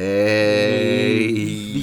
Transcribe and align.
Ey, 0.00 1.74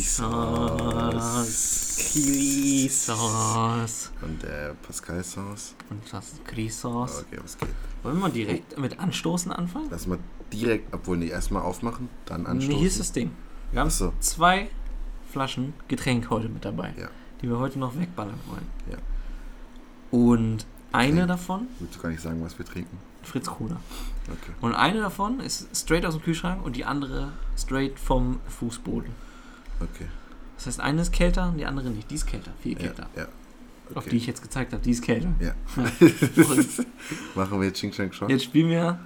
Sauce. 0.00 1.96
Chili-Sauce. 2.12 4.12
Und 4.22 4.40
der 4.44 4.74
Pascal 4.74 5.24
Sauce. 5.24 5.74
Und 5.90 6.00
das 6.12 6.34
ist 6.34 6.44
Chili-Sauce. 6.46 7.24
Okay, 7.26 7.40
was 7.42 7.58
geht? 7.58 7.68
Wollen 8.04 8.14
wir 8.16 8.20
mal 8.22 8.30
direkt 8.30 8.78
mit 8.78 9.00
Anstoßen 9.00 9.50
anfangen? 9.50 9.88
Lass 9.90 10.06
mal 10.06 10.20
direkt, 10.52 10.94
obwohl 10.94 11.16
nicht 11.16 11.32
erstmal 11.32 11.62
aufmachen, 11.62 12.08
dann 12.26 12.46
anstoßen. 12.46 12.74
Nee, 12.74 12.78
hier 12.78 12.86
ist 12.88 13.00
das 13.00 13.10
Ding. 13.10 13.32
Wir 13.72 13.80
haben 13.80 13.90
so. 13.90 14.12
zwei 14.20 14.70
Flaschen 15.32 15.74
Getränk 15.88 16.30
heute 16.30 16.48
mit 16.48 16.64
dabei, 16.64 16.94
Ja. 16.96 17.08
die 17.42 17.48
wir 17.48 17.58
heute 17.58 17.80
noch 17.80 17.98
wegballern 17.98 18.38
wollen. 18.46 18.66
Ja. 18.88 18.98
Und 20.16 20.64
eine 20.92 21.26
davon, 21.26 21.66
Willst 21.80 21.96
du 21.96 22.00
gar 22.02 22.10
nicht 22.10 22.22
sagen, 22.22 22.40
was 22.44 22.56
wir 22.56 22.64
trinken? 22.64 22.98
Fritz 23.28 23.46
Kruder. 23.48 23.80
Okay. 24.26 24.52
Und 24.60 24.74
eine 24.74 25.00
davon 25.00 25.40
ist 25.40 25.68
straight 25.76 26.04
aus 26.04 26.14
dem 26.14 26.22
Kühlschrank 26.22 26.64
und 26.64 26.76
die 26.76 26.84
andere 26.84 27.32
straight 27.56 27.98
vom 27.98 28.40
Fußboden. 28.48 29.10
Okay. 29.80 30.06
Das 30.56 30.66
heißt, 30.66 30.80
eine 30.80 31.02
ist 31.02 31.12
kälter 31.12 31.48
und 31.50 31.58
die 31.58 31.66
andere 31.66 31.88
nicht. 31.90 32.10
Die 32.10 32.16
ist 32.16 32.26
kälter, 32.26 32.50
viel 32.60 32.72
Ja, 32.72 32.78
kälter. 32.78 33.06
ja. 33.16 33.28
Auf 33.94 33.98
Okay. 34.02 34.10
die 34.10 34.16
ich 34.18 34.26
jetzt 34.26 34.42
gezeigt 34.42 34.72
habe, 34.72 34.82
die 34.82 34.90
ist 34.90 35.02
kälter. 35.02 35.28
Ja. 35.40 35.54
Machen 37.34 37.60
wir 37.60 37.68
jetzt 37.68 37.78
Ching 37.78 37.90
Chang 37.92 38.10
Chong? 38.10 38.28
jetzt 38.28 38.44
spielen 38.44 38.68
wir 38.68 38.98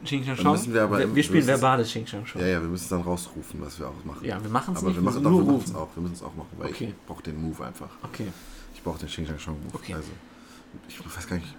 Dann 0.00 0.36
Shong. 0.36 0.52
müssen 0.52 0.74
wir 0.74 0.82
aber 0.82 1.02
im- 1.02 1.14
wir 1.14 1.22
spielen 1.22 1.46
verbales 1.46 1.88
Xing 1.88 2.06
Shang 2.06 2.24
Shong. 2.26 2.40
Ja, 2.40 2.46
ja, 2.48 2.60
wir 2.60 2.68
müssen 2.68 2.84
es 2.84 2.88
dann 2.88 3.02
rausrufen, 3.02 3.60
was 3.60 3.78
wir 3.78 3.88
auch 3.88 4.04
machen. 4.04 4.24
Ja, 4.24 4.42
wir 4.42 4.50
machen 4.50 4.74
es 4.74 4.78
Aber 4.80 4.88
nicht, 4.88 4.96
wir 4.96 5.02
machen 5.02 5.22
wir 5.22 5.30
es 5.30 5.46
rufen. 5.46 5.76
auch. 5.76 5.88
Wir 5.94 6.02
müssen 6.02 6.14
es 6.14 6.22
auch 6.22 6.34
machen, 6.34 6.48
weil 6.56 6.68
Okay. 6.70 6.94
ich 6.98 7.06
brauche 7.06 7.22
den 7.22 7.40
Move 7.42 7.64
einfach. 7.66 7.88
Okay. 8.02 8.28
Ich 8.74 8.82
brauche 8.82 8.98
den 8.98 9.08
Ching 9.08 9.26
Chang 9.26 9.38
Chong 9.38 9.54
Move. 9.62 9.74
Okay. 9.74 9.94
Also, 9.94 10.08
ich 10.88 10.98
weiß 11.04 11.26
gar 11.28 11.36
nicht, 11.36 11.54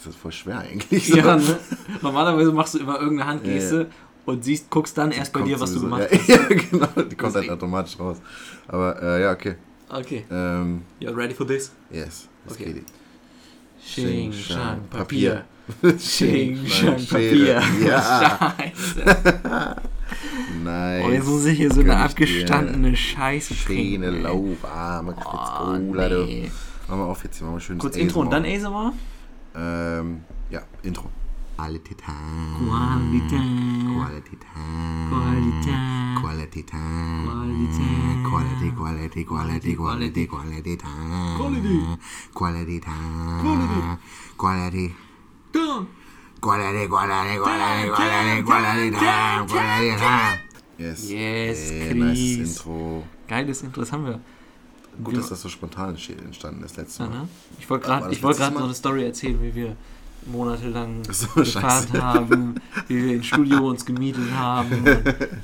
ist 0.00 0.06
das 0.08 0.16
voll 0.16 0.32
schwer 0.32 0.58
eigentlich? 0.60 1.06
so? 1.08 1.16
Ja, 1.16 1.36
ne? 1.36 1.58
Normalerweise 2.02 2.52
machst 2.52 2.74
du 2.74 2.78
immer 2.78 3.00
irgendeine 3.00 3.30
Handgeste 3.30 3.90
und 4.26 4.44
siehst, 4.44 4.70
guckst 4.70 4.96
dann 4.98 5.12
erst 5.12 5.32
bei 5.32 5.42
dir, 5.42 5.58
was 5.60 5.72
du 5.72 5.80
sowieso- 5.80 5.96
gemacht 5.96 6.10
ja, 6.12 6.18
hast. 6.18 6.28
Ja, 6.50 6.56
genau, 6.96 7.02
die 7.10 7.16
kommt 7.16 7.34
halt 7.34 7.50
automatisch 7.50 7.98
raus. 7.98 8.18
Aber 8.68 9.02
äh, 9.02 9.22
ja, 9.22 9.32
okay. 9.32 9.56
Okay. 9.88 10.24
Ähm, 10.30 10.82
You 11.00 11.10
ready 11.12 11.34
for 11.34 11.46
this? 11.46 11.72
yes, 11.90 12.28
Okay. 12.48 12.72
geht. 12.72 12.84
Xing 13.84 14.32
Shang 14.32 14.82
Papier. 14.90 15.44
Xing 15.96 16.66
Shang. 16.66 17.06
Papier. 17.06 17.62
Ja, 17.84 18.54
Scheiße. 18.58 19.76
nice. 20.64 21.04
Oh, 21.06 21.10
jetzt 21.10 21.26
muss 21.26 21.44
ich 21.46 21.56
hier 21.58 21.72
so 21.72 21.80
eine 21.80 21.96
abgestandene 21.96 22.94
Scheiße 22.96 23.54
Schöne, 23.54 24.10
lauwarme 24.10 25.14
Oh, 25.18 25.22
Cola, 25.22 26.08
du. 26.08 26.24
nee. 26.24 26.50
Machen 26.88 27.00
wir 27.00 27.06
auf 27.06 27.22
jetzt 27.24 27.38
hier, 27.38 27.46
machen 27.46 27.56
wir 27.56 27.60
schönes 27.60 27.80
Kurz 27.80 27.96
Intro 27.96 28.20
und 28.20 28.30
dann 28.30 28.44
ASMR. 28.44 28.92
Ähm, 29.54 30.22
ja, 30.50 30.62
Intro. 30.82 31.10
Quality 31.56 31.94
Time. 31.94 32.68
Quality 32.68 33.36
Quality 33.94 34.36
Time. 34.38 35.10
Quality 35.10 35.90
Quality 36.20 36.62
Time. 36.62 37.26
Quality. 37.26 38.10
Quality, 38.30 38.70
quality, 38.72 39.24
quality, 39.24 39.74
quality, 39.74 40.26
quality 40.26 40.76
time. 40.76 41.36
Quality. 41.36 41.98
Quality 42.32 42.80
time. 42.80 43.40
Quality. 43.42 43.80
Quality. 44.36 44.94
Done. 45.52 45.86
Quality, 46.40 46.86
quality, 46.88 47.36
quality, 47.38 47.88
quality, 47.90 48.42
quality 48.42 48.90
time. 48.90 49.46
Quality 49.48 49.96
time. 49.96 50.38
Yes. 50.78 51.10
Yes, 51.10 51.70
Chris. 51.70 51.94
nice 51.94 52.36
Intro. 52.38 53.04
Geiles 53.28 53.62
Intro, 53.62 53.82
das 53.82 53.92
haben 53.92 54.04
wir. 54.06 54.20
Gut, 55.04 55.16
dass 55.16 55.28
das 55.30 55.42
so 55.42 55.48
spontan 55.48 55.96
entstanden 55.96 56.62
ist 56.64 56.76
letztes 56.76 56.98
Mal. 57.00 57.08
ne? 57.08 57.28
Ich 57.58 57.68
wollte 57.70 57.86
gerade 57.86 58.22
wollt 58.22 58.36
so 58.36 58.42
eine 58.44 58.74
Story 58.74 59.04
erzählen, 59.04 59.40
wie 59.42 59.54
wir 59.54 59.76
monatelang 60.26 61.02
so, 61.10 61.26
gefahren 61.28 61.44
scheiße. 61.88 62.02
haben, 62.02 62.54
wie 62.88 63.02
wir 63.04 63.14
im 63.14 63.22
Studio 63.22 63.66
uns 63.70 63.86
gemietet 63.86 64.30
haben 64.32 64.84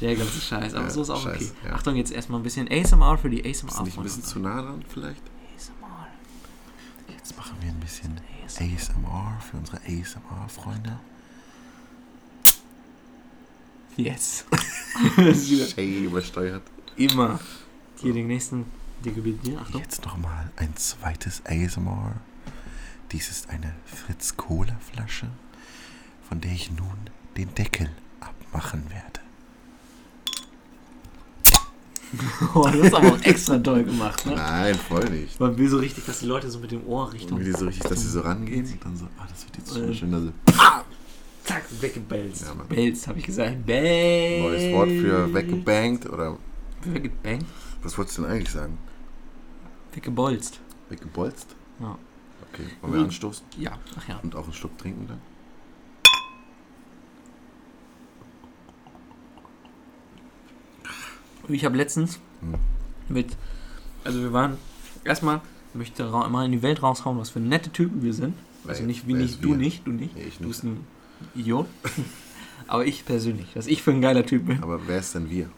der 0.01 0.17
ganze 0.17 0.41
Scheiß. 0.41 0.75
Aber 0.75 0.85
Ja, 0.85 0.91
so 0.91 1.03
ist 1.03 1.11
auch 1.11 1.23
Scheiß, 1.23 1.37
okay. 1.37 1.51
ja. 1.69 1.73
Achtung, 1.75 1.97
jetzt 1.97 2.13
erstmal 2.13 2.41
ein 2.41 2.43
bisschen 2.43 2.69
ASMR 2.71 3.17
für 3.17 3.31
die 3.31 3.41
Ist 3.41 3.65
ASMR. 3.65 3.85
nicht 3.85 3.97
ein 3.97 4.03
bisschen 4.03 4.23
zu 4.25 4.39
nah 4.39 4.61
dran 4.63 4.85
vielleicht? 4.89 5.23
ASMR. 5.57 6.07
Jetzt 7.09 7.37
machen 7.39 7.57
wir 7.61 7.71
ein 7.71 7.81
bisschen 7.81 8.21
ASMR. 8.47 9.39
Für 9.51 9.57
unsere 9.57 9.79
ASMR-Freunde. 9.79 10.99
Yes. 13.97 14.45
Ist 15.17 15.73
Shay 15.73 16.05
übersteuert. 16.05 16.63
immer. 16.97 17.41
Hier 17.99 18.13
den 18.13 18.27
nächsten, 18.27 18.67
der 19.05 19.13
gebietet 19.13 19.47
dir. 19.47 19.61
Achtung. 19.61 19.81
Jetzt 19.81 20.05
nochmal 20.05 20.51
ein 20.57 20.75
zweites 20.77 21.43
ASMR. 21.47 22.15
Dies 23.13 23.29
ist 23.31 23.51
eine 23.51 23.73
Fritz 23.85 24.37
Cola 24.37 24.77
Flasche, 24.93 25.29
von 26.29 26.41
der 26.41 26.51
ich 26.53 26.71
nun 26.71 26.99
den 27.37 27.55
Deckel 27.55 27.89
abmachen 28.21 28.85
werde. 28.91 29.21
Oh, 32.55 32.63
das 32.65 32.77
ist 32.77 32.95
aber 32.95 33.09
auch 33.13 33.21
extra 33.23 33.59
toll 33.59 33.83
gemacht, 33.85 34.25
ne? 34.27 34.37
Nein, 34.37 34.75
voll 34.77 35.05
nicht. 35.11 35.39
Man 35.41 35.59
will 35.59 35.69
so 35.69 35.79
richtig, 35.79 36.07
dass 36.07 36.21
die 36.21 36.27
Leute 36.27 36.49
so 36.51 36.61
mit 36.61 36.71
dem 36.71 36.87
Ohr 36.87 37.13
Richtung. 37.13 37.39
Wie 37.41 37.45
die 37.45 37.53
so 37.53 37.67
richtig, 37.67 37.83
dass 37.89 38.01
sie 38.01 38.09
so 38.09 38.21
rangehen 38.21 38.65
und 38.65 38.85
dann 38.85 38.97
so, 38.97 39.07
ah, 39.19 39.27
das 39.29 39.45
wird 39.45 39.59
jetzt 39.59 39.77
Äh. 39.77 39.87
so 39.89 39.93
schön. 39.93 40.15
Also, 40.15 40.33
Zack, 41.45 41.65
weggebelzt. 41.81 42.43
Ja. 42.43 42.55
Belzt, 42.69 43.09
habe 43.09 43.19
ich 43.19 43.27
gesagt. 43.27 43.67
Belzt. 43.67 44.41
neues 44.41 44.73
Wort 44.73 44.89
für 44.89 45.35
weggebankt 45.35 46.07
oder 46.07 46.39
Weggebankt? 46.85 47.47
was 47.83 47.99
wolltest 47.99 48.19
du 48.19 48.23
denn 48.23 48.31
eigentlich 48.31 48.51
sagen? 48.53 48.79
Weggebolzt. 49.97 50.61
Weggebolzt? 50.91 51.57
Ja. 51.81 51.99
Okay, 52.53 52.65
wollen 52.83 52.93
wir 52.93 52.99
Gut. 53.01 53.09
anstoßen 53.09 53.47
Ja, 53.59 53.79
ach 53.99 54.09
ja. 54.09 54.21
und 54.23 54.37
auch 54.37 54.45
einen 54.45 54.53
Schluck 54.53 54.77
trinken 54.79 55.09
dann? 55.09 55.21
Ich 61.49 61.65
habe 61.65 61.77
letztens 61.77 62.19
Hm. 62.41 62.55
mit, 63.09 63.37
also 64.05 64.21
wir 64.21 64.33
waren, 64.33 64.59
erstmal 65.05 65.41
möchte 65.73 66.03
ich 66.05 66.11
mal 66.11 66.45
in 66.45 66.53
die 66.53 66.63
Welt 66.63 66.83
raushauen, 66.83 67.19
was 67.19 67.31
für 67.31 67.41
nette 67.41 67.71
Typen 67.71 68.03
wir 68.03 68.13
sind. 68.13 68.35
Also 68.67 68.83
nicht, 68.83 69.07
wie 69.07 69.15
nicht, 69.15 69.43
du 69.45 69.51
wir? 69.51 69.57
nicht, 69.57 69.87
du 69.87 69.93
nicht. 69.93 70.15
Nee, 70.15 70.25
ich 70.25 70.39
Du 70.39 70.49
bist 70.49 70.65
ein 70.65 70.87
Idiot. 71.35 71.67
Aber 72.67 72.85
ich 72.85 73.07
persönlich, 73.07 73.47
was 73.55 73.67
ich 73.67 73.83
für 73.83 73.93
ein 73.93 74.01
geiler 74.03 74.27
Typ 74.27 74.47
bin. 74.47 74.63
Aber 74.63 74.87
wer 74.89 74.99
ist 74.99 75.15
denn 75.15 75.31
wir? 75.31 75.49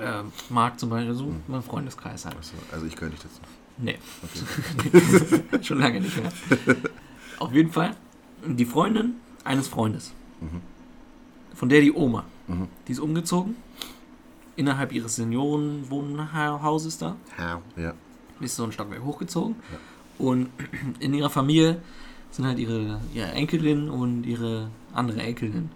Ähm, 0.00 0.32
Marc 0.50 0.78
zum 0.78 0.90
Beispiel, 0.90 1.14
so 1.14 1.24
Hm. 1.26 1.42
mein 1.48 1.62
Freundeskreis 1.62 2.24
halt. 2.24 2.36
Achso, 2.36 2.54
also 2.72 2.86
ich 2.86 2.94
gehöre 2.94 3.10
nicht 3.10 3.24
dazu. 3.24 3.40
Nee, 3.78 3.98
Okay. 4.22 5.62
schon 5.62 5.78
lange 5.78 6.00
nicht 6.00 6.16
mehr. 6.20 6.32
Auf 7.38 7.52
jeden 7.52 7.70
Fall 7.72 7.94
die 8.46 8.64
Freundin 8.64 9.14
eines 9.44 9.68
Freundes. 9.68 10.12
Mhm. 10.40 10.60
Von 11.54 11.68
der 11.68 11.80
die 11.80 11.92
Oma. 11.92 12.24
Mhm. 12.46 12.68
Die 12.86 12.92
ist 12.92 12.98
umgezogen. 13.00 13.56
Innerhalb 14.56 14.92
ihres 14.92 15.16
Seniorenwohnhauses 15.16 16.98
da. 16.98 17.16
Ja. 17.38 17.60
Ja. 17.76 17.94
ist 18.40 18.56
so 18.56 18.64
ein 18.64 18.72
Stockwerk 18.72 19.04
hochgezogen. 19.04 19.56
Ja. 19.72 19.78
Und 20.26 20.48
in 21.00 21.14
ihrer 21.14 21.30
Familie 21.30 21.80
sind 22.30 22.46
halt 22.46 22.58
ihre, 22.58 23.00
ihre 23.14 23.30
Enkelin 23.32 23.88
und 23.88 24.24
ihre 24.24 24.70
andere 24.92 25.22
Enkelin. 25.22 25.70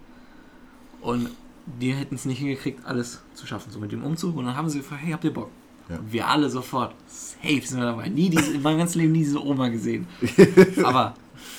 Und 1.00 1.30
die 1.66 1.92
hätten 1.94 2.14
es 2.16 2.24
nicht 2.24 2.38
hingekriegt, 2.38 2.84
alles 2.84 3.20
zu 3.34 3.46
schaffen, 3.46 3.70
so 3.70 3.78
mit 3.78 3.92
dem 3.92 4.02
Umzug. 4.04 4.36
Und 4.36 4.46
dann 4.46 4.56
haben 4.56 4.68
sie 4.68 4.78
gefragt, 4.78 5.02
hey, 5.04 5.12
habt 5.12 5.24
ihr 5.24 5.32
Bock? 5.32 5.50
Ja. 5.88 5.98
Und 5.98 6.12
wir 6.12 6.26
alle 6.28 6.48
sofort, 6.50 6.94
safe 7.06 7.60
sind 7.64 7.78
wir 7.78 7.86
dabei. 7.86 8.08
Nie 8.08 8.30
diese, 8.30 8.52
in 8.54 8.62
meinem 8.62 8.78
ganzen 8.78 8.98
Leben 9.00 9.12
nie 9.12 9.20
diese 9.20 9.44
Oma 9.44 9.68
gesehen. 9.68 10.06
Aber 10.84 11.14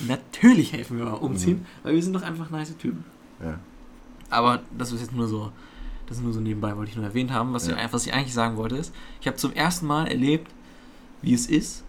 natürlich 0.08 0.74
helfen 0.74 0.98
wir 0.98 1.06
beim 1.06 1.16
Umziehen, 1.16 1.58
Mhm. 1.60 1.66
weil 1.84 1.94
wir 1.96 2.04
sind 2.04 2.14
doch 2.14 2.22
einfach 2.24 2.50
nice 2.50 2.76
Typen. 2.78 3.04
ja. 3.42 3.60
Aber 4.30 4.64
das 4.76 4.92
ist 4.92 5.02
jetzt 5.02 5.14
nur 5.14 5.28
so, 5.28 5.52
das 6.08 6.18
ist 6.18 6.24
nur 6.24 6.34
so 6.34 6.40
nebenbei, 6.40 6.76
wollte 6.76 6.90
ich 6.90 6.96
nur 6.98 7.06
erwähnt 7.06 7.32
haben. 7.32 7.54
Was, 7.54 7.68
Ja. 7.68 7.78
ich, 7.78 7.94
was 7.94 8.08
ich 8.08 8.14
eigentlich 8.14 8.34
sagen 8.34 8.58
wollte 8.58 8.76
ist, 8.78 8.92
ich 9.22 9.28
habe 9.28 9.38
zum 9.38 9.54
ersten 9.54 9.86
Mal 9.86 10.08
erlebt, 10.08 10.50
wie 11.22 11.34
es 11.36 11.46
ist, 11.46 11.84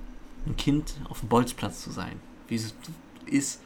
ein 0.47 0.55
Kind 0.57 0.95
auf 1.09 1.21
dem 1.21 1.31
Bolzplatz 1.31 1.83
zu 1.83 1.91
sein. 1.91 2.21
Wie 2.49 2.57
es 2.57 2.75
ist, 3.25 3.61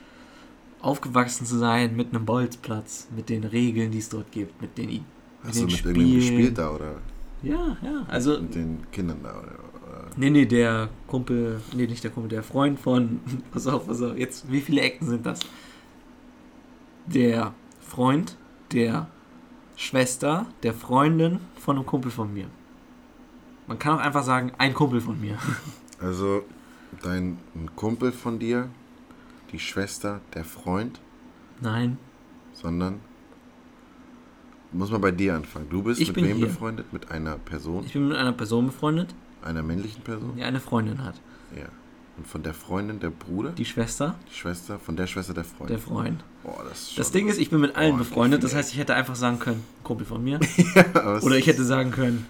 aufgewachsen 0.80 1.46
zu 1.46 1.58
sein 1.58 1.96
mit 1.96 2.14
einem 2.14 2.24
Bolzplatz, 2.24 3.08
mit 3.14 3.28
den 3.28 3.44
Regeln, 3.44 3.90
die 3.90 3.98
es 3.98 4.08
dort 4.08 4.30
gibt, 4.32 4.60
mit 4.62 4.78
den, 4.78 5.04
mit 5.42 5.54
du 5.54 5.60
den 5.60 5.70
mit 5.70 5.72
Spielen. 5.72 5.96
irgendjemandem 5.96 6.14
gespielt 6.14 6.58
da 6.58 6.70
oder 6.70 6.94
Ja, 7.42 7.76
ja, 7.82 8.04
also, 8.08 8.40
mit 8.40 8.54
den 8.54 8.86
Kindern 8.92 9.18
da? 9.22 9.38
Oder, 9.38 9.58
nee, 10.16 10.30
nee, 10.30 10.46
der 10.46 10.88
Kumpel, 11.06 11.60
nee, 11.74 11.86
nicht 11.86 12.04
der 12.04 12.10
Kumpel, 12.10 12.28
der 12.30 12.42
Freund 12.42 12.78
von, 12.78 13.20
pass 13.52 13.66
auf, 13.66 13.86
pass 13.86 14.02
auf, 14.02 14.16
jetzt, 14.16 14.50
wie 14.50 14.60
viele 14.60 14.80
Ecken 14.82 15.06
sind 15.06 15.26
das? 15.26 15.40
Der 17.06 17.54
Freund 17.80 18.36
der 18.72 19.08
Schwester 19.76 20.46
der 20.62 20.74
Freundin 20.74 21.40
von 21.56 21.76
einem 21.76 21.86
Kumpel 21.86 22.10
von 22.10 22.32
mir. 22.34 22.46
Man 23.66 23.78
kann 23.78 23.98
auch 23.98 24.02
einfach 24.02 24.24
sagen, 24.24 24.52
ein 24.58 24.74
Kumpel 24.74 25.00
von 25.00 25.20
mir. 25.20 25.38
Also 26.00 26.44
dein 27.02 27.38
ein 27.56 27.74
Kumpel 27.74 28.12
von 28.12 28.38
dir, 28.38 28.68
die 29.52 29.58
Schwester, 29.58 30.20
der 30.34 30.44
Freund, 30.44 31.00
Nein, 31.60 31.98
sondern 32.52 33.00
muss 34.72 34.90
man 34.90 35.00
bei 35.00 35.10
dir 35.10 35.34
anfangen. 35.34 35.66
Du 35.70 35.82
bist 35.82 36.00
Ich 36.00 36.08
mit 36.08 36.16
wem 36.24 36.36
hier. 36.36 36.46
befreundet? 36.46 36.92
Mit 36.92 37.10
einer 37.10 37.36
Person, 37.38 37.84
ich 37.86 37.92
bin 37.94 38.08
mit 38.08 38.16
einer 38.16 38.32
Person 38.32 38.66
befreundet, 38.66 39.14
einer 39.42 39.62
männlichen 39.62 40.02
Person? 40.02 40.34
die 40.36 40.42
eine 40.42 40.60
Freundin 40.60 41.02
hat. 41.04 41.14
Ja. 41.56 41.64
Und 42.18 42.26
von 42.26 42.42
der 42.42 42.52
Freundin 42.52 42.98
der 43.00 43.10
Bruder, 43.10 43.50
die, 43.50 43.62
Die 43.62 43.64
Schwester, 43.64 44.16
Schwester, 44.32 44.78
von 44.80 44.96
der 44.96 45.06
Schwester 45.06 45.34
der 45.34 45.44
Freundin. 45.44 45.76
der 45.76 45.78
Freund. 45.78 46.24
Boah, 46.42 46.64
das 46.68 46.82
ist 46.90 46.98
Das 46.98 47.12
Ding 47.12 47.28
ist, 47.28 47.38
ich 47.38 47.48
bin 47.48 47.60
mit 47.60 47.76
allen 47.76 47.92
Boah, 47.92 47.98
befreundet. 47.98 48.42
Das 48.42 48.54
heißt, 48.56 48.72
ich 48.72 48.78
hätte 48.78 48.94
einfach 48.94 49.14
sagen 49.14 49.38
können, 49.38 49.62
Kumpel 49.84 50.04
von 50.04 50.22
mir. 50.22 50.40
Es 51.16 51.22
Oder 51.22 51.36
ich 51.36 51.46
hätte 51.46 51.62
sagen 51.64 51.92
können, 51.92 52.26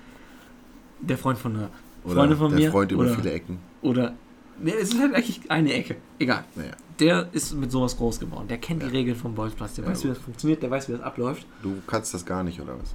der 1.00 1.16
Freund 1.16 1.38
von 1.38 1.56
einer 1.56 1.70
Freundin 2.04 2.36
von 2.38 2.50
der 2.50 2.60
mir. 2.60 2.70
Freund 2.70 2.92
über 2.92 3.02
oder, 3.04 3.14
viele 3.14 3.32
Ecken. 3.32 3.58
oder. 3.82 4.14
Ne, 4.60 4.72
es 4.75 4.90
ist 4.93 5.00
halt 5.00 5.14
eigentlich 5.14 5.50
eine 5.50 5.72
Ecke. 5.72 5.96
Egal. 6.19 6.44
Naja, 6.56 6.72
Der 6.99 7.28
ist 7.32 7.55
mit 7.55 7.70
sowas 7.70 7.96
groß 7.96 8.19
geworden. 8.19 8.49
Der 8.49 8.58
kennt 8.58 8.82
Ja. 8.82 8.88
die 8.88 8.96
Regeln 8.96 9.16
vom 9.16 9.34
Bolzplatz. 9.34 9.75
Der 9.75 9.84
Ja, 9.84 9.90
weiß, 9.90 10.05
wie 10.05 10.08
das 10.08 10.19
funktioniert. 10.19 10.62
Der 10.62 10.70
weiß, 10.70 10.88
wie 10.88 10.93
das 10.93 11.00
abläuft. 11.02 11.46
du 11.62 11.75
kannst 11.87 12.12
das 12.14 12.25
gar 12.26 12.43
nicht, 12.43 12.60
oder 12.60 12.78
was? 12.81 12.94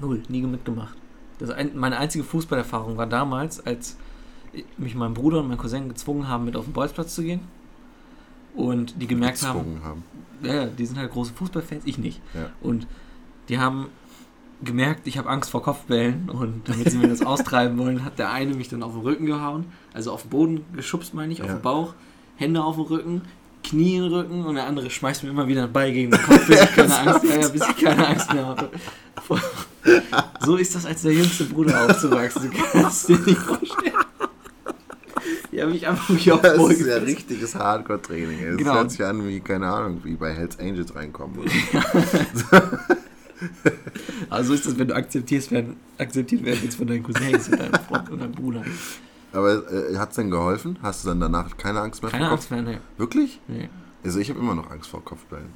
Null. 0.00 0.22
Nie 0.28 0.42
mitgemacht. 0.42 0.96
Das 1.38 1.50
ein, 1.50 1.76
meine 1.76 1.98
einzige 1.98 2.24
Fußballerfahrung 2.24 2.96
war 2.96 3.06
damals, 3.06 3.64
als 3.66 3.96
mich 4.78 4.94
mein 4.94 5.14
Bruder 5.14 5.40
und 5.40 5.48
mein 5.48 5.58
Cousin 5.58 5.88
gezwungen 5.88 6.28
haben, 6.28 6.44
mit 6.44 6.56
auf 6.56 6.64
den 6.64 6.72
Bolzplatz 6.72 7.14
zu 7.14 7.22
gehen. 7.22 7.40
Und 8.54 9.00
die 9.02 9.06
gemerkt 9.08 9.42
haben, 9.42 9.58
Gezwungen 9.58 9.84
haben. 9.84 10.04
ja, 10.42 10.54
ja, 10.54 10.66
die 10.66 10.86
sind 10.86 10.96
halt 10.96 11.10
große 11.10 11.32
Fußballfans, 11.34 11.82
ich 11.86 11.98
nicht. 11.98 12.20
Ja. 12.34 12.50
Und 12.60 12.86
die 13.48 13.58
haben 13.58 13.88
gemerkt, 14.64 15.06
ich 15.06 15.18
habe 15.18 15.28
Angst 15.28 15.50
vor 15.50 15.62
Kopfbällen 15.62 16.28
und 16.30 16.68
damit 16.68 16.90
sie 16.90 16.98
mir 16.98 17.08
das 17.08 17.22
austreiben 17.26 17.78
wollen, 17.78 18.04
hat 18.04 18.18
der 18.18 18.30
eine 18.30 18.54
mich 18.54 18.68
dann 18.68 18.82
auf 18.82 18.92
den 18.92 19.02
Rücken 19.02 19.26
gehauen, 19.26 19.66
also 19.92 20.12
auf 20.12 20.22
den 20.22 20.30
Boden 20.30 20.64
geschubst, 20.74 21.14
meine 21.14 21.32
ich, 21.32 21.42
auf 21.42 21.48
Ja. 21.48 21.54
den 21.54 21.62
Bauch, 21.62 21.94
Hände 22.36 22.62
auf 22.62 22.76
den 22.76 22.84
Rücken, 22.86 23.22
Knie 23.62 23.96
in 23.96 24.02
den 24.04 24.12
Rücken 24.12 24.44
und 24.44 24.56
der 24.56 24.66
andere 24.66 24.90
schmeißt 24.90 25.22
mir 25.24 25.30
immer 25.30 25.46
wieder 25.48 25.64
einen 25.64 25.72
Ball 25.72 25.90
gegen 25.92 26.10
den 26.10 26.20
Kopf, 26.22 26.46
bis 26.46 26.60
ich 26.62 26.74
keine 26.74 26.98
Angst, 26.98 27.24
ja, 27.24 27.36
ja, 27.40 27.48
bis 27.48 27.62
ich 27.68 27.76
keine 27.84 28.08
Angst 28.08 28.32
mehr 28.34 28.46
hatte. 28.46 28.70
So 30.44 30.56
ist 30.56 30.74
das 30.74 30.84
als 30.86 31.02
der 31.02 31.12
jüngste 31.12 31.44
Bruder 31.44 31.84
aufzuwachsen, 31.88 32.50
du 32.50 32.56
kannst 32.72 33.08
dir 33.08 33.18
nicht 33.18 33.38
vorstellen. 33.38 33.92
Die 35.50 35.62
haben 35.62 35.70
mich 35.70 35.86
einfach 35.86 36.08
den 36.08 36.16
Das 36.42 36.58
ist 36.70 36.86
ja 36.86 36.96
richtiges 36.96 37.54
Hardcore-Training. 37.54 38.44
Das 38.44 38.56
Genau. 38.58 38.74
hört 38.74 38.90
sich 38.90 39.04
an 39.04 39.26
wie, 39.26 39.38
keine 39.40 39.68
Ahnung, 39.68 40.00
wie 40.02 40.16
bei 40.16 40.32
Hells 40.32 40.58
Angels 40.58 40.94
reinkommen. 40.94 41.38
Oder? 41.38 41.48
Also 44.30 44.48
so 44.48 44.54
ist 44.54 44.66
das, 44.66 44.78
wenn 44.78 44.88
du 44.88 44.94
akzeptierst 44.94 45.50
werden, 45.50 45.76
akzeptiert 45.98 46.44
werden 46.44 46.58
willst 46.62 46.76
von 46.76 46.86
deinen 46.86 47.02
Cousins 47.02 47.48
und 47.48 47.58
deinem 47.60 47.74
Freund 47.88 48.10
und 48.10 48.20
deinem 48.20 48.32
Bruder. 48.32 48.62
Aber 49.32 49.70
äh, 49.72 49.96
hat 49.96 50.10
es 50.10 50.16
denn 50.16 50.30
geholfen? 50.30 50.78
Hast 50.82 51.04
du 51.04 51.08
dann 51.08 51.20
danach 51.20 51.56
keine 51.56 51.80
Angst 51.80 52.02
mehr 52.02 52.10
Keine 52.10 52.26
vor 52.26 52.34
Angst 52.34 52.50
mehr, 52.50 52.62
ne. 52.62 52.80
Wirklich? 52.98 53.40
Nee. 53.48 53.68
Also 54.04 54.20
ich 54.20 54.30
habe 54.30 54.38
immer 54.38 54.54
noch 54.54 54.70
Angst 54.70 54.90
vor 54.90 55.04
Kopfbällen. 55.04 55.48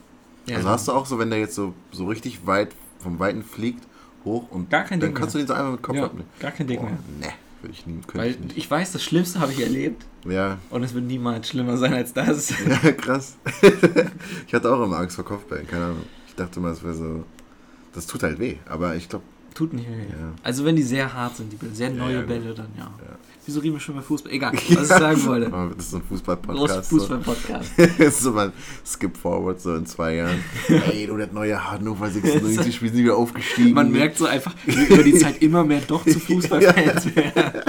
Ja, 0.46 0.56
also 0.56 0.68
hast 0.70 0.88
du 0.88 0.92
auch 0.92 1.06
so, 1.06 1.18
wenn 1.18 1.30
der 1.30 1.38
jetzt 1.38 1.54
so, 1.54 1.74
so 1.92 2.06
richtig 2.06 2.46
weit 2.46 2.74
vom 2.98 3.18
Weiten 3.18 3.42
fliegt, 3.42 3.84
hoch 4.24 4.50
und 4.50 4.70
Gar 4.70 4.84
kein 4.84 4.98
dann 4.98 5.10
Ding 5.10 5.14
kannst 5.18 5.34
mehr. 5.34 5.44
du 5.44 5.46
den 5.46 5.54
so 5.56 5.60
einfach 5.60 5.72
mit 5.72 5.82
Kopf 5.82 5.96
ja, 5.96 6.04
abnehmen. 6.04 6.28
gar 6.40 6.50
kein 6.50 6.66
Ding 6.66 6.80
Boah, 6.80 6.86
mehr. 6.86 6.98
ne, 7.20 7.32
würde 7.62 7.72
ich 7.74 7.86
nie, 7.86 8.00
Weil 8.14 8.30
ich 8.48 8.56
ich 8.56 8.70
weiß, 8.70 8.92
das 8.92 9.04
Schlimmste 9.04 9.38
habe 9.40 9.52
ich 9.52 9.60
erlebt 9.60 10.04
Ja, 10.24 10.58
und 10.70 10.82
es 10.82 10.94
wird 10.94 11.04
niemals 11.04 11.48
schlimmer 11.48 11.76
sein 11.76 11.92
als 11.92 12.12
das. 12.14 12.50
ja, 12.82 12.92
krass. 12.92 13.36
ich 14.46 14.54
hatte 14.54 14.72
auch 14.72 14.82
immer 14.82 14.98
Angst 14.98 15.16
vor 15.16 15.24
Kopfbällen, 15.24 15.66
keine 15.68 15.84
Ahnung. 15.84 16.02
Ich 16.26 16.34
dachte 16.34 16.58
immer, 16.58 16.70
es 16.70 16.82
wäre 16.82 16.94
so, 16.94 17.24
das 17.92 18.06
tut 18.06 18.22
halt 18.22 18.38
weh, 18.38 18.56
aber 18.66 18.96
ich 18.96 19.08
glaube, 19.08 19.24
Tut 19.58 19.72
nicht 19.72 19.88
weh. 19.88 20.02
Ja. 20.10 20.32
Also 20.44 20.64
wenn 20.64 20.76
die 20.76 20.84
sehr 20.84 21.12
hart 21.12 21.36
sind, 21.36 21.52
die 21.52 21.56
Bälle, 21.56 21.74
sehr 21.74 21.90
neue 21.90 22.14
ja, 22.14 22.20
gut. 22.20 22.28
Bälle, 22.28 22.54
dann 22.54 22.68
ja. 22.76 22.84
Ja. 22.84 23.16
Wieso 23.44 23.58
reden 23.58 23.74
wir 23.74 23.80
schon 23.80 23.96
bei 23.96 24.02
Fußball? 24.02 24.30
Egal, 24.30 24.52
was 24.68 24.68
ich 24.68 24.86
sagen 24.86 25.26
wollte. 25.26 25.50
das 25.50 25.86
ist 25.86 25.90
so 25.90 25.96
ein 25.96 26.02
Fußball-Podcast. 26.04 26.90
Fußball-Podcast. 26.90 27.70
So. 27.98 28.10
so 28.10 28.32
mal 28.32 28.52
Skip 28.86 29.16
Forward 29.16 29.60
so 29.60 29.74
in 29.74 29.84
zwei 29.84 30.14
Jahren. 30.14 30.44
Ey, 30.68 31.08
du, 31.08 31.16
das 31.16 31.32
neue 31.32 31.70
Hannover 31.72 32.08
96, 32.08 32.80
wir 32.82 32.90
sind 32.90 32.98
wieder 33.00 33.16
aufgestiegen. 33.16 33.72
Man 33.72 33.90
merkt 33.90 34.16
so 34.18 34.26
einfach, 34.26 34.54
wie 34.64 34.84
über 34.84 35.02
die 35.02 35.14
Zeit 35.14 35.42
immer 35.42 35.64
mehr 35.64 35.80
doch 35.80 36.04
zu 36.04 36.20
Fußballfans 36.20 37.16
werden. 37.16 37.62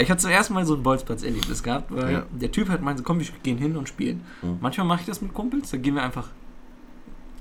Ich 0.00 0.10
hatte 0.10 0.22
zum 0.22 0.30
ersten 0.30 0.54
Mal 0.54 0.66
so 0.66 0.74
ein 0.74 0.82
Bolzplatz-Erlebnis 0.82 1.62
gehabt, 1.62 1.94
weil 1.94 2.12
Ja. 2.12 2.26
der 2.32 2.50
Typ 2.50 2.68
hat 2.68 2.82
meinte, 2.82 3.04
komm, 3.04 3.20
wir 3.20 3.26
gehen 3.44 3.58
hin 3.58 3.76
und 3.76 3.88
spielen. 3.88 4.22
Mhm. 4.42 4.58
Manchmal 4.60 4.88
mache 4.88 5.02
ich 5.02 5.06
das 5.06 5.22
mit 5.22 5.32
Kumpels, 5.34 5.70
dann 5.70 5.82
gehen 5.82 5.94
wir 5.94 6.02
einfach 6.02 6.26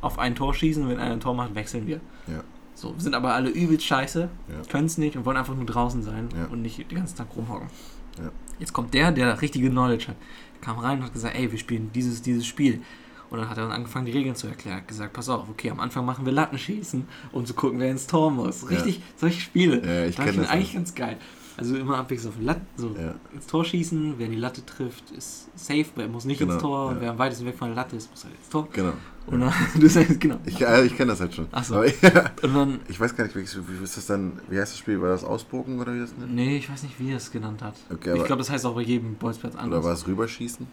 auf 0.05 0.19
ein 0.19 0.35
Tor 0.35 0.53
schießen, 0.53 0.87
wenn 0.87 0.99
einer 0.99 1.13
ein 1.13 1.19
Tor 1.19 1.33
macht, 1.33 1.55
wechseln 1.55 1.87
wir. 1.87 1.99
Ja. 2.27 2.43
So, 2.73 2.93
wir 2.93 3.01
sind 3.01 3.15
aber 3.15 3.33
alle 3.33 3.49
übelst 3.49 3.85
scheiße, 3.85 4.29
Ja. 4.49 4.55
können 4.69 4.85
es 4.85 4.97
nicht 4.97 5.15
und 5.17 5.25
wollen 5.25 5.37
einfach 5.37 5.55
nur 5.55 5.65
draußen 5.65 6.03
sein 6.03 6.29
Ja. 6.35 6.45
und 6.51 6.61
nicht 6.61 6.77
den 6.91 6.97
ganzen 6.97 7.17
Tag 7.17 7.27
rumhocken. 7.35 7.69
Ja. 8.17 8.31
Jetzt 8.59 8.73
kommt 8.73 8.93
der, 8.93 9.11
der 9.11 9.41
richtige 9.41 9.69
Knowledge 9.69 10.07
hat, 10.09 10.15
kam 10.61 10.77
rein 10.79 10.99
und 10.99 11.05
hat 11.05 11.13
gesagt, 11.13 11.35
ey, 11.37 11.51
wir 11.51 11.57
spielen 11.59 11.91
dieses, 11.93 12.21
dieses 12.21 12.45
Spiel. 12.45 12.81
Und 13.29 13.39
dann 13.39 13.49
hat 13.49 13.57
er 13.57 13.63
dann 13.63 13.71
angefangen, 13.71 14.05
die 14.05 14.11
Regeln 14.11 14.35
zu 14.35 14.47
erklären. 14.47 14.77
Hat 14.77 14.87
gesagt, 14.87 15.13
pass 15.13 15.29
auf, 15.29 15.49
okay, 15.49 15.71
am 15.71 15.79
Anfang 15.79 16.05
machen 16.05 16.25
wir 16.25 16.31
Lattenschießen, 16.31 17.07
um 17.31 17.45
zu 17.45 17.53
gucken, 17.55 17.79
wer 17.79 17.89
ins 17.89 18.07
Tor 18.07 18.29
muss. 18.31 18.69
Richtig, 18.69 19.01
solche 19.17 19.41
Spiele. 19.41 19.77
Ja, 19.77 20.05
ich 20.05 20.15
Da 20.15 20.23
kenn 20.23 20.33
finde 20.33 20.47
das 20.47 20.51
eigentlich 20.55 20.73
ganz 20.73 20.93
geil. 20.95 21.17
Also 21.57 21.75
immer 21.77 21.97
abwechselnd 21.97 22.33
auf 22.33 22.37
den 22.37 22.45
Latt, 22.45 22.61
so 22.75 22.95
Ja. 22.99 23.15
ins 23.33 23.47
Tor 23.47 23.63
schießen, 23.63 24.15
wer 24.17 24.27
die 24.27 24.35
Latte 24.35 24.65
trifft, 24.65 25.11
ist 25.11 25.49
safe, 25.55 25.85
wer 25.95 26.07
muss 26.09 26.25
nicht 26.25 26.39
Genau, 26.39 26.53
ins 26.53 26.61
Tor 26.61 26.87
und 26.87 26.95
ja. 26.95 27.01
wer 27.01 27.11
am 27.11 27.17
weitesten 27.17 27.45
weg 27.45 27.55
von 27.57 27.69
der 27.69 27.75
Latte 27.75 27.95
ist, 27.95 28.11
muss 28.11 28.23
halt 28.25 28.35
ins 28.35 28.49
Tor. 28.49 28.67
Genau. 28.73 28.93
Und 29.27 29.39
dann, 29.39 29.53
du 29.79 29.87
sagst, 29.89 30.19
genau. 30.19 30.37
Ich, 30.45 30.61
äh, 30.61 30.85
ich 30.85 30.95
kenne 30.97 31.11
das 31.11 31.21
halt 31.21 31.33
schon. 31.33 31.47
Ach 31.51 31.63
so. 31.63 31.75
Aber, 31.75 31.85
Und 32.43 32.53
dann, 32.53 32.79
ich 32.89 32.99
weiß 32.99 33.15
gar 33.15 33.23
nicht, 33.23 33.35
wie, 33.35 33.41
wie 33.79 33.83
ist 33.83 33.95
das 33.97 34.05
dann, 34.05 34.33
wie 34.49 34.59
heißt 34.59 34.73
das 34.73 34.79
Spiel? 34.79 35.01
War 35.01 35.09
das 35.09 35.23
Ausbogen 35.23 35.79
oder 35.79 35.93
wie 35.93 35.99
das 35.99 36.15
nennt? 36.17 36.35
nee, 36.35 36.57
ich 36.57 36.69
weiß 36.69 36.83
nicht, 36.83 36.99
wie 36.99 37.09
er 37.11 37.17
es 37.17 37.31
genannt 37.31 37.61
hat. 37.63 37.75
Okay, 37.91 38.15
ich 38.17 38.23
glaube, 38.25 38.39
das 38.41 38.49
heißt 38.49 38.65
auch 38.65 38.75
bei 38.75 38.81
jedem 38.81 39.15
Bolzplatz 39.15 39.55
anders. 39.55 39.79
oder 39.79 39.83
war 39.87 39.93
es 39.93 40.05
Rüberschießen? 40.07 40.67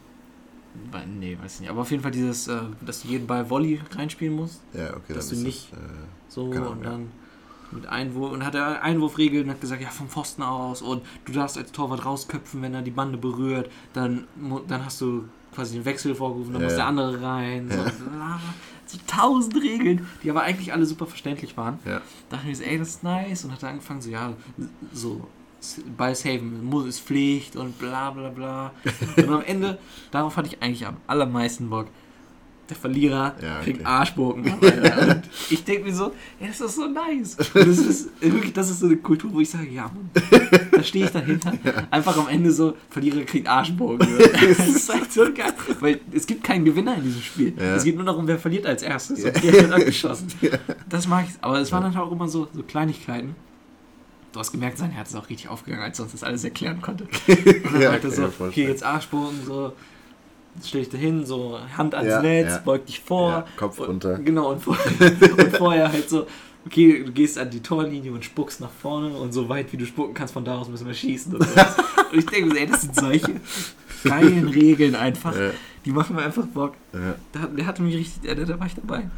Nee, 1.18 1.36
weiß 1.42 1.60
nicht. 1.60 1.70
Aber 1.70 1.82
auf 1.82 1.90
jeden 1.90 2.02
Fall 2.02 2.12
dieses, 2.12 2.48
äh, 2.48 2.58
dass 2.84 3.02
du 3.02 3.08
jeden 3.08 3.26
Ball 3.26 3.48
Volley 3.48 3.80
reinspielen 3.96 4.34
musst. 4.34 4.62
Ja, 4.72 4.96
okay, 4.96 5.12
Dass 5.14 5.28
du 5.28 5.34
ist 5.34 5.42
nicht- 5.42 5.72
äh, 5.72 5.76
So 6.28 6.44
und 6.46 6.54
ja. 6.82 6.90
dann 6.90 7.08
mit 7.72 7.86
Einwurf 7.86 8.32
und 8.32 8.44
hat 8.44 8.54
er 8.54 8.82
Einwurfregeln 8.82 9.44
und 9.44 9.50
hat 9.50 9.60
gesagt, 9.60 9.82
ja 9.82 9.88
vom 9.90 10.08
Pfosten 10.08 10.42
aus 10.42 10.82
und 10.82 11.02
du 11.24 11.32
darfst 11.32 11.56
als 11.58 11.72
Torwart 11.72 12.04
rausköpfen, 12.04 12.62
wenn 12.62 12.74
er 12.74 12.82
die 12.82 12.90
Bande 12.90 13.18
berührt, 13.18 13.70
dann, 13.92 14.26
dann 14.68 14.84
hast 14.84 15.00
du 15.00 15.24
quasi 15.54 15.74
den 15.74 15.84
Wechsel 15.84 16.14
vorgerufen, 16.14 16.52
dann 16.54 16.62
Ja, 16.62 16.68
muss 16.68 16.76
der 16.76 16.86
andere 16.86 17.22
rein. 17.22 17.68
So, 17.70 17.76
Ja. 17.78 18.40
so 18.86 18.98
tausend 19.06 19.56
Regeln, 19.56 20.06
die 20.22 20.30
aber 20.30 20.42
eigentlich 20.42 20.72
alle 20.72 20.86
super 20.86 21.06
verständlich 21.06 21.56
waren. 21.56 21.78
ja. 21.84 22.00
Da 22.30 22.36
dachte 22.36 22.42
ich 22.50 22.58
mir 22.58 22.64
so, 22.64 22.70
ey, 22.70 22.78
das 22.78 22.88
ist 22.88 23.02
nice 23.04 23.44
und 23.44 23.52
hat 23.52 23.62
angefangen 23.64 24.00
so, 24.00 24.10
ja, 24.10 24.32
so 24.92 25.26
Ball 25.96 26.14
saven 26.14 26.64
muss 26.64 26.86
ist 26.86 27.00
Pflicht 27.00 27.54
und 27.54 27.78
bla 27.78 28.10
bla 28.10 28.30
bla. 28.30 28.72
und 29.16 29.28
am 29.28 29.42
Ende, 29.42 29.78
darauf 30.10 30.36
hatte 30.36 30.48
ich 30.48 30.60
eigentlich 30.62 30.86
am 30.86 30.96
allermeisten 31.06 31.70
Bock. 31.70 31.86
Der 32.68 32.76
Verlierer 32.76 33.34
Ja, 33.42 33.60
kriegt 33.60 33.80
okay. 33.80 33.86
Arschbogen. 33.86 34.52
Alter. 34.62 35.08
Und 35.16 35.22
ich 35.50 35.64
denke 35.64 35.84
mir 35.84 35.94
so, 35.94 36.12
ja, 36.40 36.46
das 36.46 36.60
ist 36.60 36.76
so 36.76 36.86
nice. 36.86 37.36
Und 37.54 37.66
das 37.66 37.78
ist 37.78 38.08
wirklich, 38.20 38.52
das 38.52 38.70
ist 38.70 38.80
so 38.80 38.86
eine 38.86 38.96
Kultur, 38.96 39.32
wo 39.32 39.40
ich 39.40 39.50
sage, 39.50 39.68
ja, 39.68 39.82
Mann, 39.92 40.10
da 40.70 40.82
stehe 40.82 41.04
ich 41.06 41.10
dahinter. 41.10 41.52
Einfach 41.90 42.16
am 42.16 42.28
Ende 42.28 42.52
so, 42.52 42.74
Verlierer 42.88 43.22
kriegt 43.24 43.48
Arschbogen. 43.48 44.06
Das 44.32 44.68
ist 44.68 44.92
halt 44.92 45.12
so 45.12 45.22
geil. 45.34 45.52
Weil 45.80 46.00
es 46.12 46.26
gibt 46.26 46.44
keinen 46.44 46.64
Gewinner 46.64 46.96
in 46.96 47.02
diesem 47.04 47.22
Spiel. 47.22 47.52
Ja. 47.58 47.74
Es 47.76 47.84
geht 47.84 47.96
nur 47.96 48.04
darum, 48.04 48.26
wer 48.26 48.38
verliert 48.38 48.64
als 48.66 48.82
erstes. 48.82 49.22
Ja. 49.22 49.30
Und 49.30 49.42
wer 49.42 49.52
wird 49.52 49.72
abgeschossen. 49.72 50.28
Das 50.88 51.06
mag 51.08 51.26
ich. 51.28 51.34
Aber 51.42 51.58
es 51.58 51.72
waren 51.72 51.82
dann 51.82 51.96
auch 51.96 52.12
immer 52.12 52.28
so, 52.28 52.48
so 52.54 52.62
Kleinigkeiten. 52.62 53.34
Du 54.32 54.40
hast 54.40 54.52
gemerkt, 54.52 54.78
sein 54.78 54.90
Herz 54.90 55.10
ist 55.10 55.16
auch 55.16 55.28
richtig 55.28 55.48
aufgegangen, 55.48 55.84
als 55.84 55.98
sonst 55.98 56.14
das 56.14 56.22
alles 56.22 56.42
erklären 56.42 56.80
konnte. 56.80 57.04
Und 57.04 57.72
dann 57.72 57.82
Ja, 57.82 57.90
meinte 57.90 58.08
er 58.08 58.14
kann 58.14 58.32
so, 58.38 58.44
okay, 58.46 58.66
jetzt 58.66 58.82
Arschbogen, 58.82 59.44
so, 59.44 59.72
stell 60.64 60.80
dich 60.82 60.90
da 60.90 60.98
hin, 60.98 61.24
so 61.24 61.58
Hand 61.76 61.94
ans 61.94 62.08
Ja, 62.08 62.22
Netz, 62.22 62.50
ja. 62.50 62.58
beug 62.58 62.86
dich 62.86 63.00
vor. 63.00 63.30
Ja, 63.30 63.46
Kopf 63.56 63.78
und, 63.78 63.88
runter. 63.88 64.18
Genau, 64.18 64.50
und, 64.52 64.62
vor, 64.62 64.76
und 65.00 65.56
vorher 65.56 65.90
halt 65.90 66.08
so, 66.08 66.26
okay, 66.66 67.02
du 67.04 67.12
gehst 67.12 67.38
an 67.38 67.50
die 67.50 67.60
Torlinie 67.60 68.12
und 68.12 68.24
spuckst 68.24 68.60
nach 68.60 68.70
vorne 68.70 69.16
und 69.16 69.32
so 69.32 69.48
weit 69.48 69.72
wie 69.72 69.76
du 69.76 69.86
spucken 69.86 70.14
kannst, 70.14 70.34
von 70.34 70.44
da 70.44 70.58
aus 70.58 70.68
müssen 70.68 70.86
wir 70.86 70.94
schießen. 70.94 71.34
Und, 71.34 71.48
sowas. 71.48 71.76
und 72.12 72.18
ich 72.18 72.26
denke 72.26 72.46
mir, 72.48 72.54
so, 72.54 72.60
ey, 72.60 72.66
das 72.66 72.80
sind 72.82 72.94
solche 72.94 73.40
geilen 74.04 74.48
Regeln 74.48 74.94
einfach. 74.94 75.34
Die 75.84 75.90
machen 75.90 76.16
mir 76.16 76.22
einfach 76.22 76.46
Bock. 76.46 76.74
Da, 77.32 77.46
der 77.46 77.66
hatte 77.66 77.82
mich 77.82 77.96
richtig, 77.96 78.36
da, 78.36 78.44
da 78.44 78.58
war 78.58 78.66
ich 78.66 78.74
dabei. 78.74 79.08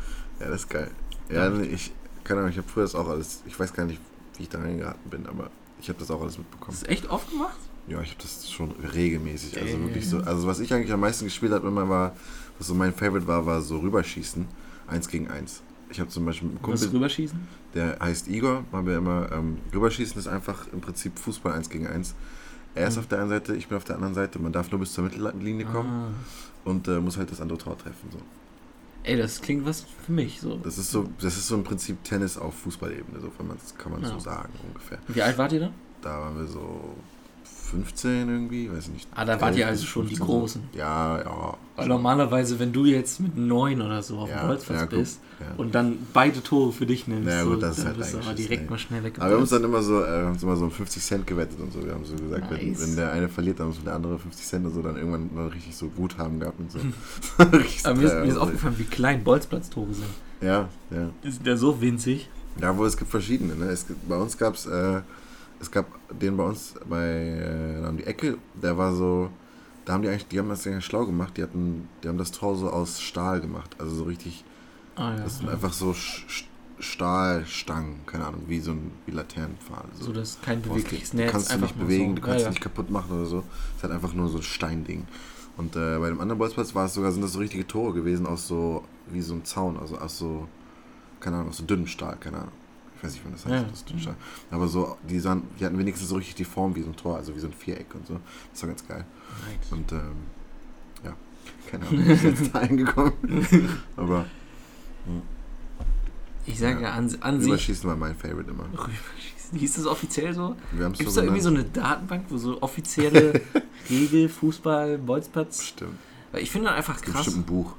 ja, 0.40 0.48
das 0.48 0.62
ist 0.62 0.70
geil. 0.70 0.90
Ja, 1.30 1.48
nee, 1.48 1.66
ich, 1.66 1.90
keine 2.22 2.40
Ahnung, 2.40 2.52
ich 2.52 2.58
habe 2.58 2.68
früher 2.68 2.84
das 2.84 2.94
auch 2.94 3.08
alles, 3.08 3.42
ich 3.46 3.58
weiß 3.58 3.72
gar 3.72 3.86
nicht, 3.86 4.00
wie 4.36 4.42
ich 4.44 4.48
da 4.48 4.58
reingeraten 4.58 5.10
bin, 5.10 5.26
aber 5.26 5.50
ich 5.80 5.88
habe 5.88 5.98
das 5.98 6.10
auch 6.10 6.20
alles 6.20 6.38
mitbekommen. 6.38 6.70
Das 6.70 6.82
ist 6.82 6.88
echt 6.88 7.08
oft 7.10 7.30
gemacht? 7.30 7.56
Ja, 7.86 8.00
ich 8.00 8.10
habe 8.10 8.22
das 8.22 8.50
schon 8.50 8.70
regelmäßig. 8.94 9.60
Also 9.60 9.72
Damn. 9.74 9.84
wirklich 9.86 10.08
so. 10.08 10.18
Also 10.18 10.46
was 10.46 10.60
ich 10.60 10.72
eigentlich 10.72 10.92
am 10.92 11.00
meisten 11.00 11.24
gespielt 11.26 11.52
habe 11.52 11.68
immer 11.68 11.88
war, 11.88 12.16
was 12.58 12.68
so 12.68 12.74
mein 12.74 12.94
Favorite 12.94 13.26
war, 13.26 13.44
war 13.44 13.60
so 13.60 13.78
rüberschießen. 13.78 14.46
Eins 14.86 15.08
gegen 15.08 15.28
eins. 15.30 15.62
Ich 15.90 16.00
habe 16.00 16.08
zum 16.10 16.24
Beispiel 16.24 16.48
einen 16.48 16.58
Was 16.62 16.80
Kumpel, 16.80 16.88
rüberschießen? 16.96 17.38
der 17.74 17.98
heißt 18.00 18.28
Igor, 18.28 18.64
haben 18.72 18.86
wir 18.86 18.96
immer, 18.96 19.30
ähm, 19.32 19.58
rüberschießen 19.72 20.18
ist 20.18 20.28
einfach 20.28 20.66
im 20.72 20.80
Prinzip 20.80 21.18
Fußball 21.18 21.52
eins 21.52 21.68
gegen 21.68 21.86
eins. 21.86 22.14
Er 22.74 22.88
ist 22.88 22.94
Mhm. 22.94 23.00
auf 23.00 23.06
der 23.08 23.20
einen 23.20 23.28
Seite, 23.28 23.54
ich 23.54 23.68
bin 23.68 23.76
auf 23.76 23.84
der 23.84 23.96
anderen 23.96 24.14
Seite. 24.14 24.38
Man 24.38 24.52
darf 24.52 24.70
nur 24.70 24.80
bis 24.80 24.92
zur 24.92 25.04
Mittellinie 25.04 25.64
kommen 25.66 25.88
Ah. 25.90 26.08
und 26.68 26.88
äh, 26.88 26.98
muss 27.00 27.16
halt 27.18 27.30
das 27.30 27.40
andere 27.40 27.58
Tor 27.58 27.76
treffen. 27.78 28.08
So. 28.10 28.18
Ey, 29.04 29.16
das 29.18 29.40
klingt 29.42 29.64
was 29.66 29.84
für 30.04 30.12
mich. 30.12 30.40
So. 30.40 30.56
Das 30.56 30.78
ist 30.78 30.90
so, 30.90 31.08
das 31.20 31.36
ist 31.36 31.46
so 31.46 31.54
im 31.54 31.62
Prinzip 31.64 32.02
Tennis 32.02 32.36
auf 32.38 32.54
Fußballebene, 32.60 33.20
so 33.20 33.30
wenn 33.38 33.46
man 33.48 33.58
das 33.58 33.76
kann 33.76 33.92
man 33.92 34.02
Ja. 34.02 34.08
so 34.08 34.18
sagen 34.18 34.52
ungefähr. 34.66 34.98
Wie 35.08 35.20
alt 35.22 35.36
wart 35.38 35.52
ihr 35.52 35.60
da? 35.60 35.70
Da 36.00 36.20
waren 36.20 36.36
wir 36.38 36.46
so 36.46 36.94
15 37.74 38.28
irgendwie, 38.28 38.70
weiß 38.70 38.88
nicht. 38.88 39.08
Ah, 39.14 39.24
da 39.24 39.40
wart 39.40 39.56
ihr 39.56 39.64
11 39.64 39.70
also 39.70 39.86
schon 39.86 40.06
die 40.06 40.16
15 40.16 40.26
Großen. 40.26 40.62
Ja, 40.74 41.18
ja. 41.18 41.56
Weil 41.76 41.88
normalerweise, 41.88 42.58
wenn 42.60 42.72
du 42.72 42.84
jetzt 42.84 43.18
mit 43.18 43.36
neun 43.36 43.82
oder 43.82 44.00
so 44.02 44.18
auf 44.18 44.28
dem 44.28 44.36
Ja, 44.36 44.46
Bolzplatz 44.46 44.80
ja, 44.80 44.86
bist 44.86 45.20
ja. 45.40 45.46
und 45.56 45.74
dann 45.74 45.98
beide 46.12 46.40
Tore 46.40 46.72
für 46.72 46.86
dich 46.86 47.08
nimmst, 47.08 47.28
Ja, 47.28 47.42
so, 47.42 47.50
gut, 47.50 47.62
das 47.62 47.78
ist 47.78 47.78
dann 47.78 47.86
halt 47.88 47.98
bist 47.98 48.14
du 48.14 48.18
aber 48.18 48.34
direkt 48.34 48.62
das, 48.62 48.70
mal 48.70 48.78
schnell 48.78 49.02
weg. 49.02 49.14
Aber 49.18 49.28
wir 49.28 49.34
haben 49.34 49.40
uns 49.40 49.50
dann 49.50 49.64
immer 49.64 49.82
so, 49.82 50.04
äh, 50.04 50.06
haben 50.06 50.38
immer 50.40 50.56
so 50.56 50.64
um 50.66 50.70
50 50.70 51.02
Cent 51.02 51.26
gewettet 51.26 51.58
und 51.58 51.72
so. 51.72 51.84
Wir 51.84 51.92
haben 51.92 52.04
so 52.04 52.14
gesagt, 52.14 52.50
wenn, 52.50 52.68
Nice. 52.68 52.80
wenn 52.80 52.96
der 52.96 53.12
eine 53.12 53.28
verliert, 53.28 53.58
dann 53.58 53.68
muss 53.68 53.82
der 53.82 53.94
andere 53.94 54.18
50 54.18 54.46
Cent 54.46 54.66
und 54.66 54.74
so, 54.74 54.82
dann 54.82 54.96
irgendwann 54.96 55.34
mal 55.34 55.48
richtig 55.48 55.74
so 55.74 55.88
Guthaben 55.88 56.38
gehabt 56.38 56.60
und 56.60 56.70
so. 56.70 56.78
Richtig 57.58 57.84
aber 57.86 57.98
mir 57.98 58.06
ist, 58.06 58.14
mir 58.14 58.22
ist 58.22 58.28
also. 58.28 58.40
aufgefallen, 58.42 58.74
wie 58.78 58.84
klein 58.84 59.24
Bolzplatztore 59.24 59.92
sind. 59.92 60.06
Ja, 60.40 60.68
ja. 60.90 61.10
Die 61.24 61.30
sind 61.30 61.46
ja 61.46 61.56
so 61.56 61.80
winzig. 61.80 62.28
Ja, 62.60 62.76
wo 62.76 62.84
es 62.84 62.96
gibt 62.96 63.10
verschiedene. 63.10 63.54
Ne? 63.56 63.66
Es 63.66 63.86
gibt, 63.86 64.08
bei 64.08 64.16
uns 64.16 64.38
gab 64.38 64.54
es, 64.54 64.66
äh, 64.66 65.00
es 65.60 65.70
gab 65.70 65.86
den 66.10 66.36
bei 66.36 66.44
uns 66.44 66.74
bei 66.88 67.80
äh, 67.82 67.88
um 67.88 67.96
die 67.96 68.04
Ecke, 68.04 68.38
der 68.60 68.76
war 68.76 68.94
so, 68.94 69.30
da 69.84 69.94
haben 69.94 70.02
die 70.02 70.08
eigentlich, 70.08 70.28
die 70.28 70.38
haben 70.38 70.48
das 70.48 70.66
eigentlich 70.66 70.84
schlau 70.84 71.06
gemacht. 71.06 71.36
Die 71.36 71.42
hatten, 71.42 71.88
die 72.02 72.08
haben 72.08 72.18
das 72.18 72.32
Tor 72.32 72.56
so 72.56 72.70
aus 72.70 73.00
Stahl 73.00 73.40
gemacht, 73.40 73.76
also 73.78 73.94
so 73.94 74.04
richtig. 74.04 74.44
Ah, 74.96 75.10
ja. 75.10 75.24
Das 75.24 75.38
sind 75.38 75.48
einfach 75.48 75.72
so 75.72 75.94
Stahlstangen, 76.78 78.00
keine 78.06 78.26
Ahnung, 78.26 78.42
wie 78.46 78.60
so 78.60 78.72
ein 78.72 78.92
wie 79.06 79.12
Laternenpfahl. 79.12 79.84
so, 79.98 80.12
das 80.12 80.30
ist 80.30 80.42
kein 80.42 80.60
bewegliches 80.62 81.10
Du 81.10 81.16
Netz. 81.18 81.32
kannst 81.32 81.52
du 81.52 81.58
nicht 81.58 81.78
bewegen, 81.78 82.10
so. 82.10 82.14
du 82.16 82.22
kannst 82.22 82.44
ja, 82.44 82.50
nicht 82.50 82.60
kaputt 82.60 82.90
machen 82.90 83.16
oder 83.16 83.26
so. 83.26 83.38
Es 83.38 83.76
ist 83.76 83.82
halt 83.82 83.92
einfach 83.92 84.12
nur 84.12 84.28
so 84.28 84.38
ein 84.38 84.42
Steinding. 84.42 85.06
Und 85.56 85.76
äh, 85.76 85.98
bei 85.98 86.08
dem 86.08 86.20
anderen 86.20 86.38
Bolzplatz 86.38 86.74
war 86.74 86.86
es 86.86 86.94
sogar, 86.94 87.12
sind 87.12 87.22
das 87.22 87.32
so 87.32 87.38
richtige 87.38 87.66
Tore 87.66 87.92
gewesen 87.92 88.26
aus 88.26 88.48
so, 88.48 88.82
wie 89.08 89.20
so 89.22 89.34
ein 89.34 89.44
Zaun, 89.44 89.78
also 89.78 89.98
aus 89.98 90.18
so, 90.18 90.48
keine 91.20 91.36
Ahnung, 91.36 91.50
aus 91.50 91.58
so 91.58 91.64
dünnem 91.64 91.86
Stahl, 91.86 92.16
keine 92.18 92.38
Ahnung. 92.38 92.52
Ich 93.06 93.08
weiß 93.08 93.12
nicht, 93.14 93.24
wann 93.24 93.32
das 93.32 93.44
heißt, 93.44 93.90
Ja. 93.90 94.10
das. 94.12 94.14
Aber 94.50 94.66
so, 94.68 94.96
die, 95.08 95.20
sahen, 95.20 95.42
die 95.60 95.64
hatten 95.66 95.78
wenigstens 95.78 96.08
so 96.08 96.16
richtig 96.16 96.36
die 96.36 96.44
Form 96.44 96.74
wie 96.74 96.80
so 96.82 96.88
ein 96.88 96.96
Tor, 96.96 97.16
also 97.16 97.34
wie 97.36 97.40
so 97.40 97.48
ein 97.48 97.52
Viereck 97.52 97.94
und 97.94 98.06
so. 98.06 98.18
Das 98.52 98.62
war 98.62 98.68
ganz 98.68 98.86
geil. 98.88 99.04
Nice. 99.60 99.72
Und 99.72 99.92
ähm, 99.92 99.98
ja, 101.04 101.14
keine 101.70 101.86
Ahnung, 101.86 102.06
wie 102.06 102.12
ich 102.12 102.22
jetzt 102.22 102.54
da 102.54 102.58
eingekommen 102.60 103.12
Aber 103.96 104.24
Ich 106.46 106.58
sage 106.58 106.82
ja, 106.82 106.92
an, 106.92 107.14
an 107.20 107.40
sich. 107.40 107.48
Überschießen 107.48 107.88
war 107.88 107.96
mein 107.96 108.14
Favorite 108.14 108.50
immer. 108.50 108.64
Rüberschießen. 108.72 109.58
Hieß 109.58 109.74
das 109.74 109.86
offiziell 109.86 110.32
so? 110.34 110.56
Gibt 110.76 111.00
es 111.08 111.14
so 111.14 111.20
da 111.20 111.24
irgendwie 111.26 111.42
so 111.42 111.48
eine 111.50 111.64
Datenbank, 111.64 112.24
wo 112.30 112.38
so 112.38 112.60
offizielle 112.62 113.40
Regel, 113.90 114.28
Fußball, 114.28 114.98
Bolzplatz? 114.98 115.62
Stimmt. 115.62 115.98
Weil 116.32 116.42
ich 116.42 116.50
finde 116.50 116.72
einfach 116.72 116.96
Es 116.96 117.02
gibt 117.02 117.14
krass. 117.14 117.26
bestimmt 117.26 117.46
ein 117.46 117.48
Buch. 117.54 117.74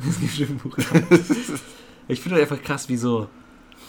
Es 0.00 0.18
gibt 0.18 0.20
bestimmt 0.20 0.50
ein 0.50 0.58
Buch. 0.58 0.76
ich 2.08 2.20
finde 2.20 2.40
einfach 2.40 2.60
krass, 2.62 2.88
wie 2.88 2.96
so 2.96 3.28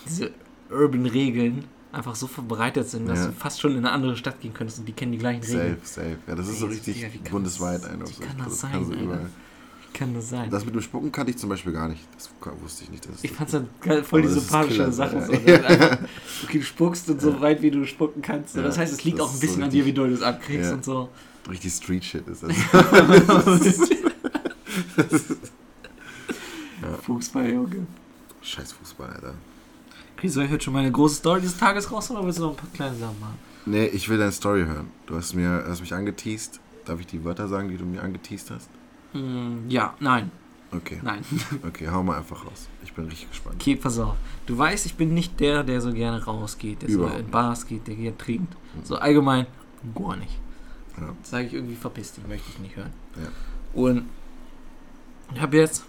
diese 0.07 0.31
Urban-Regeln 0.71 1.65
einfach 1.91 2.15
so 2.15 2.27
verbreitet 2.27 2.89
sind, 2.89 3.07
dass 3.07 3.19
Ja. 3.19 3.27
du 3.27 3.31
fast 3.33 3.59
schon 3.61 3.71
in 3.71 3.77
eine 3.79 3.91
andere 3.91 4.15
Stadt 4.17 4.39
gehen 4.41 4.53
könntest 4.53 4.79
und 4.79 4.85
die 4.87 4.91
kennen 4.93 5.11
die 5.13 5.17
gleichen 5.17 5.41
Regeln. 5.43 5.77
Safe, 5.83 6.01
safe. 6.01 6.17
Ja, 6.27 6.35
das 6.35 6.47
ist 6.49 6.59
so 6.59 6.67
Ey, 6.67 6.73
richtig 6.73 6.95
Digga, 6.95 7.07
wie 7.13 7.17
kann 7.19 7.31
bundesweit 7.31 7.81
das- 7.83 7.89
ein. 7.89 7.99
wie 8.01 8.25
kann 8.25 8.37
das 8.37 8.59
sein, 8.59 8.71
kannst 8.73 8.89
du 8.89 8.93
Alter? 8.93 9.03
überall. 9.05 9.29
Wie 9.93 9.97
kann 9.97 10.13
das 10.13 10.29
sein? 10.29 10.49
Das 10.51 10.65
mit 10.65 10.75
dem 10.75 10.81
Spucken 10.81 11.11
kannte 11.11 11.31
ich 11.31 11.37
zum 11.37 11.49
Beispiel 11.49 11.71
gar 11.73 11.87
nicht. 11.87 12.01
Das 12.15 12.29
wusste 12.61 12.83
ich 12.83 12.91
nicht. 12.91 13.07
Ich 13.23 13.31
fand's 13.31 13.53
dann 13.53 13.67
geil, 13.81 14.03
voll 14.03 14.21
die 14.21 14.27
das 14.27 14.35
sympathische 14.43 14.91
Sache. 14.91 15.15
ja. 15.17 15.25
So, 15.25 15.31
ne? 15.31 15.65
Einfach, 15.67 15.97
okay, 16.43 16.59
du 16.59 16.65
spuckst 16.65 17.09
und 17.09 17.19
so 17.21 17.31
Ja. 17.31 17.41
weit, 17.41 17.61
wie 17.63 17.71
du 17.71 17.83
spucken 17.85 18.21
kannst. 18.21 18.53
So, 18.53 18.59
Ja, 18.59 18.65
das 18.67 18.77
heißt, 18.77 18.93
es 18.93 19.03
liegt 19.03 19.17
das 19.19 19.27
auch 19.27 19.33
ein 19.33 19.39
bisschen 19.39 19.57
so 19.57 19.63
an 19.63 19.69
dir, 19.71 19.85
wie 19.85 19.89
richtig- 19.89 19.95
doll 19.95 20.09
du 20.09 20.15
es 20.15 20.21
abkriegst 20.21 20.69
Ja. 20.69 20.73
und 20.75 20.85
so. 20.85 21.09
richtig 21.49 21.73
Street 21.73 22.03
Shit 22.03 22.27
ist 22.27 22.43
das. 22.43 22.51
Fußball, 27.03 27.49
Junge. 27.49 27.87
Scheiß 28.41 28.71
Fußball, 28.73 29.09
Alter. 29.09 29.33
Okay, 30.17 30.27
soll 30.29 30.45
ich 30.45 30.51
heute 30.51 30.63
schon 30.63 30.73
meine 30.73 30.91
große 30.91 31.15
Story 31.15 31.41
des 31.41 31.57
Tages 31.57 31.91
raus 31.91 32.09
oder 32.09 32.25
willst 32.25 32.39
du 32.39 32.43
noch 32.43 32.51
ein 32.51 32.55
paar 32.55 32.69
kleine 32.73 32.95
Sachen 32.95 33.19
machen? 33.19 33.37
Nee, 33.65 33.85
ich 33.85 34.09
will 34.09 34.17
deine 34.17 34.31
Story 34.31 34.65
hören. 34.65 34.87
Du 35.05 35.15
hast, 35.15 35.35
mir, 35.35 35.63
hast 35.67 35.81
mich 35.81 35.93
angeteased. 35.93 36.59
Darf 36.85 36.99
ich 36.99 37.07
die 37.07 37.23
Wörter 37.23 37.47
sagen, 37.47 37.69
die 37.69 37.77
du 37.77 37.85
mir 37.85 38.01
angeteased 38.01 38.49
hast? 38.49 38.69
Mm, 39.13 39.69
ja, 39.69 39.93
nein, 39.99 40.31
Okay, 40.71 40.99
nein. 41.01 41.23
okay, 41.67 41.87
hau 41.89 42.03
mal 42.03 42.17
einfach 42.17 42.45
raus. 42.45 42.67
Ich 42.83 42.93
bin 42.93 43.05
richtig 43.05 43.29
gespannt. 43.29 43.55
Okay, 43.61 43.75
pass 43.75 43.97
auf. 43.99 44.15
Du 44.45 44.57
weißt, 44.57 44.85
ich 44.85 44.95
bin 44.95 45.13
nicht 45.13 45.39
der, 45.39 45.63
der 45.63 45.79
so 45.79 45.93
gerne 45.93 46.23
rausgeht, 46.23 46.81
der 46.81 46.89
Überhaupt 46.89 47.13
so 47.13 47.19
in 47.19 47.31
Bars 47.31 47.65
geht, 47.65 47.87
der 47.87 47.95
gerne 47.95 48.17
trinkt. 48.17 48.53
So 48.83 48.97
allgemein 48.97 49.47
gar 49.95 50.17
nicht. 50.17 50.37
Ja. 50.97 51.13
Sage 51.23 51.47
ich 51.47 51.53
irgendwie 51.53 51.75
verpiss 51.75 52.13
dich, 52.13 52.27
möchte 52.27 52.49
ich 52.49 52.59
nicht 52.59 52.75
hören. 52.75 52.91
Ja. 53.15 53.29
Und 53.73 54.09
ich 55.33 55.41
habe 55.41 55.55
jetzt, 55.57 55.85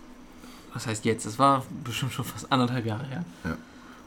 was 0.72 0.86
heißt 0.86 1.04
jetzt? 1.04 1.26
Das 1.26 1.38
war 1.38 1.64
bestimmt 1.82 2.12
schon 2.12 2.24
fast 2.24 2.50
anderthalb 2.52 2.86
Jahre 2.86 3.06
her. 3.06 3.24
Ja. 3.44 3.56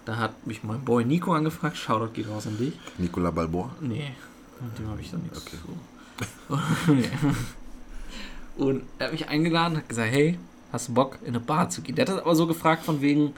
Da 0.05 0.17
hat 0.17 0.48
mich 0.48 0.63
mein 0.63 0.81
Boy 0.84 1.05
Nico 1.05 1.34
angefragt. 1.34 1.77
Shoutout 1.77 2.13
geht 2.13 2.27
raus 2.29 2.48
an 2.48 2.58
dich. 2.58 2.74
Nicolas 2.98 3.34
Balboa. 3.34 3.75
Nee, 3.81 4.13
mit 4.60 4.79
dem 4.79 4.89
habe 4.89 5.01
ich 5.01 5.12
doch 5.12 5.20
nichts 5.20 5.38
Okay. 5.46 5.58
so. 6.48 6.58
Und 8.58 8.84
er 9.00 9.05
hat 9.08 9.13
mich 9.13 9.27
eingeladen, 9.29 9.77
hat 9.77 9.89
gesagt, 9.89 10.12
hey, 10.12 10.38
hast 10.72 10.89
du 10.89 10.93
Bock, 10.93 11.20
in 11.22 11.29
eine 11.29 11.39
Bar 11.39 11.70
zu 11.70 11.81
gehen? 11.81 11.96
Der 11.96 12.03
hat 12.05 12.10
das 12.13 12.22
aber 12.22 12.36
so 12.36 12.48
gefragt 12.48 12.84
von 12.84 13.01
wegen, 13.01 13.34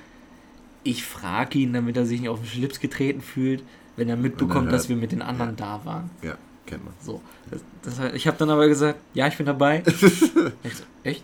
ich 0.84 1.06
frage 1.06 1.60
ihn, 1.60 1.74
damit 1.74 1.96
er 1.98 2.06
sich 2.06 2.20
nicht 2.20 2.30
auf 2.30 2.40
den 2.40 2.48
Schlips 2.48 2.80
getreten 2.80 3.22
fühlt, 3.22 3.64
wenn 3.96 4.10
er 4.10 4.18
mitbekommt, 4.18 4.72
dass 4.72 4.90
wir 4.90 4.96
mit 4.96 5.12
den 5.12 5.22
anderen 5.22 5.52
Ja. 5.58 5.78
da 5.80 5.86
waren. 5.86 6.10
Ja, 6.22 6.36
kennt 6.66 6.84
man. 6.84 6.94
So. 7.00 7.22
Das, 7.52 7.62
das, 7.84 8.00
heißt, 8.00 8.16
ich 8.16 8.28
habe 8.28 8.38
dann 8.38 8.50
aber 8.50 8.68
gesagt, 8.68 9.00
ja, 9.14 9.28
ich 9.28 9.38
bin 9.38 9.46
dabei. 9.46 9.84
ich 10.64 10.76
so, 10.76 10.84
echt? 11.04 11.24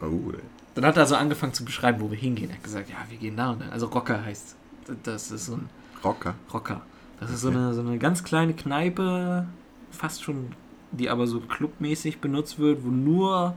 Oh, 0.00 0.04
ey. 0.32 0.38
Dann 0.74 0.86
hat 0.86 0.96
er 0.96 1.06
so 1.06 1.16
angefangen 1.16 1.52
zu 1.52 1.64
beschreiben, 1.64 2.00
wo 2.00 2.10
wir 2.10 2.16
hingehen. 2.18 2.50
Er 2.50 2.56
hat 2.56 2.62
gesagt, 2.62 2.88
ja, 2.88 2.96
wir 3.08 3.18
gehen 3.18 3.36
da 3.36 3.50
und 3.50 3.60
dann. 3.62 3.70
Also 3.70 3.86
Rocker 3.86 4.24
heißt. 4.24 4.54
Das 5.02 5.30
ist 5.30 5.46
so 5.46 5.54
ein 5.54 5.68
Rocker. 6.04 6.34
Rocker. 6.52 6.82
Das 7.20 7.30
ist 7.30 7.40
so 7.40 7.48
eine, 7.48 7.74
so 7.74 7.80
eine 7.80 7.98
ganz 7.98 8.22
kleine 8.22 8.54
Kneipe, 8.54 9.46
fast 9.90 10.22
schon, 10.22 10.52
die 10.92 11.10
aber 11.10 11.26
so 11.26 11.40
clubmäßig 11.40 12.20
benutzt 12.20 12.58
wird, 12.58 12.84
wo 12.84 12.88
nur 12.88 13.54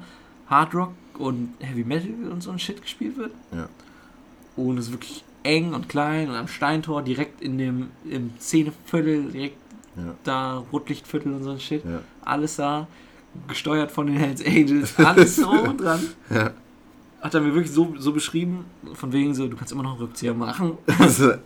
Hard 0.47 0.73
Rock 0.73 0.93
und 1.19 1.53
Heavy 1.59 1.83
Metal 1.83 2.31
und 2.31 2.41
so 2.41 2.51
ein 2.51 2.59
Shit 2.59 2.81
gespielt 2.81 3.17
wird. 3.17 3.31
Ja. 3.51 3.69
Und 4.55 4.77
es 4.77 4.87
ist 4.87 4.91
wirklich 4.93 5.23
eng 5.43 5.73
und 5.73 5.89
klein 5.89 6.29
und 6.29 6.35
am 6.35 6.47
Steintor 6.47 7.01
direkt 7.03 7.41
in 7.41 7.57
dem 7.57 7.89
im 8.09 8.31
Szeneviertel, 8.39 9.31
direkt 9.31 9.57
Ja, 9.95 10.15
da 10.23 10.57
Rotlichtviertel 10.71 11.33
und 11.33 11.43
so 11.43 11.51
ein 11.51 11.59
Shit. 11.59 11.83
ja. 11.85 12.01
Alles 12.23 12.55
da, 12.57 12.87
gesteuert 13.47 13.91
von 13.91 14.07
den 14.07 14.17
Hells 14.17 14.43
Angels, 14.45 14.97
alles 14.97 15.35
so 15.37 15.51
dran. 15.73 15.99
Ja. 16.29 16.51
Hat 17.21 17.33
er 17.35 17.41
mir 17.41 17.53
wirklich 17.53 17.71
so, 17.71 17.93
so 17.97 18.11
beschrieben, 18.13 18.65
von 18.93 19.13
wegen 19.13 19.33
so, 19.35 19.47
du 19.47 19.55
kannst 19.55 19.71
immer 19.71 19.83
noch 19.83 19.91
einen 19.91 20.01
Rückzieher 20.01 20.33
machen. 20.33 20.77
Also, 20.99 21.27
Wir 21.27 21.37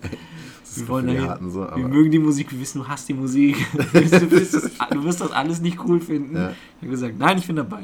ist 0.84 0.88
wollen 0.88 1.08
dahin. 1.08 1.28
Harten 1.28 1.52
so, 1.52 1.62
Wir 1.76 1.88
mögen 1.88 2.12
die 2.12 2.20
Musik, 2.20 2.52
wir 2.52 2.60
wissen, 2.60 2.80
du 2.80 2.88
hasst 2.88 3.08
die 3.10 3.14
Musik. 3.14 3.58
du, 3.74 3.94
wirst 4.32 4.54
das, 4.54 4.72
du 4.90 5.04
wirst 5.04 5.22
das 5.22 5.32
alles 5.32 5.62
nicht 5.62 5.78
cool 5.86 6.00
finden. 6.02 6.36
Ja. 6.36 6.50
Ich 6.52 6.82
habe 6.82 6.90
gesagt, 6.90 7.20
nein, 7.20 7.38
ich 7.38 7.48
bin 7.48 7.56
dabei. 7.58 7.84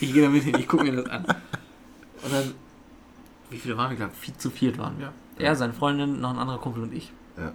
Ich 0.00 0.12
gehe 0.12 0.22
damit 0.22 0.42
hin, 0.42 0.56
ich 0.58 0.66
gucke 0.66 0.84
mir 0.84 0.96
das 0.96 1.06
an. 1.06 1.24
Und 1.24 2.32
dann, 2.32 2.54
wie 3.50 3.58
viele 3.58 3.76
waren 3.76 3.90
wir, 3.90 3.96
glaube 3.96 4.12
ich, 4.20 4.36
zu 4.38 4.50
viert 4.50 4.78
waren 4.78 4.98
wir. 4.98 5.12
Er, 5.38 5.54
seine 5.56 5.72
Freundin, 5.72 6.20
noch 6.20 6.30
ein 6.30 6.38
anderer 6.38 6.58
Kumpel 6.58 6.82
und 6.82 6.92
ich. 6.92 7.12
Ja. 7.38 7.52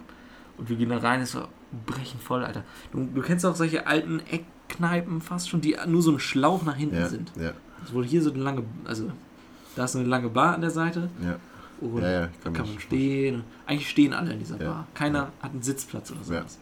Und 0.56 0.68
wir 0.68 0.76
gehen 0.76 0.88
da 0.88 0.98
rein, 0.98 1.20
es 1.20 1.34
war 1.34 1.48
brechen 1.86 2.18
voll, 2.20 2.44
Alter. 2.44 2.64
Du, 2.92 3.06
du 3.12 3.20
kennst 3.22 3.44
auch 3.46 3.54
solche 3.54 3.86
alten 3.86 4.20
Eckkneipen 4.20 5.20
fast 5.20 5.48
schon, 5.48 5.60
die 5.60 5.76
nur 5.86 6.02
so 6.02 6.12
ein 6.12 6.18
Schlauch 6.18 6.64
nach 6.64 6.76
hinten 6.76 7.06
sind. 7.08 7.32
ja, 7.36 7.52
Es 7.84 7.92
wurde 7.92 8.08
hier 8.08 8.22
so 8.22 8.32
eine 8.32 8.42
lange, 8.42 8.64
also 8.84 9.10
da 9.78 9.84
ist 9.84 9.96
eine 9.96 10.06
lange 10.06 10.28
Bar 10.28 10.54
an 10.54 10.60
der 10.60 10.70
Seite. 10.70 11.08
ja. 11.22 11.38
Und 11.80 12.02
Ja, 12.02 12.10
ja, 12.10 12.20
da 12.22 12.28
kann 12.42 12.52
kann 12.54 12.66
man 12.66 12.80
stehen. 12.80 13.44
Eigentlich 13.64 13.88
stehen 13.88 14.12
alle 14.12 14.32
in 14.32 14.40
dieser 14.40 14.60
Ja. 14.60 14.68
Bar. 14.68 14.86
Keiner 14.94 15.30
hat 15.40 15.52
einen 15.52 15.62
Sitzplatz 15.62 16.10
oder 16.10 16.18
Ja. 16.20 16.40
sowas. 16.40 16.58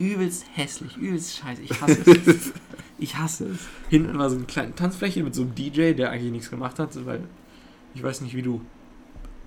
Übelst 0.00 0.44
hässlich, 0.54 0.96
übelst 0.96 1.36
scheiße. 1.36 1.62
Ich 1.62 1.80
hasse 1.80 2.00
es. 2.26 2.52
ich 2.98 3.16
hasse 3.16 3.46
es. 3.50 3.58
Hinten 3.90 4.18
war 4.18 4.28
so 4.28 4.34
eine 4.36 4.46
kleine 4.46 4.74
Tanzfläche 4.74 5.22
mit 5.22 5.34
so 5.36 5.42
einem 5.42 5.54
DJ, 5.54 5.92
der 5.92 6.10
eigentlich 6.10 6.32
nichts 6.32 6.50
gemacht 6.50 6.80
hat, 6.80 6.90
weil 7.06 7.20
ich 7.94 8.02
weiß 8.02 8.22
nicht, 8.22 8.34
wie 8.34 8.42
du 8.42 8.60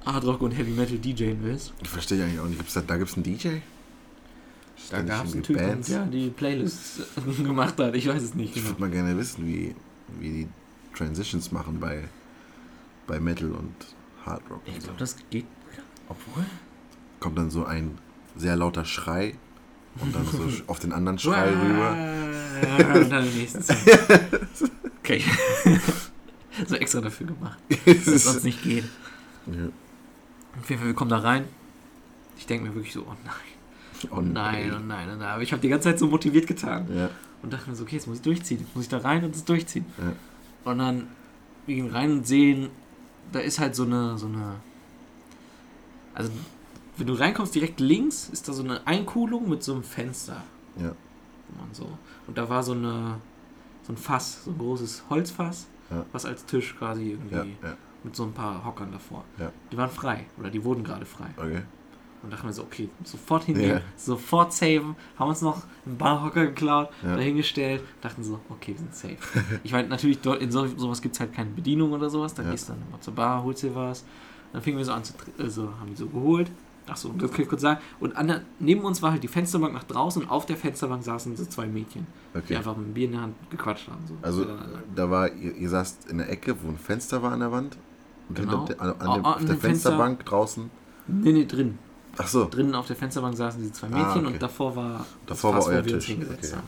Hardrock 0.05 0.41
und 0.41 0.51
Heavy 0.51 0.72
Metal 0.72 0.98
DJen 0.98 1.39
willst. 1.43 1.74
Ich 1.81 1.89
verstehe 1.89 2.24
eigentlich 2.24 2.39
auch 2.39 2.45
nicht. 2.48 2.60
Gibt's 2.60 2.74
da, 2.75 2.81
da 2.81 2.95
gibt 2.95 3.10
es 3.10 3.15
einen 3.15 3.24
DJ? 3.24 3.50
Da 4.89 5.01
gab 5.01 5.25
es 5.25 5.33
einen 5.33 5.43
Typen, 5.43 5.65
Bands? 5.67 5.88
der 5.89 6.05
die 6.05 6.29
Playlists 6.29 7.01
gemacht 7.43 7.77
hat. 7.79 7.93
Ich 7.95 8.07
weiß 8.07 8.22
es 8.22 8.36
nicht 8.36 8.50
Ich 8.50 8.55
genau. 8.55 8.67
würde 8.69 8.81
mal 8.81 8.89
gerne 8.89 9.17
wissen, 9.17 9.45
wie, 9.48 9.75
wie 10.19 10.29
die 10.29 10.48
Transitions 10.95 11.51
machen 11.51 11.79
bei, 11.79 12.03
bei 13.07 13.19
Metal 13.19 13.51
und 13.51 13.74
Hard 14.25 14.43
Rock. 14.50 14.62
Ich 14.65 14.79
glaube, 14.79 15.00
das 15.00 15.17
geht. 15.29 15.45
Obwohl. 16.07 16.45
Kommt 17.19 17.38
dann 17.38 17.50
so 17.50 17.65
ein 17.65 17.98
sehr 18.36 18.55
lauter 18.55 18.86
Schrei 18.86 19.36
und 20.01 20.15
dann 20.15 20.25
so 20.25 20.43
auf 20.67 20.79
den 20.79 20.91
anderen 20.91 21.19
Schrei 21.19 21.50
rüber. 21.50 23.00
Und 23.00 23.10
dann 23.10 23.24
die 23.25 23.39
nächste 23.39 23.62
Zeit. 23.62 23.77
Okay. 25.00 25.22
so 26.67 26.75
extra 26.75 27.01
dafür 27.01 27.27
gemacht. 27.27 27.57
Dass 27.86 28.07
es 28.07 28.24
sonst 28.24 28.43
nicht 28.43 28.63
geht. 28.63 28.86
Ja. 29.48 29.69
Auf 30.60 30.69
jeden 30.69 30.79
Fall, 30.79 30.88
wir 30.88 30.95
kommen 30.95 31.10
da 31.10 31.17
rein. 31.17 31.45
Ich 32.38 32.45
denke 32.45 32.67
mir 32.67 32.75
wirklich 32.75 32.93
so, 32.93 33.01
oh 33.01 33.15
nein, 33.24 34.12
oh 34.12 34.22
nein, 34.22 34.72
oh 34.75 34.79
nein, 34.79 35.10
oh 35.12 35.15
nein. 35.15 35.22
Aber 35.22 35.41
ich 35.41 35.51
habe 35.51 35.62
die 35.62 35.69
ganze 35.69 35.89
Zeit 35.89 36.00
so 36.00 36.07
motiviert 36.07 36.48
getan. 36.48 36.88
Ja, 36.95 37.10
Und 37.41 37.53
dachte 37.53 37.69
mir 37.69 37.75
so, 37.75 37.83
okay, 37.83 37.95
jetzt 37.95 38.07
muss 38.07 38.17
ich 38.17 38.24
durchziehen. 38.24 38.60
Jetzt 38.60 38.75
muss 38.75 38.86
ich 38.86 38.89
da 38.89 39.00
rein 39.00 39.24
und 39.24 39.36
es 39.36 39.43
durchziehen. 39.43 39.86
Ja. 39.98 40.72
Und 40.72 40.77
dann, 40.79 41.07
wir 41.65 41.75
gehen 41.75 41.89
rein 41.89 42.12
und 42.12 42.27
sehen, 42.27 42.69
da 43.32 43.39
ist 43.39 43.60
halt 43.60 43.75
so 43.75 43.84
eine, 43.84 44.18
so 44.18 44.27
eine. 44.27 44.56
Also, 46.13 46.32
wenn 46.98 47.08
du 47.08 47.13
reinkommst, 47.13 47.56
direkt 47.56 47.80
links 47.80 48.30
ist 48.30 48.48
da 48.48 48.53
so 48.53 48.63
eine 48.63 48.86
Einkuhlung 48.86 49.50
mit 49.50 49.63
so 49.63 49.74
einem 49.74 49.84
Fenster. 49.84 50.44
ja. 50.77 50.89
und 51.62 51.75
so. 51.75 51.88
Und 52.27 52.38
da 52.38 52.48
war 52.50 52.63
so 52.63 52.72
eine 52.74 53.15
so 53.86 53.92
ein 53.94 53.98
Fass, 53.98 54.46
so 54.46 54.51
ein 54.51 54.58
großes 54.58 55.03
Holzfass, 55.10 55.68
Ja. 55.92 56.06
was 56.13 56.25
als 56.25 56.46
Tisch 56.46 56.75
quasi 56.77 57.12
irgendwie 57.12 57.36
Ja, 57.36 57.44
ja, 57.44 57.77
mit 58.03 58.15
so 58.15 58.24
ein 58.24 58.32
paar 58.32 58.63
Hockern 58.63 58.92
davor. 58.92 59.25
Ja. 59.38 59.51
Die 59.72 59.77
waren 59.77 59.89
frei 59.89 60.25
oder 60.39 60.50
die 60.50 60.63
wurden 60.63 60.84
gerade 60.84 61.06
frei. 61.06 61.30
okay. 61.38 61.63
Und 62.24 62.32
dachten 62.32 62.48
wir 62.48 62.53
so, 62.53 62.63
okay, 62.63 62.89
sofort 63.03 63.44
hingehen, 63.44 63.70
Ja. 63.70 63.82
sofort 63.98 64.53
saven, 64.53 64.96
haben 65.20 65.30
uns 65.30 65.42
noch 65.42 65.62
einen 65.86 65.98
Barhocker 65.98 66.46
geklaut, 66.46 66.89
Ja. 67.03 67.18
dahingestellt, 67.18 67.84
dachten 68.01 68.24
so, 68.24 68.39
okay, 68.50 68.72
wir 68.72 68.77
sind 68.80 68.96
safe. 68.96 69.18
ich 69.63 69.74
meine, 69.74 69.89
natürlich, 69.89 70.22
dort 70.22 70.42
in 70.42 70.50
so, 70.51 70.65
sowas 70.68 71.01
gibt 71.01 71.15
es 71.15 71.20
halt 71.20 71.34
keine 71.34 71.50
Bedienung 71.50 71.92
oder 71.92 72.10
sowas, 72.10 72.34
da 72.34 72.44
Ja. 72.44 72.51
gehst 72.51 72.70
du 72.70 72.74
dann 72.74 72.82
immer 72.89 73.01
zur 73.01 73.13
Bar, 73.13 73.44
holst 73.44 73.63
dir 73.63 73.75
was. 73.75 74.06
Dann 74.53 74.62
fingen 74.62 74.77
wir 74.77 74.86
so 74.86 74.94
an 74.94 75.03
zu, 75.03 75.13
tr- 75.13 75.44
äh, 75.44 75.50
so, 75.50 75.63
haben 75.80 75.89
die 75.89 75.96
so 75.96 76.08
geholt. 76.08 76.50
Ach 76.88 76.96
so, 76.98 77.10
das 77.18 77.32
kann 77.32 77.42
ich 77.44 77.48
kurz 77.50 77.62
sagen. 77.62 77.80
Und 78.00 78.15
an 78.18 78.27
der, 78.27 78.42
neben 78.60 78.82
uns 78.82 79.01
war 79.01 79.12
halt 79.12 79.24
die 79.24 79.27
Fensterbank 79.30 79.74
nach 79.74 79.84
draußen 79.86 80.22
und 80.22 80.30
auf 80.30 80.46
der 80.46 80.58
Fensterbank 80.58 81.03
saßen 81.03 81.36
so 81.36 81.46
zwei 81.46 81.65
Mädchen, 81.65 82.06
die 82.34 82.38
okay. 82.39 82.56
einfach 82.58 82.75
mit 82.77 82.88
dem 82.88 82.94
Bier 82.94 83.06
in 83.06 83.12
der 83.13 83.22
Hand 83.22 83.36
gequatscht 83.50 83.88
haben. 83.89 84.06
So 84.08 84.15
Also 84.22 84.46
da 84.96 85.10
war, 85.10 85.32
ihr, 85.34 85.56
ihr 85.56 85.70
saßt 85.70 86.10
in 86.10 86.18
der 86.20 86.30
Ecke, 86.30 86.56
wo 86.62 86.70
ein 86.70 86.77
Fenster 86.77 87.22
war 87.24 87.32
an 87.32 87.39
der 87.39 87.51
Wand. 87.51 87.77
Und 88.30 88.38
Genau. 88.38 88.65
hinter, 88.68 88.82
an, 88.82 88.89
an 89.00 89.08
auf 89.08 89.25
an 89.38 89.46
der 89.46 89.56
dem 89.56 89.60
Fenster- 89.60 89.60
Fensterbank 89.62 90.25
draußen. 90.25 90.70
nee, 91.08 91.32
nee, 91.32 91.46
drin. 91.46 91.77
Ach 92.17 92.27
so. 92.27 92.48
Drinnen 92.50 92.75
auf 92.75 92.88
der 92.88 92.96
Fensterbank 92.96 93.36
saßen 93.36 93.62
diese 93.62 93.74
zwei 93.74 93.88
Ah, 93.88 93.89
Mädchen 93.89 94.25
okay. 94.25 94.34
und 94.36 94.41
davor 94.41 94.75
war 94.75 95.05
Davor 95.25 95.53
war 95.53 95.62
Fass, 95.62 95.70
wo 95.72 95.75
euer 95.75 95.84
Tisch, 95.84 96.05
hingesetzt 96.05 96.46
okay. 96.51 96.55
haben. 96.58 96.67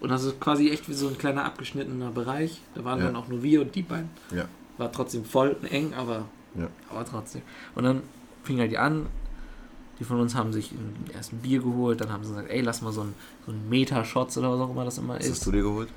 Und 0.00 0.08
das 0.10 0.24
ist 0.24 0.40
quasi 0.40 0.68
echt 0.70 0.88
wie 0.88 0.94
so 0.94 1.08
ein 1.08 1.16
kleiner 1.16 1.44
abgeschnittener 1.44 2.10
Bereich. 2.10 2.60
Da 2.74 2.84
waren 2.84 2.98
Ja. 2.98 3.06
dann 3.06 3.16
auch 3.16 3.28
nur 3.28 3.42
wir 3.42 3.60
und 3.62 3.74
die 3.74 3.82
beiden. 3.82 4.10
Ja. 4.34 4.44
War 4.78 4.90
trotzdem 4.92 5.24
voll 5.24 5.56
eng, 5.70 5.94
aber, 5.94 6.24
Ja. 6.58 6.66
aber 6.90 7.04
trotzdem. 7.04 7.42
Und 7.74 7.84
dann 7.84 8.02
fing 8.42 8.58
halt 8.58 8.70
die 8.72 8.78
an. 8.78 9.06
Die 10.00 10.04
von 10.04 10.18
uns 10.18 10.34
haben 10.34 10.52
sich 10.52 10.72
erst 11.14 11.32
ein 11.32 11.38
Bier 11.38 11.60
geholt, 11.62 12.00
dann 12.00 12.10
haben 12.10 12.24
sie 12.24 12.30
gesagt, 12.30 12.50
ey, 12.50 12.60
lass 12.62 12.82
mal 12.82 12.92
so 12.92 13.02
ein, 13.02 13.14
so 13.46 13.52
ein 13.52 13.68
Meter-Shots 13.68 14.36
oder 14.38 14.50
was 14.52 14.60
auch 14.60 14.70
immer 14.70 14.84
das 14.84 14.98
immer 14.98 15.14
Was 15.14 15.26
ist. 15.26 15.32
hast 15.32 15.46
du 15.46 15.52
dir 15.52 15.62
geholt? 15.62 15.88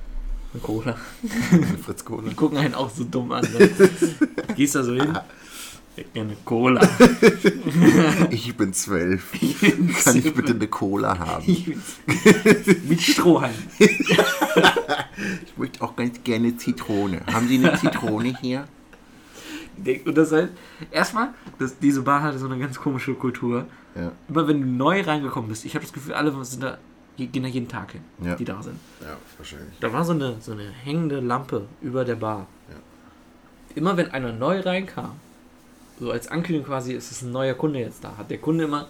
Eine 0.54 0.62
Cola. 0.62 0.96
Fritz 1.84 2.06
Cola? 2.06 2.30
Die 2.30 2.36
gucken 2.36 2.58
einen 2.60 2.76
auch 2.76 2.90
so 2.92 3.04
dumm 3.06 3.32
an. 3.32 3.44
Ne? 3.52 3.70
Gehst 4.56 4.76
da 4.76 4.84
so 4.84 4.94
hin. 4.94 5.18
Hätte 5.96 6.10
gerne 6.14 6.36
Cola. 6.44 6.82
Ich 8.30 8.56
bin 8.56 8.74
zwölf. 8.74 9.32
Kann 10.04 10.18
ich 10.18 10.34
bitte 10.34 10.54
eine 10.54 10.68
Cola 10.68 11.18
haben? 11.18 11.46
Mit 12.88 13.02
Strohhalm. 13.02 13.54
Ich 15.46 15.58
möchte 15.58 15.82
auch 15.82 15.96
ganz 15.96 16.22
gerne 16.24 16.58
Zitrone. 16.58 17.22
Haben 17.32 17.48
Sie 17.48 17.58
eine 17.58 17.78
Zitrone 17.80 18.38
hier? 18.42 18.68
Und 20.06 20.18
das 20.18 20.32
halt, 20.34 20.52
erstmal, 20.92 21.30
das, 21.58 21.80
diese 21.80 22.02
Bar 22.02 22.22
hatte 22.22 22.38
so 22.38 22.46
eine 22.48 22.60
ganz 22.60 22.78
komische 22.78 23.14
Kultur. 23.14 23.66
Ja. 23.96 24.12
Immer 24.28 24.48
wenn 24.50 24.60
du 24.62 24.68
neu 24.68 25.02
reingekommen 25.02 25.48
bist, 25.50 25.64
ich 25.64 25.74
habe 25.76 25.86
das 25.86 25.94
Gefühl, 25.94 26.14
alle 26.16 26.34
sind 26.44 26.64
da, 26.64 26.78
gehen 27.18 27.44
da 27.44 27.48
jeden 27.50 27.70
Tag 27.70 27.94
hin, 27.94 28.02
Ja. 28.22 28.36
die 28.36 28.44
da 28.44 28.62
sind. 28.62 28.78
Ja, 29.02 29.16
wahrscheinlich. 29.38 29.74
Da 29.80 29.94
war 29.94 30.04
so 30.04 30.12
eine, 30.12 30.36
so 30.42 30.52
eine 30.52 30.70
hängende 30.84 31.22
Lampe 31.22 31.66
über 31.82 32.04
der 32.04 32.16
Bar. 32.16 32.48
Ja. 32.70 32.76
Immer 33.76 33.96
wenn 33.96 34.12
einer 34.12 34.34
neu 34.34 34.60
reinkam, 34.60 35.14
so 36.00 36.12
als 36.12 36.28
Ankündigung 36.28 36.68
quasi, 36.68 36.94
ist 36.94 37.12
es 37.12 37.22
ein 37.22 37.32
neuer 37.32 37.54
Kunde 37.54 37.80
jetzt 37.80 38.04
da, 38.04 38.18
hat 38.18 38.30
der 38.30 38.38
Kunde 38.40 38.66
immer 38.66 38.88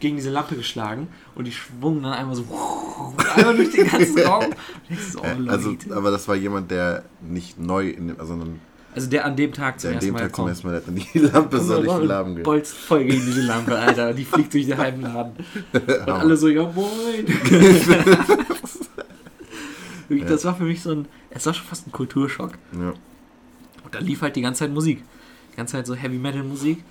gegen 0.00 0.16
diese 0.16 0.30
Lampe 0.30 0.54
geschlagen 0.54 1.08
und 1.34 1.46
die 1.46 1.52
schwungen 1.52 2.02
dann 2.02 2.12
einmal 2.12 2.36
so 2.36 2.44
einmal 3.36 3.56
durch 3.56 3.70
den 3.70 3.86
ganzen 3.88 4.18
Raum. 4.20 4.44
Und 4.44 4.54
du, 5.14 5.18
oh, 5.18 5.22
Ja, 5.24 5.50
also, 5.50 5.74
aber 5.94 6.10
das 6.10 6.28
war 6.28 6.36
jemand, 6.36 6.70
der 6.70 7.04
nicht 7.22 7.58
neu 7.58 7.88
in 7.88 8.08
dem, 8.08 8.16
sondern 8.20 8.60
Also 8.94 9.08
der 9.08 9.24
an 9.24 9.34
dem 9.34 9.52
Tag 9.52 9.80
zum 9.80 9.88
der 9.88 9.90
an 9.90 9.94
ersten 9.94 10.06
dem 10.08 10.12
Mal 10.12 10.20
Tag 10.20 10.36
zum 10.36 10.44
kommt. 10.44 10.48
ersten 10.50 10.68
Mal 10.68 11.04
die 11.14 11.18
Lampe 11.18 11.60
so 11.60 11.82
durch 11.82 11.98
den 11.98 12.06
Laden 12.06 12.34
geht. 12.36 12.44
Bolzt 12.44 12.76
voll 12.76 13.04
gegen 13.04 13.24
diese 13.24 13.42
Lampe, 13.42 13.78
Alter. 13.78 14.12
Die 14.12 14.24
fliegt 14.26 14.52
durch 14.52 14.66
den 14.66 14.76
halben 14.76 15.00
Laden. 15.02 15.32
Und 15.72 16.08
alle 16.10 16.36
so, 16.36 16.48
ja 16.48 16.62
moin. 16.64 17.26
Das 20.28 20.44
war 20.44 20.54
für 20.54 20.64
mich 20.64 20.82
so 20.82 20.90
ein, 20.90 21.06
es 21.30 21.46
war 21.46 21.54
schon 21.54 21.66
fast 21.66 21.86
ein 21.86 21.92
Kulturschock. 21.92 22.52
Ja. 22.72 22.90
Und 22.90 23.94
da 23.94 23.98
lief 23.98 24.20
halt 24.20 24.36
die 24.36 24.42
ganze 24.42 24.58
Zeit 24.58 24.70
Musik. 24.70 25.02
Die 25.52 25.56
ganze 25.56 25.72
Zeit 25.72 25.86
so 25.86 25.94
Heavy 25.94 26.18
Metal 26.18 26.42
Musik. 26.42 26.82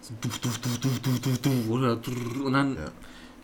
So 0.00 0.14
duf, 0.20 0.38
duf, 0.38 0.58
duf, 0.58 0.78
duf, 0.78 1.00
duf, 1.00 1.20
duf, 1.20 1.38
duf, 1.38 1.68
oder 1.68 1.98
und 2.44 2.52
dann 2.52 2.76
Ja. 2.76 2.90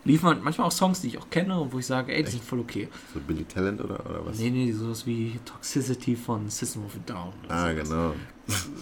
liefen 0.05 0.27
halt 0.29 0.43
manchmal 0.45 0.69
auch 0.69 0.73
Songs, 0.73 1.01
die 1.01 1.09
ich 1.09 1.19
auch 1.19 1.29
kenne 1.31 1.59
und 1.59 1.73
wo 1.73 1.79
ich 1.79 1.87
sage, 1.87 2.15
ey, 2.15 2.23
die 2.23 2.31
sind 2.31 2.45
voll 2.45 2.61
okay. 2.61 2.89
So 3.13 3.21
Billy 3.21 3.45
Talent 3.45 3.81
oder, 3.81 3.99
oder 4.09 4.25
was? 4.27 4.39
Nee, 4.39 4.51
nee, 4.51 4.71
sowas 4.73 5.05
wie 5.07 5.39
Toxicity 5.45 6.15
von 6.15 6.49
System 6.49 6.85
of 6.85 6.95
a 6.95 6.99
Down. 7.13 7.33
Ah, 7.49 7.73
sowas. 7.73 7.89
genau. 7.89 8.15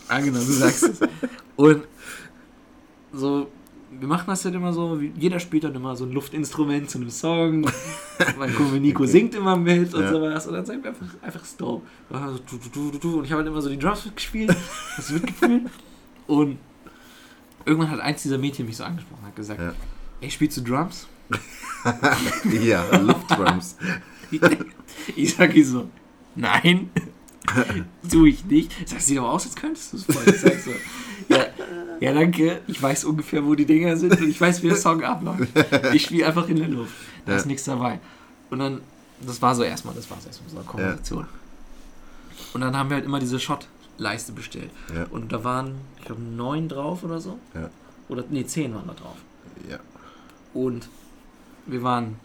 Ah, 0.09 0.21
genau, 0.21 0.39
du 0.39 0.45
sagst 0.53 0.83
es. 0.85 1.01
Und 1.57 1.85
so, 3.13 3.49
wir 4.01 4.09
machen 4.09 4.25
das 4.27 4.45
halt 4.45 4.55
immer 4.55 4.73
so, 4.73 4.99
jeder 5.17 5.39
spielt 5.39 5.65
dann 5.65 5.75
immer 5.75 5.95
so 5.95 6.05
ein 6.05 6.13
Luftinstrument 6.13 6.91
zu 6.91 6.99
einem 6.99 7.11
Song. 7.11 7.61
mein 8.39 8.55
Kumpel 8.55 8.81
Nico 8.81 9.05
singt 9.07 9.35
immer 9.35 9.57
mit 9.57 9.93
und 9.95 10.03
Ja. 10.03 10.11
sowas. 10.11 10.47
Und 10.47 10.55
dann 10.55 10.67
sagen 10.67 10.83
wir 10.83 10.91
einfach, 10.91 11.07
einfach 11.23 11.45
Stop. 11.45 11.83
Und 12.09 13.25
ich 13.25 13.31
habe 13.31 13.37
halt 13.37 13.47
immer 13.47 13.63
so 13.63 13.69
die 13.69 13.79
Drums 13.79 14.05
mitgespielt, 14.07 14.57
das 14.97 15.11
mitgefühlt. 15.11 15.71
Und 16.27 16.59
irgendwann 17.65 17.91
hat 17.91 18.01
eins 18.01 18.23
dieser 18.23 18.39
Mädchen 18.39 18.67
mich 18.67 18.77
so 18.77 18.85
angesprochen, 18.85 19.25
hat 19.27 19.37
gesagt, 19.37 19.61
Ja. 19.61 19.73
ey, 20.21 20.31
spielst 20.31 20.57
du 20.57 20.63
Drums? 20.63 21.07
ja, 22.63 22.85
Luftdrums. 22.97 23.77
Ich 25.17 25.35
sag 25.35 25.55
ihr 25.55 25.67
so, 25.67 25.89
nein, 26.35 26.91
tue 28.11 28.29
ich 28.31 28.45
nicht. 28.45 28.73
Sag, 28.89 29.01
sieht 29.01 29.19
aber 29.19 29.31
aus, 29.33 29.47
als 29.47 29.55
könntest 29.57 29.93
du 29.93 29.97
es 29.99 30.05
voll. 30.05 30.23
Ich 30.27 30.41
sag 30.41 30.59
so, 30.61 30.71
ja, 31.29 31.47
ja, 32.01 32.13
danke, 32.13 32.61
ich 32.67 32.83
weiß 32.83 33.05
ungefähr, 33.05 33.45
wo 33.45 33.55
die 33.55 33.67
Dinger 33.67 33.97
sind 33.97 34.19
und 34.19 34.29
ich 34.29 34.41
weiß, 34.41 34.63
wie 34.63 34.69
der 34.69 34.77
Song 34.77 35.03
abläuft. 35.05 35.49
Ich 35.95 36.05
spiele 36.07 36.27
einfach 36.27 36.49
in 36.49 36.57
der 36.57 36.69
Luft. 36.69 36.95
Da 37.27 37.33
Ja. 37.33 37.39
ist 37.39 37.47
nichts 37.47 37.65
dabei. 37.65 38.01
Und 38.51 38.59
dann, 38.59 38.81
das 39.21 39.41
war 39.43 39.55
so 39.55 39.63
erstmal, 39.63 39.95
das 39.95 40.11
war 40.11 40.19
es 40.19 40.27
erstmal 40.27 40.51
so 40.51 40.57
eine 40.59 40.67
Konversation. 40.67 41.27
Und 42.55 42.61
dann 42.63 42.77
haben 42.77 42.89
wir 42.91 42.97
halt 42.97 43.05
immer 43.05 43.21
diese 43.21 43.39
Shot-Leiste 43.39 44.33
bestellt. 44.33 44.71
Ja. 44.95 45.05
Und 45.11 45.31
da 45.33 45.45
waren, 45.45 45.75
ich 45.99 46.07
glaube, 46.07 46.23
neun 46.23 46.69
drauf 46.69 47.05
oder 47.05 47.21
so. 47.21 47.39
Ja. 47.55 47.71
Oder, 48.09 48.25
nee, 48.31 48.45
zehn 48.45 48.75
waren 48.75 48.87
da 48.89 48.95
drauf. 48.95 49.17
Ja. 49.69 49.79
Und 50.55 50.89
wir 51.67 51.83
waren 51.83 52.17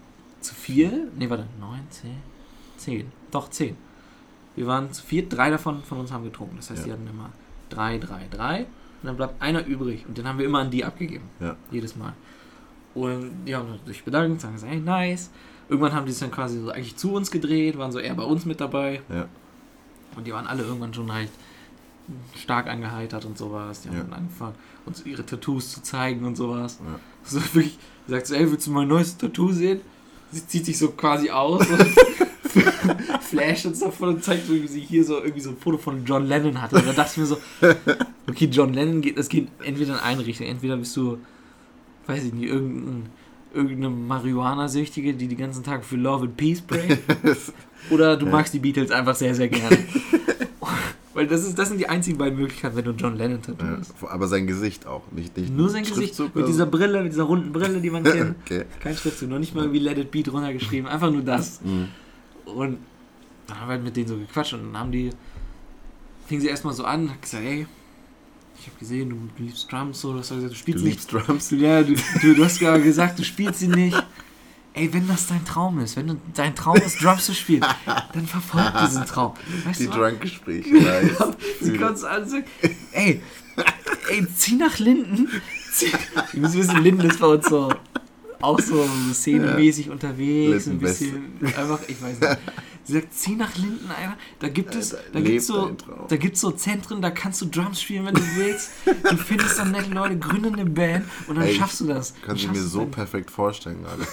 zu 0.41 0.55
vier, 0.55 1.09
nee, 1.17 1.29
warte, 1.29 1.45
neun, 1.59 1.81
zehn, 1.91 2.17
zehn, 2.77 3.11
doch 3.31 3.49
zehn. 3.49 3.75
Wir 4.55 4.65
waren 4.67 4.91
zu 4.93 5.03
vier, 5.03 5.27
drei 5.27 5.49
davon 5.49 5.83
von 5.83 5.99
uns 5.99 6.11
haben 6.11 6.23
getrunken. 6.23 6.55
Das 6.55 6.69
heißt, 6.69 6.79
Ja. 6.81 6.85
die 6.85 6.91
hatten 6.93 7.07
immer 7.07 7.29
drei, 7.69 7.97
drei, 7.97 8.25
drei. 8.31 8.65
Und 9.05 9.09
dann 9.09 9.17
bleibt 9.17 9.39
einer 9.39 9.63
übrig. 9.67 10.03
Und 10.07 10.17
den 10.17 10.27
haben 10.27 10.39
wir 10.39 10.47
immer 10.47 10.57
an 10.57 10.71
die 10.71 10.83
abgegeben. 10.83 11.25
Ja. 11.39 11.55
Jedes 11.69 11.95
Mal. 11.95 12.13
Und 12.95 13.45
die 13.45 13.55
haben 13.55 13.67
sich 13.85 14.03
bedankt, 14.03 14.41
sagen 14.41 14.57
so, 14.57 14.65
hey, 14.65 14.79
nice. 14.79 15.29
Irgendwann 15.69 15.93
haben 15.93 16.07
die 16.07 16.11
es 16.11 16.17
dann 16.17 16.31
quasi 16.31 16.59
so 16.59 16.71
eigentlich 16.71 16.95
zu 16.95 17.13
uns 17.13 17.29
gedreht, 17.29 17.77
waren 17.77 17.91
so 17.91 17.99
eher 17.99 18.15
bei 18.15 18.23
uns 18.23 18.45
mit 18.45 18.59
dabei. 18.59 19.03
Ja. 19.09 19.27
Und 20.15 20.25
die 20.25 20.33
waren 20.33 20.47
alle 20.47 20.63
irgendwann 20.63 20.91
schon 20.91 21.13
halt 21.13 21.29
stark 22.35 22.65
angeheitert 22.67 23.25
und 23.25 23.37
sowas. 23.37 23.81
Die 23.81 23.89
haben 23.89 23.97
Ja. 23.97 24.03
dann 24.05 24.13
angefangen, 24.13 24.55
uns 24.87 25.05
ihre 25.05 25.23
Tattoos 25.23 25.71
zu 25.71 25.83
zeigen 25.83 26.25
und 26.25 26.35
sowas. 26.35 26.79
Ja. 26.83 26.99
So 27.23 27.39
wirklich, 27.53 27.77
sagt 28.07 28.25
so, 28.25 28.33
ey, 28.33 28.49
willst 28.51 28.65
du 28.65 28.71
mein 28.71 28.87
neues 28.87 29.15
Tattoo 29.17 29.51
sehen? 29.51 29.81
Sie 30.31 30.47
zieht 30.47 30.65
sich 30.65 30.79
so 30.79 30.89
quasi 30.89 31.29
aus 31.29 31.67
und 31.69 31.79
flasht 33.21 33.65
uns 33.65 33.79
davon 33.79 34.09
und 34.09 34.23
zeigt, 34.23 34.47
so, 34.47 34.53
wie 34.53 34.67
sie 34.67 34.81
hier 34.81 35.03
so 35.03 35.17
irgendwie 35.17 35.41
so 35.41 35.49
ein 35.51 35.57
Foto 35.57 35.77
von 35.77 36.05
John 36.05 36.25
Lennon 36.27 36.61
hatte. 36.61 36.75
Und 36.77 36.87
da 36.87 36.93
dachte 36.93 37.11
ich 37.13 37.17
mir 37.17 37.25
so, 37.25 37.37
okay, 38.29 38.45
John 38.51 38.73
Lennon 38.73 39.01
geht, 39.01 39.17
das 39.17 39.29
geht 39.29 39.47
entweder 39.63 39.93
in 39.93 39.99
eine 39.99 40.25
Richtung. 40.25 40.47
Entweder 40.47 40.77
bist 40.77 40.95
du, 40.97 41.17
weiß 42.07 42.23
ich 42.25 42.33
nicht, 42.33 42.47
irgendein, 42.49 43.07
irgendeine 43.53 43.89
Marihuana-Süchtige, 43.89 45.13
die 45.13 45.27
den 45.27 45.37
ganzen 45.37 45.63
Tag 45.63 45.83
für 45.85 45.95
Love 45.95 46.25
and 46.25 46.37
Peace 46.37 46.61
pray. 46.61 46.97
Oder 47.89 48.17
du 48.17 48.25
Ja. 48.25 48.31
magst 48.31 48.53
die 48.53 48.59
Beatles 48.59 48.91
einfach 48.91 49.15
sehr, 49.15 49.33
sehr 49.35 49.47
gerne. 49.47 49.77
Weil 51.13 51.27
das, 51.27 51.45
ist, 51.45 51.57
das 51.57 51.69
sind 51.69 51.77
die 51.79 51.87
einzigen 51.87 52.17
beiden 52.17 52.37
Möglichkeiten, 52.37 52.75
wenn 52.75 52.83
du 52.83 52.91
John 52.91 53.15
Lennon 53.15 53.39
Ja. 53.47 53.53
tattoost. 53.53 53.93
Aber 54.09 54.27
sein 54.27 54.47
Gesicht 54.47 54.85
auch. 54.85 55.03
Nicht, 55.13 55.37
nicht 55.37 55.49
Nur 55.55 55.67
ein 55.67 55.71
sein 55.71 55.83
Gesicht 55.85 56.19
mit 56.35 56.45
dieser. 56.49 56.65
Brille, 56.65 57.01
mit 57.03 57.13
dieser 57.13 57.23
runden 57.23 57.53
Brille, 57.53 57.79
die 57.79 57.89
man 57.89 58.03
kennt. 58.03 58.35
okay. 58.43 58.65
Kein 58.81 58.97
Schriftzug, 58.97 59.29
noch 59.29 59.39
nicht 59.39 59.55
mal 59.55 59.61
irgendwie 59.61 59.79
Let 59.79 59.97
It 59.97 60.11
Be 60.11 60.23
drunter 60.23 60.51
geschrieben, 60.51 60.87
einfach 60.87 61.09
nur 61.11 61.21
das. 61.21 61.61
Mhm. 61.63 61.87
Und 62.45 62.79
dann 63.47 63.59
haben 63.59 63.67
wir 63.67 63.73
halt 63.73 63.83
mit 63.83 63.95
denen 63.97 64.07
so 64.07 64.17
gequatscht 64.17 64.53
und 64.53 64.63
dann 64.73 64.77
haben 64.77 64.91
die, 64.91 65.09
fing 66.27 66.39
sie 66.39 66.47
erstmal 66.47 66.73
so 66.73 66.83
an, 66.85 67.09
hat 67.09 67.21
gesagt, 67.21 67.43
ey, 67.43 67.67
ich 68.59 68.67
habe 68.67 68.79
gesehen, 68.79 69.09
du, 69.09 69.15
du 69.37 69.43
liebst 69.43 69.71
Drums, 69.71 70.01
so, 70.01 70.13
du 70.13 70.19
hast 70.19 70.29
gesagt, 70.29 70.43
du 70.45 70.49
Du 70.49 70.55
spielst 70.55 70.83
nicht. 70.83 71.11
liebst 71.11 71.11
Drums. 71.27 71.49
Du, 71.49 71.55
ja, 71.57 71.83
du, 71.83 71.93
du, 72.21 72.33
du 72.35 72.45
hast 72.45 72.59
gerade 72.59 72.81
gesagt, 72.81 73.19
du 73.19 73.23
spielst 73.23 73.59
sie 73.59 73.67
nicht. 73.67 74.01
Ey, 74.73 74.91
wenn 74.93 75.07
das 75.07 75.27
dein 75.27 75.43
Traum 75.45 75.79
ist, 75.79 75.95
wenn 75.95 76.07
du, 76.07 76.17
dein 76.33 76.55
Traum 76.55 76.75
ist, 76.77 77.01
Drums 77.01 77.25
zu 77.25 77.33
spielen, 77.33 77.65
dann 78.13 78.25
verfolg 78.27 78.73
diesen 78.81 79.05
Traum. 79.05 79.33
Weißt 79.65 79.79
Die 79.79 79.85
du? 79.87 79.91
Drunk-Gespräche. 79.91 80.69
Sie 81.61 81.77
so 81.77 81.85
an 81.85 82.23
und 82.23 82.29
sagt, 82.29 82.47
ey, 82.91 83.21
ey, 84.09 84.27
zieh 84.35 84.55
nach 84.55 84.77
Linden. 84.79 85.29
Zieh. 85.71 85.91
Ihr 86.33 86.39
müsst 86.39 86.55
wissen, 86.55 86.81
Linden 86.81 87.09
ist 87.09 87.19
bei 87.19 87.27
uns 87.27 87.47
so 87.47 87.71
auch 88.45 88.59
so 88.59 88.87
szenemäßig 89.13 89.89
unterwegs, 89.89 90.67
ein 90.67 90.79
Lindenwest. 90.79 90.99
bisschen 90.99 91.55
einfach, 91.57 91.79
ich 91.87 92.01
weiß 92.01 92.19
nicht. 92.19 92.37
Sie 92.85 92.93
sagt, 92.93 93.13
zieh 93.13 93.35
nach 93.35 93.55
Linden, 93.57 93.89
Alter. 93.89 94.15
Da 94.39 94.47
gibt 94.47 94.75
es, 94.75 94.93
Alter, 94.93 95.05
da 95.13 95.19
gibt's 95.21 95.47
so, 95.47 95.75
da 96.07 96.15
gibt's 96.17 96.39
so 96.41 96.51
Zentren, 96.51 97.01
da 97.01 97.09
kannst 97.09 97.41
du 97.41 97.47
Drums 97.47 97.81
spielen, 97.81 98.05
wenn 98.05 98.13
du 98.13 98.21
willst. 98.35 98.69
Du 99.09 99.17
findest 99.17 99.57
dann 99.57 99.71
nette 99.71 99.89
Leute, 99.91 100.17
gründe 100.19 100.49
eine 100.49 100.65
Band 100.65 101.05
und 101.27 101.35
dann 101.35 101.45
Ey, 101.45 101.55
schaffst 101.55 101.81
du 101.81 101.85
das. 101.87 102.13
Kann 102.23 102.37
sie 102.37 102.47
mir 102.47 102.61
so 102.61 102.79
dann- 102.81 102.91
perfekt 102.91 103.31
vorstellen 103.31 103.83
gerade. 103.83 104.03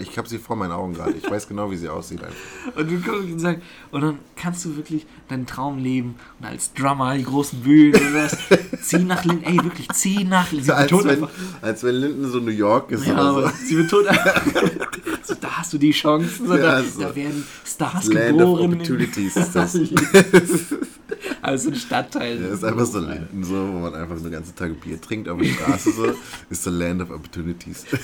Ich, 0.00 0.08
ich 0.10 0.18
habe 0.18 0.28
sie 0.28 0.38
vor 0.38 0.54
meinen 0.56 0.72
Augen 0.72 0.94
gerade. 0.94 1.12
Ich 1.12 1.28
weiß 1.28 1.48
genau, 1.48 1.70
wie 1.72 1.76
sie 1.76 1.88
aussieht. 1.88 2.20
Einfach. 2.22 2.76
Und, 2.80 2.90
du 2.90 3.00
kommst 3.00 3.32
und, 3.32 3.38
sagst, 3.40 3.62
und 3.90 4.00
dann 4.00 4.18
kannst 4.36 4.64
du 4.64 4.76
wirklich 4.76 5.06
deinen 5.28 5.46
Traum 5.46 5.78
leben 5.78 6.14
und 6.38 6.46
als 6.46 6.72
Drummer 6.72 7.16
die 7.16 7.24
großen 7.24 7.60
Bühnen 7.60 7.94
und 7.94 8.14
was. 8.14 8.36
zieh 8.82 8.98
nach 8.98 9.24
Linden, 9.24 9.42
ey, 9.44 9.56
wirklich, 9.64 9.88
zieh 9.88 10.22
nach 10.24 10.50
Linden. 10.52 10.66
Sie 10.66 10.72
Als 10.72 10.84
betont 10.90 11.04
wenn, 11.06 11.10
einfach, 11.24 11.30
als 11.62 11.82
wenn 11.82 11.94
Linden 11.96 12.30
so 12.30 12.38
New 12.38 12.50
York 12.52 12.92
ist 12.92 13.06
ja, 13.06 13.32
oder 13.32 13.48
so. 13.48 13.54
sie 13.66 13.74
betont 13.74 14.06
einfach, 14.06 14.42
so, 15.24 15.34
da 15.34 15.50
hast 15.58 15.72
du 15.72 15.78
die 15.78 15.90
Chancen, 15.90 16.46
so, 16.46 16.54
Ja, 16.56 16.62
da, 16.80 16.82
so. 16.84 17.00
da 17.00 17.16
werden 17.16 17.44
Stars 17.64 18.08
Land 18.26 18.40
of. 18.40 18.60
Opportunities 18.60 19.36
ist 19.36 19.52
das. 19.52 19.74
also 21.42 21.70
ein 21.70 21.76
Stadtteil. 21.76 22.40
Ja, 22.40 22.48
ist 22.48 22.64
einfach 22.64 22.86
so 22.86 23.00
Linden, 23.00 23.44
so, 23.44 23.54
wo 23.54 23.78
man 23.78 23.94
einfach 23.94 24.20
den 24.20 24.30
ganzen 24.30 24.54
Tag 24.54 24.80
Bier 24.80 25.00
trinkt 25.00 25.28
auf 25.28 25.38
der 25.40 25.48
Straße, 25.48 25.92
so, 25.92 26.06
ist 26.50 26.62
so 26.62 26.70
Land 26.70 27.02
of 27.02 27.10
Opportunities. 27.10 27.84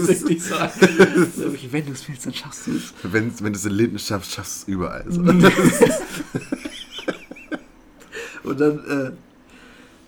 So. 0.00 0.06
so 0.06 1.54
wenn 1.70 1.86
du 1.86 1.92
es 1.92 2.08
willst, 2.08 2.26
dann 2.26 2.34
schaffst 2.34 2.66
du 2.66 2.72
es. 2.76 2.94
wenn, 3.02 3.32
wenn 3.40 3.52
du 3.52 3.58
es 3.58 3.64
in 3.64 3.72
Linden 3.72 3.98
schaffst, 3.98 4.32
schaffst 4.32 4.66
du 4.66 4.72
es 4.72 4.74
überall. 4.74 5.04
So. 5.08 5.20
Und 8.42 8.60
dann, 8.60 8.78
äh, 8.78 9.12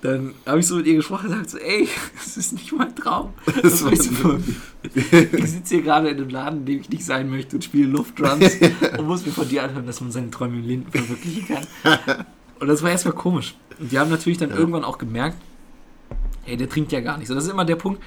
dann 0.03 0.35
habe 0.47 0.61
ich 0.61 0.67
so 0.67 0.77
mit 0.77 0.87
ihr 0.87 0.97
gesprochen 0.97 1.27
und 1.29 1.33
gesagt, 1.33 1.51
so, 1.51 1.59
ey, 1.59 1.89
das 2.17 2.37
ist 2.37 2.53
nicht 2.53 2.73
mein 2.73 2.95
Traum. 2.95 3.33
Das 3.63 3.83
Das. 3.85 4.09
Ich 4.95 5.51
sitze 5.51 5.77
hier 5.77 5.83
gerade 5.83 6.09
in 6.11 6.17
einem 6.19 6.29
Laden, 6.29 6.59
in 6.61 6.67
dem 6.67 6.81
ich 6.81 6.91
nicht 6.91 7.05
sein 7.05 7.31
möchte 7.31 7.57
und 7.57 7.63
spiele 7.63 7.87
Luftdrums 7.89 8.57
und 8.99 9.07
muss 9.07 9.25
mir 9.25 9.33
von 9.33 9.49
dir 9.49 9.63
anhören, 9.63 9.87
dass 9.87 10.01
man 10.01 10.11
seine 10.11 10.31
Träume 10.31 10.57
im 10.59 10.67
Linden 10.67 10.91
verwirklichen 10.91 11.47
kann. 11.47 12.27
Und 12.59 12.67
das 12.67 12.83
war 12.83 12.91
erstmal 12.91 13.15
komisch. 13.15 13.55
Und 13.79 13.93
die 13.93 13.99
haben 13.99 14.11
natürlich 14.11 14.39
dann 14.39 14.51
Ja. 14.51 14.57
irgendwann 14.57 14.83
auch 14.85 14.99
gemerkt, 14.99 15.37
ey, 16.47 16.57
der 16.57 16.69
trinkt 16.69 16.91
ja 16.93 17.01
gar 17.01 17.17
nicht. 17.19 17.29
So, 17.29 17.35
das 17.35 17.45
ist 17.45 17.51
immer 17.51 17.65
der 17.65 17.77
Punkt, 17.77 18.03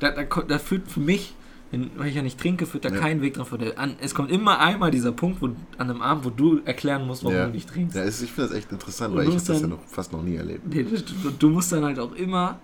da, 0.00 0.10
da, 0.10 0.22
da 0.24 0.58
führt 0.58 0.90
für 0.90 1.00
mich, 1.00 1.34
wenn, 1.70 1.90
weil 1.96 2.08
ich 2.08 2.14
ja 2.14 2.22
nicht 2.22 2.38
trinke, 2.40 2.64
führt 2.66 2.84
da 2.84 2.88
Ja. 2.90 2.96
kein 2.98 3.20
Weg 3.20 3.34
dran 3.34 3.44
vorbei. 3.46 3.74
Es 4.00 4.14
kommt 4.14 4.30
immer 4.30 4.58
einmal 4.58 4.90
dieser 4.90 5.12
Punkt, 5.12 5.42
wo, 5.42 5.46
an 5.46 5.56
einem 5.78 6.00
Abend, 6.02 6.24
wo 6.24 6.30
du 6.30 6.60
erklären 6.64 7.06
musst, 7.06 7.22
warum 7.24 7.36
Ja. 7.36 7.46
du 7.46 7.52
nicht 7.52 7.68
trinkst. 7.68 7.94
Ja, 7.96 8.04
ich 8.06 8.14
finde 8.14 8.48
das 8.48 8.52
echt 8.52 8.72
interessant, 8.72 9.10
Und 9.12 9.18
weil 9.18 9.24
ich 9.28 9.34
habe 9.34 9.38
das 9.44 9.48
ja 9.48 9.60
dann- 9.60 9.70
noch 9.70 9.84
fast 9.86 10.12
noch 10.12 10.22
nie 10.22 10.36
erlebt. 10.36 10.66
Nee, 10.66 10.84
du, 10.84 11.30
du 11.30 11.48
musst 11.50 11.70
dann 11.72 11.84
halt 11.84 11.98
auch 11.98 12.14
immer. 12.14 12.58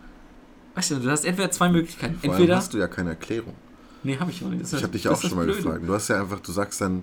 Weißt 0.74 0.90
du, 0.92 0.96
du 0.96 1.10
hast 1.10 1.24
entweder 1.24 1.50
zwei 1.50 1.68
Möglichkeiten. 1.68 2.14
Vor 2.18 2.30
Entweder. 2.34 2.56
hast 2.56 2.72
du 2.74 2.78
ja 2.78 2.88
keine 2.88 3.10
Erklärung. 3.10 3.54
Nee, 4.02 4.16
habe 4.18 4.30
ich 4.30 4.42
auch 4.44 4.48
nicht. 4.48 4.62
Das 4.62 4.72
Ich 4.72 4.82
habe 4.82 4.92
dich 4.92 5.04
ja 5.04 5.12
auch 5.12 5.20
schon 5.20 5.36
mal 5.36 5.44
Blöde. 5.44 5.62
gefragt. 5.62 5.82
Du 5.86 5.92
hast 5.94 6.08
ja 6.08 6.20
einfach, 6.20 6.40
du 6.40 6.50
sagst 6.52 6.80
dann, 6.80 7.02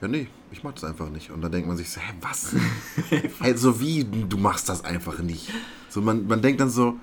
ja 0.00 0.08
nee, 0.08 0.26
ich 0.50 0.64
mach 0.64 0.72
das 0.72 0.84
einfach 0.84 1.08
nicht. 1.10 1.30
Und 1.30 1.40
dann 1.42 1.52
denkt 1.52 1.68
man 1.68 1.76
sich 1.76 1.88
so, 1.90 2.00
hä, 2.00 2.12
was? 2.20 2.54
hey, 3.40 3.56
so 3.56 3.80
wie, 3.80 4.04
du 4.04 4.36
machst 4.38 4.68
das 4.68 4.84
einfach 4.84 5.18
nicht. 5.20 5.50
So, 5.88 6.00
man, 6.00 6.26
man 6.26 6.42
denkt 6.42 6.60
dann 6.60 6.68
so, 6.70 6.96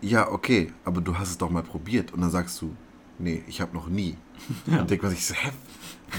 ja, 0.00 0.28
okay, 0.30 0.72
aber 0.84 1.00
du 1.00 1.16
hast 1.18 1.30
es 1.30 1.38
doch 1.38 1.50
mal 1.50 1.62
probiert. 1.62 2.12
Und 2.12 2.22
dann 2.22 2.30
sagst 2.30 2.60
du, 2.62 2.74
nee, 3.18 3.42
ich 3.48 3.60
habe 3.60 3.74
noch 3.74 3.88
nie. 3.88 4.16
Dann 4.66 4.86
denkt 4.86 5.02
man 5.02 5.12
sich 5.12 5.24
so, 5.26 5.34
hä, 5.34 5.50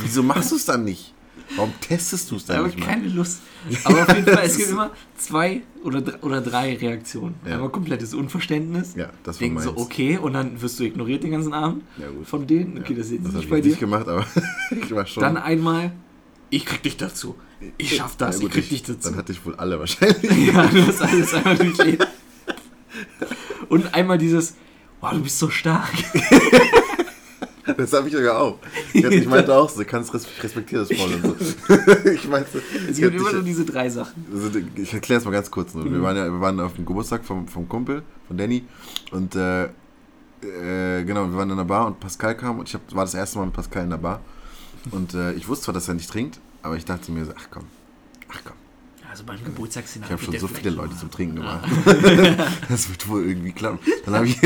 wieso 0.01 0.23
machst 0.32 0.51
du 0.51 0.56
es 0.56 0.65
dann 0.65 0.84
nicht? 0.84 1.13
Warum 1.56 1.73
testest 1.82 2.32
du 2.32 2.36
es 2.38 2.43
Ich 2.43 2.47
dann 2.47 2.58
habe 2.58 2.67
nicht 2.67 2.79
mal? 2.79 2.86
keine 2.88 3.08
Lust. 3.10 3.41
Aber 3.84 4.03
auf 4.03 4.15
jeden 4.15 4.25
Fall, 4.34 4.45
es 4.45 4.58
gibt 4.58 4.69
immer 4.69 4.91
zwei 5.17 5.62
oder, 5.84 6.01
dr- 6.01 6.23
oder 6.23 6.41
drei 6.41 6.75
Reaktionen. 6.77 7.36
Ja. 7.45 7.56
Einmal 7.56 7.69
komplettes 7.69 8.13
Unverständnis. 8.13 8.95
Ja, 8.95 9.10
das 9.23 9.36
war 9.38 9.47
Denken 9.47 9.62
so, 9.62 9.75
okay, 9.77 10.17
und 10.17 10.34
dann 10.34 10.62
wirst 10.62 10.79
du 10.79 10.84
ignoriert 10.86 11.21
den 11.23 11.32
ganzen 11.32 11.53
Abend 11.53 11.84
Ja, 11.97 12.08
gut. 12.08 12.25
von 12.27 12.47
denen. 12.47 12.77
Okay, 12.79 12.93
Ja, 12.93 12.97
das 12.99 13.08
ist 13.08 13.12
jetzt 13.13 13.25
das 13.25 13.34
nicht 13.34 13.43
habe 13.43 13.49
bei 13.51 13.58
ich 13.58 13.63
dir. 13.63 13.69
nicht 13.71 13.79
gemacht, 13.82 14.08
aber 14.08 14.25
ich 14.71 14.91
war 14.95 15.06
schon. 15.06 15.21
Dann 15.21 15.38
einmal, 15.38 15.91
ich 16.49 16.65
krieg 16.65 16.82
dich 16.82 16.97
dazu. 16.97 17.36
Ich 17.77 17.95
schaff 17.97 18.15
das, 18.15 18.36
Ja, 18.38 18.41
gut, 18.43 18.56
ich 18.56 18.62
krieg 18.62 18.69
dich 18.69 18.84
dazu. 18.84 19.10
Dann 19.10 19.17
hatte 19.17 19.32
ich 19.34 19.45
wohl 19.45 19.56
alle 19.56 19.79
wahrscheinlich. 19.79 20.47
Ja, 20.47 20.65
du 20.67 20.82
musst 20.82 21.01
alles 21.01 21.34
einmal 21.34 21.58
durchleben. 21.58 22.08
Und 23.69 23.93
einmal 23.93 24.17
dieses, 24.17 24.56
wow, 25.01 25.12
du 25.12 25.21
bist 25.21 25.38
so 25.39 25.49
stark. 25.49 25.91
Das 27.78 27.93
habe 27.93 28.08
ich 28.10 28.13
sogar 28.13 28.39
auch. 28.39 28.60
Ich, 28.93 29.26
meinte 29.28 29.56
auch 29.56 29.69
so, 29.69 29.80
du 29.80 29.86
kannst 29.86 30.13
res- 30.13 30.26
ich 30.26 30.43
respektiere 30.43 30.86
das 30.86 30.97
voll 30.97 31.13
und 31.13 31.23
so. 31.39 31.73
ich 32.12 32.28
meinte, 32.28 32.62
Es 32.89 32.97
gibt 32.97 33.15
immer 33.15 33.32
nur 33.34 33.41
diese 33.43 33.63
drei 33.65 33.89
Sachen. 33.89 34.26
also, 34.34 34.52
ich 34.76 34.93
erkläre 34.93 35.19
es 35.19 35.26
mal 35.26 35.32
ganz 35.32 35.49
kurz. 35.49 35.73
Nur. 35.73 35.86
Wir, 35.86 35.91
Mhm. 35.91 36.02
waren 36.04 36.17
ja, 36.17 36.26
wir 36.26 36.41
waren 36.41 36.60
auf 36.60 36.73
dem 36.73 36.86
Geburtstag 36.86 37.23
vom, 37.23 37.47
vom 37.47 37.67
Kumpel, 37.69 38.04
von 38.28 38.38
Danny. 38.38 38.65
Und 39.12 39.36
äh, 39.36 39.63
äh, 39.65 41.04
genau, 41.06 41.26
wir 41.30 41.36
waren 41.38 41.49
in 41.49 41.58
der 41.58 41.63
Bar 41.63 41.88
und 41.88 41.99
Pascal 41.99 42.36
kam 42.36 42.60
und 42.60 42.67
ich 42.67 42.73
hab, 42.76 42.82
war 42.93 43.06
das 43.06 43.13
erste 43.13 43.38
Mal 43.39 43.45
mit 43.45 43.54
Pascal 43.54 43.84
in 43.86 43.89
der 43.91 43.97
Bar. 43.97 44.19
Und 44.91 45.13
äh, 45.13 45.32
ich 45.34 45.47
wusste 45.47 45.65
zwar, 45.65 45.73
dass 45.73 45.88
er 45.88 45.93
nicht 45.93 46.10
trinkt, 46.10 46.39
aber 46.62 46.76
ich 46.76 46.84
dachte 46.84 47.12
mir 47.13 47.23
so, 47.26 47.32
ach 47.38 47.47
komm, 47.49 47.63
ach 48.30 48.39
komm. 48.43 48.54
Also 49.13 49.26
beim 49.26 49.43
Geburtstagsszenario. 49.43 50.15
Ich 50.15 50.23
habe 50.23 50.32
schon 50.32 50.41
so 50.41 50.47
viele 50.47 50.71
Leute 50.71 50.97
zum 50.97 51.12
Trinken 51.12 51.36
gemacht. 51.36 51.69
das 52.67 52.89
wird 52.89 53.08
wohl 53.08 53.23
irgendwie 53.23 53.52
klappen. 53.52 53.78
Dann 54.06 54.15
habe 54.15 54.26
ich, 54.26 54.39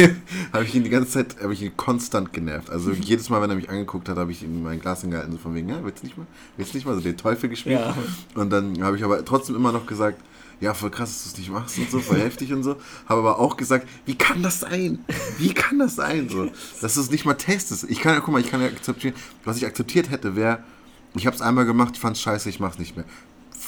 hab 0.52 0.62
ich 0.62 0.76
ihn 0.76 0.84
die 0.84 0.90
ganze 0.90 1.10
Zeit 1.12 1.38
hab 1.42 1.52
ich 1.52 1.62
ihn 1.62 1.78
konstant 1.78 2.34
genervt. 2.34 2.70
Also 2.70 2.92
jedes 2.92 3.30
Mal, 3.30 3.42
wenn 3.42 3.50
er 3.50 3.56
mich 3.56 3.70
angeguckt 3.70 4.10
hat, 4.10 4.18
habe 4.18 4.34
ich 4.34 4.44
ihm 4.44 4.64
mein 4.64 4.82
Glas 4.82 5.00
hingehalten, 5.00 5.32
so 5.32 5.38
von 5.38 5.56
wegen, 5.56 5.70
ja, 5.70 5.82
willst 5.86 6.04
du 6.04 6.08
nicht 6.08 6.18
mal? 6.18 6.28
Willst 6.58 6.74
du 6.74 6.80
nicht 6.80 6.86
mal 6.86 6.96
so 6.96 7.00
den 7.00 7.16
Teufel 7.16 7.48
gespielt? 7.48 7.80
Ja. 7.80 7.96
Und 8.36 8.50
dann 8.50 8.84
habe 8.84 8.98
ich 8.98 9.06
aber 9.06 9.24
trotzdem 9.24 9.56
immer 9.56 9.72
noch 9.72 9.86
gesagt, 9.86 10.22
ja, 10.60 10.74
voll 10.74 10.92
krass, 10.92 11.14
dass 11.14 11.24
du 11.24 11.30
es 11.30 11.38
nicht 11.38 11.50
machst 11.50 11.78
und 11.78 11.90
so, 11.90 12.02
voll 12.02 12.20
heftig 12.20 12.52
und 12.52 12.64
so. 12.64 12.76
Habe 13.06 13.22
aber 13.22 13.40
auch 13.40 13.56
gesagt, 13.56 13.88
wie 14.06 14.16
kann 14.16 14.44
das 14.44 14.60
sein? 14.60 15.00
Wie 15.38 15.54
kann 15.54 15.80
das 15.80 15.96
sein? 15.96 16.28
So, 16.28 16.52
dass 16.82 16.96
du 16.96 17.00
es 17.00 17.10
nicht 17.10 17.24
mal 17.24 17.36
testest. 17.36 17.86
Ich 17.90 18.02
kann 18.02 18.16
ja, 18.16 18.20
guck 18.20 18.34
mal, 18.34 18.42
ich 18.42 18.52
kann 18.52 18.60
ja 18.60 18.68
akzeptieren, 18.68 19.14
was 19.46 19.56
ich 19.56 19.66
akzeptiert 19.66 20.10
hätte, 20.10 20.36
wäre, 20.36 20.60
ich 21.16 21.26
habe 21.26 21.36
es 21.36 21.42
einmal 21.42 21.66
gemacht, 21.66 21.94
ich 21.96 22.00
fand 22.00 22.16
es 22.16 22.22
scheiße, 22.22 22.50
ich 22.50 22.60
mach's 22.60 22.78
nicht 22.78 22.96
mehr. 22.96 23.06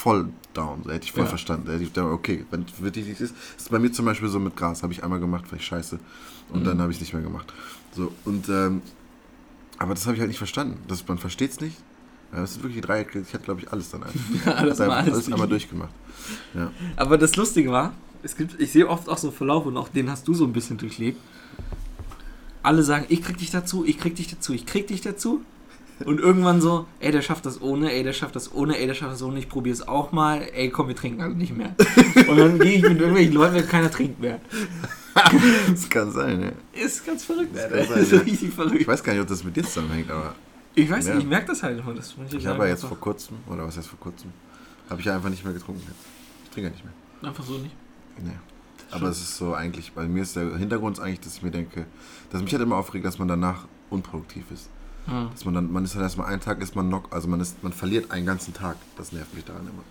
Voll 0.02 0.28
down, 0.54 0.82
so 0.82 0.90
hätte 0.90 1.04
ich 1.04 1.12
voll 1.12 1.24
Ja. 1.24 1.28
verstanden. 1.28 1.66
Da 1.66 1.72
hätte 1.72 1.82
ich 1.84 1.92
gedacht, 1.92 2.10
okay, 2.10 2.46
wenn 2.50 2.62
es 2.62 2.80
wirklich 2.82 3.06
nicht 3.06 3.20
ist, 3.20 3.34
das 3.56 3.64
ist 3.64 3.70
bei 3.70 3.78
mir 3.78 3.92
zum 3.92 4.06
Beispiel 4.06 4.28
so 4.30 4.38
mit 4.38 4.56
Gras, 4.56 4.82
habe 4.82 4.92
ich 4.94 5.04
einmal 5.04 5.20
gemacht, 5.20 5.44
ich 5.54 5.64
scheiße. 5.64 5.98
Und 6.52 6.64
dann 6.66 6.80
habe 6.80 6.90
ich 6.90 6.96
es 6.96 7.00
nicht 7.02 7.12
mehr 7.12 7.22
gemacht. 7.22 7.52
So, 7.92 8.10
und, 8.24 8.48
ähm, 8.48 8.80
aber 9.78 9.92
das 9.94 10.06
habe 10.06 10.14
ich 10.14 10.20
halt 10.20 10.28
nicht 10.28 10.38
verstanden. 10.38 10.78
Das, 10.88 11.06
man 11.06 11.18
versteht 11.18 11.50
es 11.50 11.60
nicht. 11.60 11.76
Ja, 12.32 12.40
Das 12.40 12.52
ist 12.52 12.58
wirklich 12.62 12.76
die 12.76 12.80
drei, 12.80 13.02
ich 13.02 13.34
hatte 13.34 13.44
glaube 13.44 13.60
ich 13.60 13.70
alles 13.72 13.90
dann 13.90 14.04
einfach. 14.04 14.46
Alles 14.56 14.78
mal 14.78 14.90
alles, 14.90 15.12
alles 15.14 15.26
einmal 15.32 15.48
durch. 15.48 15.64
durchgemacht. 15.68 15.92
Ja. 16.54 16.70
Aber 16.96 17.18
das 17.18 17.36
Lustige 17.36 17.70
war, 17.70 17.92
es 18.22 18.36
gibt, 18.36 18.58
ich 18.58 18.72
sehe 18.72 18.88
oft 18.88 19.06
auch 19.08 19.18
so 19.18 19.30
Verlauf 19.30 19.66
und 19.66 19.76
auch 19.76 19.88
den 19.88 20.10
hast 20.10 20.26
du 20.28 20.32
so 20.34 20.44
ein 20.44 20.52
bisschen 20.54 20.78
durchlebt. 20.78 21.20
Alle 22.62 22.82
sagen, 22.82 23.06
ich 23.08 23.22
krieg 23.22 23.36
dich 23.38 23.50
dazu, 23.50 23.84
ich 23.84 23.98
krieg 23.98 24.14
dich 24.14 24.28
dazu, 24.28 24.52
ich 24.54 24.64
krieg 24.66 24.86
dich 24.86 25.00
dazu. 25.00 25.42
Und 26.04 26.18
irgendwann 26.18 26.60
so, 26.60 26.86
ey, 27.00 27.12
der 27.12 27.20
schafft 27.22 27.44
das 27.46 27.60
ohne, 27.60 27.92
ey, 27.92 28.02
der 28.02 28.12
schafft 28.14 28.34
das 28.34 28.52
ohne, 28.54 28.76
ey, 28.78 28.86
der 28.86 28.94
schafft 28.94 29.12
das 29.12 29.22
ohne, 29.22 29.38
ich 29.38 29.48
probiere 29.48 29.74
es 29.74 29.86
auch 29.86 30.12
mal, 30.12 30.40
ey, 30.54 30.70
komm, 30.70 30.88
wir 30.88 30.96
trinken 30.96 31.20
alle 31.20 31.34
nicht 31.34 31.54
mehr. 31.56 31.74
Und 32.28 32.36
dann 32.38 32.58
gehe 32.58 32.72
ich 32.76 32.82
mit 32.82 32.98
irgendwelchen 32.98 33.34
Leuten, 33.34 33.54
wenn 33.56 33.68
keiner 33.68 33.90
trinkt 33.90 34.20
mehr. 34.20 34.40
Das 35.68 35.88
kann 35.90 36.10
sein, 36.12 36.40
ja. 36.40 36.82
Ist 36.84 37.04
ganz 37.04 37.24
verrückt, 37.24 37.54
Das 37.54 37.88
sein, 37.88 37.98
ist 37.98 38.12
ja. 38.12 38.18
richtig 38.20 38.48
Ich 38.48 38.54
verrückt. 38.54 38.86
weiß 38.86 39.02
gar 39.02 39.12
nicht, 39.12 39.22
ob 39.22 39.28
das 39.28 39.42
mit 39.44 39.56
dir 39.56 39.64
zusammenhängt, 39.64 40.10
aber 40.10 40.34
Ich 40.74 40.88
weiß 40.88 41.08
Ja. 41.08 41.14
nicht, 41.14 41.24
ich 41.24 41.28
merke 41.28 41.48
das 41.48 41.62
halt 41.62 41.80
immer. 41.80 41.92
Das 41.94 42.14
ich 42.32 42.46
habe 42.46 42.62
ja 42.64 42.70
jetzt 42.70 42.84
vor 42.84 42.98
kurzem, 42.98 43.36
oder 43.48 43.66
was 43.66 43.76
heißt 43.76 43.88
vor 43.88 43.98
kurzem, 43.98 44.30
habe 44.88 45.00
ich 45.00 45.06
ja 45.06 45.14
einfach 45.16 45.28
nicht 45.28 45.44
mehr 45.44 45.52
getrunken. 45.52 45.82
Ich 46.44 46.50
trinke 46.50 46.68
ja 46.68 46.72
nicht 46.72 46.84
mehr. 46.84 47.28
Einfach 47.28 47.44
so 47.44 47.54
nicht. 47.58 47.74
Nee. 48.22 48.30
Aber 48.92 49.08
es 49.08 49.18
ist 49.20 49.36
so 49.36 49.52
eigentlich, 49.54 49.92
bei 49.92 50.06
mir 50.06 50.22
ist 50.22 50.36
der 50.36 50.56
Hintergrund 50.56 50.98
eigentlich, 51.00 51.20
dass 51.20 51.36
ich 51.36 51.42
mir 51.42 51.50
denke, 51.50 51.86
dass 52.30 52.40
mich 52.42 52.52
halt 52.52 52.62
immer 52.62 52.76
aufregt, 52.76 53.04
dass 53.04 53.18
man 53.18 53.28
danach 53.28 53.66
unproduktiv 53.90 54.44
ist. 54.52 54.68
Ja. 55.10 55.28
Dass 55.32 55.44
man 55.44 55.54
dann, 55.54 55.72
man 55.72 55.84
ist 55.84 55.94
halt 55.94 56.04
erstmal 56.04 56.28
einen 56.28 56.40
Tag 56.40 56.62
ist 56.62 56.76
man 56.76 56.88
knock, 56.88 57.08
also 57.10 57.28
man 57.28 57.40
ist, 57.40 57.62
man 57.62 57.72
verliert 57.72 58.10
einen 58.10 58.26
ganzen 58.26 58.54
Tag. 58.54 58.76
Das 58.96 59.12
nervt 59.12 59.34
mich 59.34 59.44
daran 59.44 59.62
immer. 59.62 59.82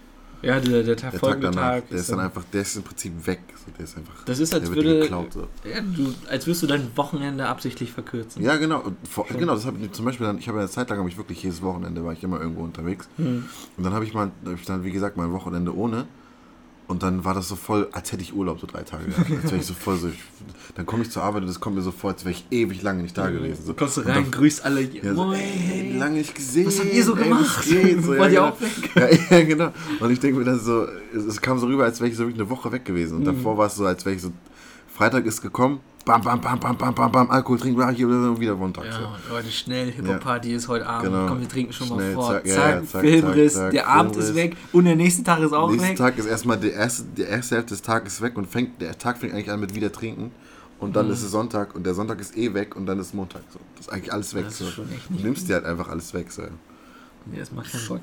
Ja, 0.41 0.57
der, 0.59 0.83
der 0.83 0.95
Tag 0.95 1.11
Der 1.11 1.19
Tag 1.19 1.41
danach, 1.41 1.61
Tag. 1.61 1.89
der 1.89 1.97
ist 1.99 2.09
dann 2.09 2.19
einfach, 2.21 2.43
der 2.53 2.61
ist 2.61 2.75
im 2.77 2.83
Prinzip 2.83 3.27
weg. 3.27 3.41
So, 3.55 3.71
der 3.77 3.83
ist 3.83 3.97
einfach, 3.97 4.23
Das 4.23 4.39
ist, 4.39 4.53
als 4.53 4.69
würde. 4.69 5.01
geklaut. 5.01 5.33
So. 5.33 5.47
Ja, 5.69 5.81
du, 5.81 6.13
als 6.29 6.47
würdest 6.47 6.63
du 6.63 6.67
dein 6.67 6.95
Wochenende 6.95 7.45
absichtlich 7.45 7.91
verkürzen. 7.91 8.41
Ja, 8.41 8.55
genau. 8.55 8.83
Vor, 9.09 9.25
genau, 9.27 9.55
das 9.55 9.65
habe 9.65 9.77
ich 9.81 9.91
zum 9.91 10.05
Beispiel 10.05 10.25
dann, 10.25 10.37
ich 10.37 10.47
habe 10.47 10.59
ja 10.59 10.63
eine 10.63 10.71
Zeit 10.71 10.89
lang, 10.89 10.99
habe 10.99 11.09
ich 11.09 11.17
wirklich 11.17 11.43
jedes 11.43 11.61
Wochenende 11.61 12.05
war 12.05 12.13
ich 12.13 12.23
immer 12.23 12.39
irgendwo 12.39 12.61
unterwegs. 12.63 13.09
Hm. 13.17 13.45
Und 13.75 13.83
dann 13.83 13.93
habe 13.93 14.05
ich 14.05 14.13
mal, 14.13 14.31
hab 14.45 14.55
ich 14.55 14.65
dann, 14.65 14.85
wie 14.85 14.91
gesagt, 14.91 15.17
mein 15.17 15.33
Wochenende 15.33 15.75
ohne. 15.75 16.05
Und 16.89 17.03
dann 17.03 17.23
war 17.23 17.35
das 17.35 17.47
so 17.47 17.55
voll, 17.55 17.87
als 17.91 18.11
hätte 18.11 18.23
ich 18.23 18.33
Urlaub, 18.33 18.59
so 18.59 18.65
drei 18.65 18.81
Tage 18.81 19.05
gehabt. 19.05 19.29
Als 19.31 19.43
wäre 19.51 19.57
ich 19.57 19.65
so 19.67 19.75
voll 19.75 19.95
so, 19.97 20.07
ich, 20.07 20.15
dann 20.73 20.87
komme 20.87 21.03
ich 21.03 21.11
zur 21.11 21.21
Arbeit 21.21 21.43
und 21.43 21.47
das 21.47 21.59
kommt 21.59 21.75
mir 21.75 21.83
so 21.83 21.91
vor, 21.91 22.09
als 22.09 22.25
wäre 22.25 22.31
ich 22.31 22.45
ewig 22.49 22.81
lange 22.81 23.03
nicht 23.03 23.15
da 23.15 23.29
gewesen. 23.29 23.63
So. 23.63 23.75
Kommst 23.75 23.97
du 23.97 24.01
rein, 24.01 24.15
dann- 24.15 24.31
grüßt 24.31 24.65
alle. 24.65 24.81
Ja, 24.81 25.13
so, 25.13 25.31
ey, 25.33 25.95
lange 25.99 26.17
nicht 26.17 26.33
gesehen. 26.33 26.65
Was 26.65 26.79
habt 26.79 26.91
ihr 26.91 27.03
so 27.03 27.15
ey, 27.15 27.23
gemacht? 27.25 27.63
geht? 27.69 28.03
So, 28.03 28.13
ja, 28.15 28.19
Wart 28.19 28.31
ihr 28.31 28.39
genau. 28.39 28.47
auch 28.49 28.61
weg? 28.61 29.19
Ja, 29.29 29.37
ja, 29.37 29.45
genau. 29.45 29.71
Und 29.99 30.11
ich 30.11 30.19
denke 30.19 30.39
mir 30.39 30.45
dann 30.45 30.59
so, 30.59 30.87
es, 31.15 31.25
es 31.25 31.39
kam 31.39 31.59
so 31.59 31.67
rüber, 31.67 31.83
als 31.83 31.99
wäre 32.01 32.09
ich 32.09 32.15
so 32.17 32.23
wirklich 32.23 32.41
eine 32.41 32.49
Woche 32.49 32.71
weg 32.71 32.83
gewesen. 32.85 33.17
Und 33.17 33.21
Mhm. 33.21 33.25
davor 33.37 33.55
war 33.57 33.67
es 33.67 33.75
so, 33.75 33.85
als 33.85 34.03
wäre 34.05 34.15
ich 34.15 34.21
so, 34.23 34.31
Freitag 34.99 35.25
ist 35.25 35.41
gekommen, 35.41 35.79
bam, 36.03 36.21
bam, 36.21 36.41
bam, 36.41 36.59
bam, 36.59 36.75
bam, 36.77 36.93
bam, 36.93 37.09
bam, 37.09 37.31
Alkohol 37.31 37.57
trinken, 37.57 37.89
hier 37.95 38.05
und 38.09 38.37
wieder 38.37 38.53
Montag. 38.53 38.83
Ja, 38.83 38.91
so. 38.91 39.33
Leute, 39.33 39.49
schnell, 39.49 39.89
Hip-Hop-Party 39.93 40.51
ist 40.51 40.67
heute 40.67 40.85
Abend. 40.85 41.05
Genau. 41.13 41.25
Komm, 41.25 41.39
wir 41.39 41.47
trinken 41.47 41.71
schon 41.71 41.87
Schnell, 41.87 42.15
mal 42.15 42.21
vor. 42.21 42.31
zack, 42.33 42.47
Zack, 42.47 42.57
ja, 42.57 42.69
ja, 42.81 42.83
zack, 42.83 43.01
Filmriss. 43.01 43.53
zack, 43.53 43.71
der 43.71 43.87
Abend 43.87 44.17
ist 44.17 44.25
Filmriss. 44.31 44.43
weg 44.43 44.57
und 44.73 44.83
der 44.83 44.97
nächste 44.97 45.23
Tag 45.23 45.39
ist 45.39 45.53
auch 45.53 45.69
Nächsten 45.71 45.87
weg. 45.91 45.95
Tag 45.95 46.17
ist 46.17 46.25
erstmal 46.25 46.57
der 46.59 46.73
erste, 46.73 47.05
die 47.15 47.21
erste 47.21 47.55
Hälfte 47.55 47.73
des 47.75 47.81
Tages 47.81 48.15
ist 48.15 48.21
weg 48.21 48.35
und 48.35 48.45
fängt, 48.49 48.81
der 48.81 48.97
Tag 48.97 49.19
fängt 49.19 49.31
eigentlich 49.33 49.49
an 49.49 49.61
mit 49.61 49.73
wieder 49.73 49.89
trinken. 49.89 50.33
Und 50.81 50.97
dann 50.97 51.05
Mhm. 51.07 51.13
ist 51.13 51.23
es 51.23 51.31
Sonntag 51.31 51.75
und 51.75 51.85
der 51.85 51.93
Sonntag 51.93 52.19
ist 52.19 52.35
eh 52.37 52.53
weg 52.53 52.75
und 52.75 52.85
dann 52.85 52.99
ist 52.99 53.13
Montag. 53.13 53.43
So. 53.53 53.59
Das 53.77 53.87
ist 53.87 53.93
eigentlich 53.93 54.11
alles 54.11 54.33
weg. 54.33 54.43
Das 54.47 54.57
So. 54.57 54.65
ist 54.65 54.77
Du 54.77 54.83
nimmst 55.23 55.47
dir 55.47 55.53
halt 55.55 55.65
einfach 55.65 55.87
alles 55.87 56.13
weg. 56.13 56.29
So. 56.29 56.41
Nee, 57.25 57.39
das 57.39 57.53
macht 57.53 57.71
keinen 57.71 57.87
Bock. 57.87 57.99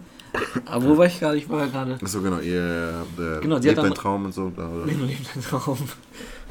Aber 0.64 0.84
wo 0.86 0.96
war 0.96 1.04
ich 1.06 1.18
gerade? 1.20 1.36
Ich 1.36 1.46
war 1.50 1.66
gerade. 1.66 1.98
Achso, 2.02 2.22
genau, 2.22 2.38
ihr 2.38 3.04
der 3.18 3.40
Genau, 3.40 3.58
die 3.58 3.68
hat 3.68 3.76
lebt 3.76 3.78
dein 3.78 3.84
dann- 3.84 3.94
Traum 3.94 4.24
und 4.24 4.32
so. 4.34 4.52
Oder? 4.56 4.86
Leben 4.86 5.06
lebt 5.06 5.26
Traum. 5.50 5.76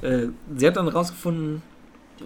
Äh, 0.01 0.27
sie 0.55 0.67
hat 0.67 0.75
dann 0.77 0.87
rausgefunden, 0.87 1.61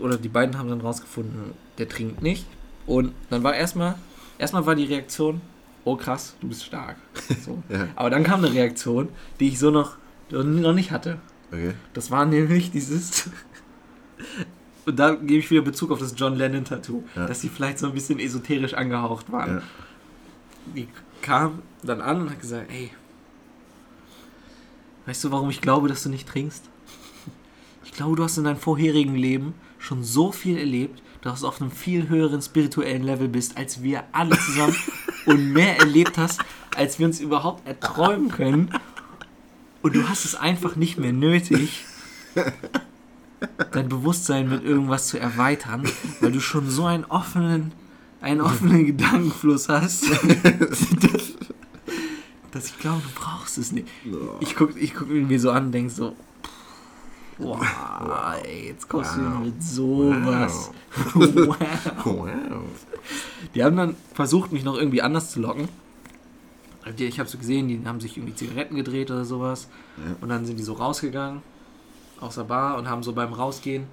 oder 0.02 0.18
die 0.18 0.30
beiden 0.30 0.58
haben 0.58 0.70
dann 0.70 0.82
rausgefunden, 0.82 1.54
der 1.78 1.88
trinkt 1.90 2.22
nicht. 2.22 2.46
Und 2.86 3.14
dann 3.30 3.44
war 3.44 3.56
erstmal, 3.56 3.96
erstmal 4.38 4.66
war 4.66 4.76
die 4.76 4.86
Reaktion, 4.86 5.42
oh 5.86 5.96
krass, 5.96 6.36
du 6.42 6.48
bist 6.48 6.64
stark. 6.66 6.98
So. 7.46 7.62
Ja, 7.70 7.88
Aber 7.96 8.10
dann 8.10 8.24
kam 8.24 8.44
eine 8.44 8.54
Reaktion, 8.54 9.10
die 9.40 9.50
ich 9.50 9.60
so 9.60 9.70
noch, 9.72 9.98
noch 10.32 10.74
nicht 10.74 10.92
hatte. 10.92 11.20
okay. 11.52 11.74
Das 11.94 12.10
war 12.12 12.26
nämlich 12.26 12.72
dieses. 12.72 13.30
Und 14.86 14.98
da 14.98 15.12
gebe 15.14 15.36
ich 15.40 15.52
wieder 15.52 15.62
Bezug 15.62 15.92
auf 15.92 16.00
das 16.00 16.14
John 16.18 16.36
Lennon-Tattoo, 16.36 17.04
Ja. 17.16 17.28
dass 17.28 17.42
die 17.42 17.50
vielleicht 17.50 17.78
so 17.80 17.86
ein 17.88 17.94
bisschen 17.94 18.18
esoterisch 18.20 18.74
angehaucht 18.74 19.32
waren. 19.32 19.58
Ja. 19.58 19.62
Die 20.76 20.88
kam 21.22 21.62
dann 21.84 22.02
an 22.02 22.22
und 22.22 22.30
hat 22.32 22.40
gesagt: 22.40 22.72
Ey, 22.72 22.90
weißt 25.06 25.24
du, 25.24 25.32
warum 25.32 25.50
ich 25.50 25.62
glaube, 25.62 25.88
dass 25.88 26.04
du 26.04 26.10
nicht 26.10 26.28
trinkst? 26.28 26.64
Ich 27.90 27.96
glaube, 27.96 28.16
du 28.16 28.24
hast 28.24 28.38
in 28.38 28.44
deinem 28.44 28.58
vorherigen 28.58 29.16
Leben 29.16 29.56
schon 29.80 30.04
so 30.04 30.32
viel 30.32 30.60
erlebt, 30.60 31.02
dass 31.22 31.42
du 31.42 31.48
auf 31.48 31.60
einem 31.60 31.72
viel 31.72 32.08
höheren 32.08 32.40
spirituellen 32.40 33.02
Level 33.02 33.28
bist, 33.28 33.58
als 33.58 33.82
wir 33.82 34.04
alle 34.12 34.38
zusammen 34.38 34.76
und 35.26 35.52
mehr 35.52 35.80
erlebt 35.80 36.18
hast, 36.18 36.40
als 36.78 37.00
wir 37.00 37.08
uns 37.08 37.20
überhaupt 37.20 37.68
erträumen 37.68 38.30
können. 38.30 38.70
Und 39.82 39.96
du 39.96 40.08
hast 40.08 40.24
es 40.24 40.36
einfach 40.36 40.76
nicht 40.76 41.00
mehr 41.00 41.12
nötig, 41.12 41.84
dein 43.72 43.90
Bewusstsein 43.90 44.50
mit 44.50 44.64
irgendwas 44.64 45.08
zu 45.08 45.20
erweitern, 45.20 45.90
weil 46.22 46.32
du 46.32 46.40
schon 46.40 46.70
so 46.70 46.86
einen 46.86 47.06
offenen, 47.06 47.72
einen 48.22 48.40
offenen 48.40 48.86
Gedankenfluss 48.86 49.68
hast, 49.68 50.04
dass, 50.62 51.34
dass 52.52 52.66
ich 52.68 52.78
glaube, 52.78 53.02
du 53.02 53.20
brauchst 53.20 53.58
es 53.58 53.72
nicht. 53.72 53.88
Ich 54.42 54.56
gucke 54.56 54.78
ich 54.78 54.94
guck 54.94 55.10
ihn 55.10 55.28
mir 55.28 55.40
so 55.40 55.50
an 55.50 55.66
und 55.66 55.72
denke 55.72 55.90
so, 55.90 56.16
boah, 57.40 58.36
ey, 58.44 58.68
jetzt 58.68 58.88
kommst 58.90 59.16
du 59.18 59.22
Wow. 59.22 59.40
mit 59.46 59.64
sowas. 59.64 60.72
wow. 61.16 61.56
Wow. 62.06 62.62
Die 63.56 63.64
haben 63.64 63.78
dann 63.78 63.96
versucht, 64.14 64.52
mich 64.52 64.64
noch 64.64 64.76
irgendwie 64.78 65.02
anders 65.02 65.32
zu 65.32 65.40
locken. 65.42 65.68
Ich 66.98 67.20
habe 67.20 67.30
so 67.30 67.38
gesehen, 67.38 67.68
die 67.68 67.82
haben 67.86 68.00
sich 68.00 68.18
irgendwie 68.18 68.34
Zigaretten 68.36 68.76
gedreht 68.76 69.12
oder 69.12 69.24
sowas. 69.26 69.68
Ja. 69.98 70.16
Und 70.22 70.30
dann 70.30 70.46
sind 70.46 70.58
die 70.58 70.64
so 70.64 70.74
rausgegangen 70.74 71.42
aus 72.20 72.36
der 72.36 72.44
Bar 72.44 72.78
und 72.78 72.90
haben 72.90 73.04
so 73.04 73.14
beim 73.14 73.32
Rausgehen 73.34 73.84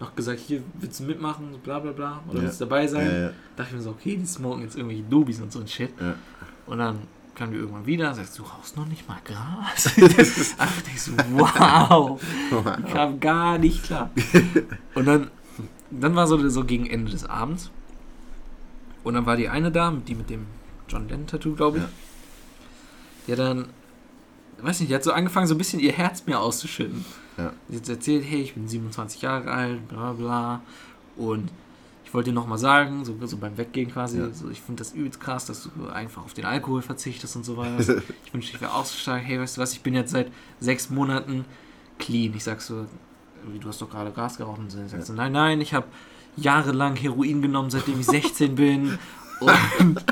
noch 0.00 0.14
gesagt, 0.16 0.40
hier, 0.40 0.62
willst 0.80 1.00
du 1.00 1.04
mitmachen, 1.04 1.54
bla 1.62 1.78
bla 1.78 1.92
bla, 1.92 2.20
oder 2.28 2.38
Ja. 2.38 2.44
willst 2.44 2.60
du 2.60 2.64
dabei 2.66 2.86
sein? 2.88 3.06
Ja, 3.10 3.18
ja, 3.26 3.30
Dachte 3.56 3.70
ich 3.70 3.76
mir 3.76 3.82
so, 3.82 3.90
okay, 3.90 4.16
die 4.16 4.26
smoken 4.26 4.62
jetzt 4.62 4.76
irgendwelche 4.76 5.04
Dubis 5.04 5.40
und 5.40 5.52
so 5.52 5.60
ein 5.60 5.68
Shit. 5.68 5.90
Und 6.66 6.78
dann 6.78 6.98
kam 7.34 7.50
die 7.50 7.58
irgendwann 7.58 7.86
wieder, 7.86 8.14
sagst 8.14 8.38
du 8.38 8.42
rauchst 8.42 8.76
noch 8.76 8.86
nicht 8.86 9.08
mal 9.08 9.18
Gras? 9.24 9.90
Ach, 10.58 10.82
ich 10.94 11.02
so, 11.02 11.12
wow, 11.32 12.20
ich 12.84 12.92
kam 12.92 13.20
gar 13.20 13.58
nicht 13.58 13.84
klar. 13.84 14.10
Und 14.94 15.06
dann, 15.06 15.30
dann 15.90 16.14
war 16.14 16.26
so, 16.26 16.48
so 16.48 16.64
gegen 16.64 16.86
Ende 16.86 17.10
des 17.10 17.24
Abends. 17.24 17.70
Und 19.04 19.14
dann 19.14 19.26
war 19.26 19.36
die 19.36 19.48
eine 19.48 19.72
da, 19.72 19.90
die 19.90 20.14
mit 20.14 20.30
dem 20.30 20.46
John 20.88 21.08
Lennon-Tattoo, 21.08 21.54
glaube 21.54 21.78
ich. 21.78 21.84
Ja. 21.84 21.90
Die 23.26 23.32
hat 23.32 23.38
dann, 23.38 23.68
weiß 24.60 24.80
nicht, 24.80 24.90
die 24.90 24.94
hat 24.94 25.04
so 25.04 25.12
angefangen, 25.12 25.46
so 25.46 25.54
ein 25.54 25.58
bisschen 25.58 25.80
ihr 25.80 25.92
Herz 25.92 26.26
mir 26.26 26.38
auszuschütten. 26.38 27.04
Ja. 27.38 27.52
Die 27.68 27.76
hat 27.76 27.88
erzählt, 27.88 28.24
hey, 28.28 28.42
ich 28.42 28.54
bin 28.54 28.68
27 28.68 29.22
Jahre 29.22 29.50
alt, 29.50 29.88
bla 29.88 30.12
bla. 30.12 30.60
Und 31.16 31.50
ich 32.12 32.14
wollte 32.14 32.28
dir 32.28 32.34
nochmal 32.34 32.58
sagen, 32.58 33.06
so, 33.06 33.16
so 33.24 33.38
beim 33.38 33.56
Weggehen 33.56 33.90
quasi, 33.90 34.18
Ja. 34.18 34.30
so, 34.34 34.50
ich 34.50 34.60
finde 34.60 34.82
das 34.82 34.92
übelst 34.92 35.18
krass, 35.18 35.46
dass 35.46 35.62
du 35.62 35.86
einfach 35.88 36.22
auf 36.22 36.34
den 36.34 36.44
Alkohol 36.44 36.82
verzichtest 36.82 37.36
und 37.36 37.44
so 37.46 37.56
weiter. 37.56 37.78
Ich 38.26 38.34
wünschte, 38.34 38.54
ich 38.54 38.60
wäre 38.60 38.74
auch 38.74 38.84
so 38.84 38.98
stark. 38.98 39.22
Hey, 39.24 39.40
weißt 39.40 39.56
du 39.56 39.62
was, 39.62 39.72
ich 39.72 39.80
bin 39.80 39.94
jetzt 39.94 40.10
seit 40.10 40.30
sechs 40.60 40.90
Monaten 40.90 41.46
clean. 41.98 42.34
Ich 42.36 42.44
sag 42.44 42.60
so, 42.60 42.84
wie, 43.50 43.58
du 43.58 43.66
hast 43.66 43.80
doch 43.80 43.88
gerade 43.88 44.10
Gras 44.10 44.36
geraucht. 44.36 44.58
Und 44.58 44.70
so. 44.70 44.78
Ich 44.82 44.90
sag 44.90 45.02
so, 45.06 45.14
nein, 45.14 45.32
nein, 45.32 45.62
ich 45.62 45.72
habe 45.72 45.86
jahrelang 46.36 46.96
Heroin 46.96 47.40
genommen, 47.40 47.70
seitdem 47.70 47.98
ich 47.98 48.04
16 48.04 48.56
bin. 48.56 48.98
Und, 49.40 50.04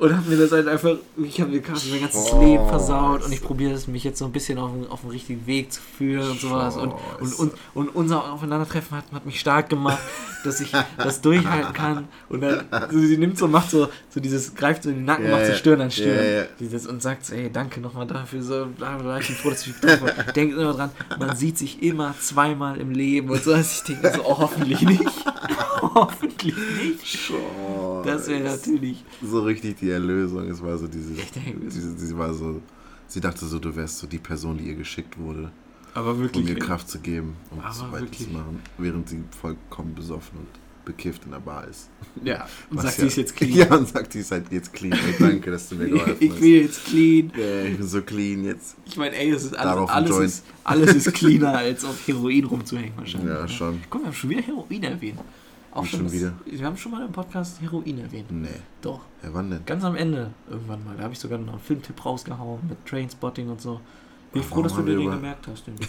und 0.00 0.16
hab 0.16 0.26
mir 0.28 0.36
das 0.36 0.52
halt 0.52 0.68
einfach, 0.68 0.96
ich 1.16 1.40
habe 1.40 1.50
mir 1.50 1.60
quasi 1.60 1.90
mein 1.90 2.00
ganzes 2.02 2.32
Oh. 2.32 2.40
Leben 2.40 2.68
versaut 2.68 3.24
und 3.24 3.32
ich 3.32 3.42
probiere 3.42 3.72
es 3.72 3.86
mich 3.88 4.04
jetzt 4.04 4.18
so 4.18 4.24
ein 4.26 4.32
bisschen 4.32 4.58
auf, 4.58 4.70
den- 4.72 4.86
auf 4.88 5.00
den 5.00 5.10
richtigen 5.10 5.46
Weg 5.46 5.72
zu 5.72 5.80
führen 5.80 6.30
und 6.30 6.40
sowas. 6.40 6.76
Und, 6.76 6.92
und, 7.20 7.34
und, 7.38 7.52
und 7.74 7.88
unser 7.96 8.30
Aufeinandertreffen 8.32 8.96
hat, 8.96 9.04
hat 9.12 9.26
mich 9.26 9.40
stark 9.40 9.68
gemacht, 9.68 9.98
dass 10.44 10.60
ich 10.60 10.70
das 10.98 11.20
durchhalten 11.20 11.72
kann. 11.72 12.08
Und 12.28 12.42
dann, 12.42 12.64
so, 12.90 12.98
sie 13.00 13.16
nimmt 13.18 13.38
so, 13.38 13.48
macht 13.48 13.70
so, 13.70 13.88
so 14.08 14.20
dieses, 14.20 14.54
greift 14.54 14.84
so 14.84 14.90
in 14.90 14.96
den 14.96 15.04
Nacken, 15.04 15.24
Ja, 15.26 15.32
macht 15.32 15.46
so. 15.46 15.54
Stirn 15.54 15.80
an 15.80 15.90
Stirn. 15.90 16.32
Ja. 16.32 16.44
Dieses, 16.60 16.86
und 16.86 17.02
sagt 17.02 17.24
so, 17.26 17.34
ey, 17.34 17.50
danke 17.52 17.80
nochmal 17.80 18.06
dafür, 18.06 18.42
so, 18.42 18.66
bla, 18.76 18.96
bla, 18.98 19.18
ich 19.18 19.26
bin 19.26 19.36
froh, 19.36 19.50
dass 19.50 19.66
ich 19.66 19.74
habe. 19.84 20.14
Denkt 20.32 20.56
immer 20.56 20.74
dran, 20.74 20.90
man 21.18 21.34
sieht 21.36 21.58
sich 21.58 21.82
immer 21.82 22.14
zweimal 22.20 22.76
im 22.80 22.92
Leben 22.92 23.30
und 23.30 23.42
so. 23.42 23.52
Also 23.52 23.68
ich 23.74 23.82
denke 23.82 24.12
so, 24.16 24.22
oh, 24.24 24.38
hoffentlich 24.38 24.80
nicht. 24.82 25.02
hoffentlich 25.82 26.54
nicht. 26.56 27.30
Oh, 27.32 28.02
Das 28.04 28.28
wäre 28.28 28.44
natürlich. 28.44 29.04
so 29.22 29.42
richtig 29.42 29.76
die 29.78 29.90
Erlösung. 29.90 30.48
Es 30.48 30.62
war 30.62 30.76
so 30.78 30.86
diese, 30.86 31.14
diese, 31.14 31.98
sie 31.98 32.16
war 32.18 32.32
so, 32.34 32.60
sie 33.06 33.20
dachte 33.20 33.46
so, 33.46 33.58
du 33.58 33.74
wärst 33.74 33.98
so 33.98 34.06
die 34.06 34.18
Person, 34.18 34.58
die 34.58 34.64
ihr 34.68 34.74
geschickt 34.74 35.18
wurde, 35.18 35.50
aber 35.94 36.12
um 36.12 36.20
wirklich. 36.20 36.48
ihr 36.48 36.58
Kraft 36.58 36.88
zu 36.88 36.98
geben, 37.00 37.36
um 37.50 37.60
so 37.72 37.90
wirklich. 37.92 38.20
weiterzumachen, 38.20 38.60
während 38.78 39.08
sie 39.08 39.22
vollkommen 39.40 39.94
besoffen 39.94 40.38
und 40.38 40.48
bekifft 40.88 41.24
in 41.26 41.30
der 41.30 41.38
Bar 41.38 41.68
ist. 41.68 41.88
Ja, 42.24 42.46
und 42.70 42.76
Was 42.82 42.84
sagt, 42.86 42.98
ja- 42.98 43.02
sie 43.02 43.06
ist 43.08 43.16
jetzt 43.16 43.36
clean. 43.36 43.52
Ja, 43.52 43.74
und 43.76 43.86
sagt, 43.88 44.14
die 44.14 44.18
ist 44.18 44.30
halt 44.32 44.50
jetzt 44.50 44.72
clean. 44.72 44.92
Ey, 44.92 45.14
danke, 45.18 45.50
dass 45.52 45.68
du 45.68 45.76
mir 45.76 45.88
geholfen 45.88 46.16
ich 46.20 46.30
hast. 46.32 46.40
bin 46.40 46.50
jetzt 46.62 46.84
clean. 46.86 47.32
Ja, 47.36 47.62
ich 47.64 47.76
bin 47.78 47.86
so 47.86 48.02
clean 48.02 48.44
jetzt. 48.44 48.76
Ich 48.86 48.96
meine, 48.96 49.14
ey, 49.16 49.30
das 49.30 49.44
ist 49.44 49.56
alles, 49.56 49.88
alles, 49.90 50.18
ist, 50.18 50.44
alles 50.64 50.94
ist 50.94 51.12
cleaner, 51.14 51.56
als 51.58 51.84
auf 51.84 51.96
Heroin 52.08 52.44
rumzuhängen 52.44 52.92
wahrscheinlich. 52.96 53.30
Ja, 53.30 53.42
ne? 53.42 53.48
schon. 53.48 53.80
Guck, 53.88 54.02
wir 54.02 54.06
haben 54.06 54.14
schon 54.14 54.30
wieder 54.30 54.42
Heroin 54.42 54.82
erwähnt. 54.82 55.20
Auch 55.70 55.84
schon, 55.84 55.98
schon 55.98 56.04
das, 56.06 56.12
wieder? 56.14 56.32
Wir 56.46 56.66
haben 56.66 56.76
schon 56.76 56.92
mal 56.92 57.04
im 57.04 57.12
Podcast 57.12 57.60
Heroin 57.60 57.98
erwähnt. 57.98 58.30
Nee. 58.32 58.48
Doch. 58.80 59.02
Ja, 59.22 59.28
wann 59.32 59.50
denn? 59.50 59.64
Ganz 59.66 59.84
am 59.84 59.94
Ende 59.94 60.32
irgendwann 60.50 60.82
mal. 60.84 60.96
Da 60.96 61.04
habe 61.04 61.12
ich 61.12 61.18
sogar 61.20 61.38
noch 61.38 61.52
einen 61.52 61.62
Filmtipp 61.62 62.04
rausgehauen 62.04 62.60
mit 62.68 62.84
Trainspotting 62.86 63.48
und 63.50 63.60
so. 63.60 63.80
Bin 64.32 64.42
ich 64.42 64.48
froh, 64.48 64.62
dass 64.62 64.74
du 64.74 64.82
dir 64.82 64.96
den 64.96 65.10
gemerkt 65.10 65.46
hast. 65.46 65.64
Bin 65.66 65.74
ich 65.78 65.86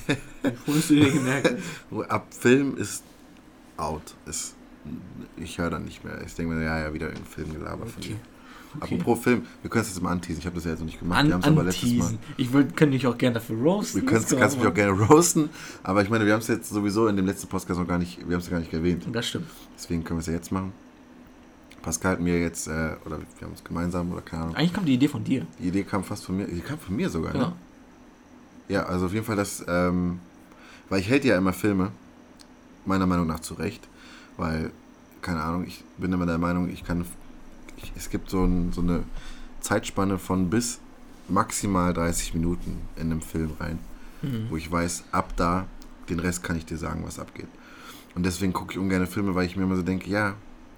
froh, 0.60 0.74
dass 0.74 0.88
du 0.90 0.96
dir 0.96 1.06
den 1.06 1.14
gemerkt 1.14 1.50
hast. 1.92 2.10
Ab 2.12 2.28
Film 2.32 2.78
ist 2.78 3.04
out. 3.78 4.02
Ist, 4.26 4.56
ich 5.38 5.58
höre 5.58 5.70
dann 5.70 5.86
nicht 5.86 6.04
mehr. 6.04 6.22
Ich 6.26 6.34
denke 6.36 6.54
mir, 6.56 6.64
ja, 6.64 6.80
ja, 6.80 6.94
wieder 6.94 7.08
irgendein 7.08 7.32
Filmgelaber 7.32 7.86
von 7.86 8.02
Okay. 8.04 8.10
dir. 8.10 8.16
okay. 8.82 8.96
Apropos 8.96 9.24
Film, 9.24 9.42
wir 9.62 9.70
können 9.70 9.82
es 9.84 9.90
jetzt 9.90 10.02
mal 10.02 10.12
anteasen. 10.12 10.40
Ich 10.40 10.46
habe 10.46 10.56
das 10.56 10.66
ja 10.66 10.72
jetzt 10.72 10.80
noch 10.80 10.86
nicht 10.86 11.00
gemacht. 11.00 11.26
wir 11.26 11.34
An, 11.36 11.42
haben 11.42 11.42
es 11.42 11.48
aber 11.48 11.64
letztes 11.64 11.94
Mal. 11.94 12.18
Ich 12.38 12.52
könnte 12.52 12.90
dich 12.92 13.08
auch 13.08 13.18
gerne 13.18 13.36
dafür 13.36 13.58
roasten. 13.58 14.02
Wir 14.02 14.08
können 14.08 14.22
kannst 14.22 14.38
kann 14.38 14.60
mich 14.60 14.68
auch 14.68 14.74
gerne 14.74 14.92
roasten, 14.92 15.50
aber 15.84 16.02
ich 16.04 16.10
meine, 16.10 16.26
wir 16.26 16.34
haben 16.34 16.42
es 16.42 16.48
jetzt 16.48 16.70
sowieso 16.70 17.08
in 17.08 17.16
dem 17.16 17.26
letzten 17.26 17.48
Podcast 17.48 17.80
noch 17.80 17.88
gar 17.88 17.98
nicht, 17.98 18.20
wir 18.28 18.36
haben 18.36 18.42
es 18.42 18.50
gar 18.50 18.60
nicht 18.60 18.74
erwähnt. 18.74 19.06
Das 19.12 19.28
stimmt. 19.28 19.48
Deswegen 19.78 20.04
können 20.04 20.20
wir 20.20 20.22
es 20.22 20.28
ja 20.28 20.34
jetzt 20.34 20.52
machen. 20.52 20.72
Pascal 21.82 22.12
hat 22.14 22.20
mir 22.20 22.40
jetzt, 22.42 22.68
äh, 22.68 22.72
oder 23.06 23.20
wir 23.20 23.48
haben 23.48 23.54
es 23.56 23.64
gemeinsam, 23.64 24.12
oder 24.12 24.22
keine 24.22 24.44
Ahnung. 24.44 24.56
Eigentlich 24.56 24.74
kommt 24.74 24.88
die 24.88 24.96
Idee 24.96 25.08
von 25.08 25.24
dir. 25.24 25.46
Die 25.60 25.70
Idee 25.70 25.84
kam 25.84 26.04
fast 26.04 26.26
von 26.26 26.36
mir, 26.36 26.46
die 26.46 26.60
kam 26.60 26.78
von 26.78 26.94
mir 26.96 27.10
sogar, 27.10 27.32
Genau. 27.32 27.48
ne? 27.48 27.54
Ja, 28.68 28.84
also 28.84 29.06
auf 29.08 29.14
jeden 29.14 29.26
Fall 29.26 29.38
das, 29.38 29.64
ähm, 29.68 30.20
weil 30.90 31.00
ich 31.00 31.10
hält 31.10 31.24
ja 31.26 31.38
immer 31.38 31.54
Filme, 31.54 31.92
meiner 32.86 33.08
Meinung 33.08 33.28
nach 33.28 33.40
zu 33.40 33.54
Recht, 33.56 33.88
weil, 34.40 34.72
keine 35.22 35.42
Ahnung, 35.44 35.66
ich 35.68 35.84
bin 35.98 36.12
immer 36.14 36.26
der 36.26 36.38
Meinung, 36.38 36.70
ich 36.70 36.84
kann, 36.84 37.06
ich, 37.78 37.92
es 37.96 38.10
gibt 38.10 38.30
so, 38.30 38.44
ein, 38.46 38.72
so 38.74 38.82
eine 38.82 39.04
Zeitspanne 39.62 40.18
von 40.18 40.50
bis 40.50 40.80
maximal 41.28 41.94
30 41.94 42.34
Minuten 42.34 42.82
in 42.96 43.04
einem 43.12 43.22
Film 43.22 43.52
rein, 43.60 43.80
Mhm. 44.22 44.48
wo 44.50 44.58
ich 44.58 44.70
weiß, 44.70 45.04
ab 45.14 45.34
da, 45.38 45.66
den 46.10 46.20
Rest 46.20 46.44
kann 46.44 46.58
ich 46.58 46.66
dir 46.66 46.78
sagen, 46.78 47.04
was 47.06 47.20
abgeht. 47.20 47.48
Und 48.16 48.26
deswegen 48.26 48.52
gucke 48.52 48.74
ich 48.74 48.78
ungern 48.80 49.08
Filme, 49.08 49.34
weil 49.36 49.46
ich 49.46 49.56
mir 49.56 49.64
immer 49.64 49.76
so 49.78 49.82
denke, 49.84 50.10
ja, 50.10 50.34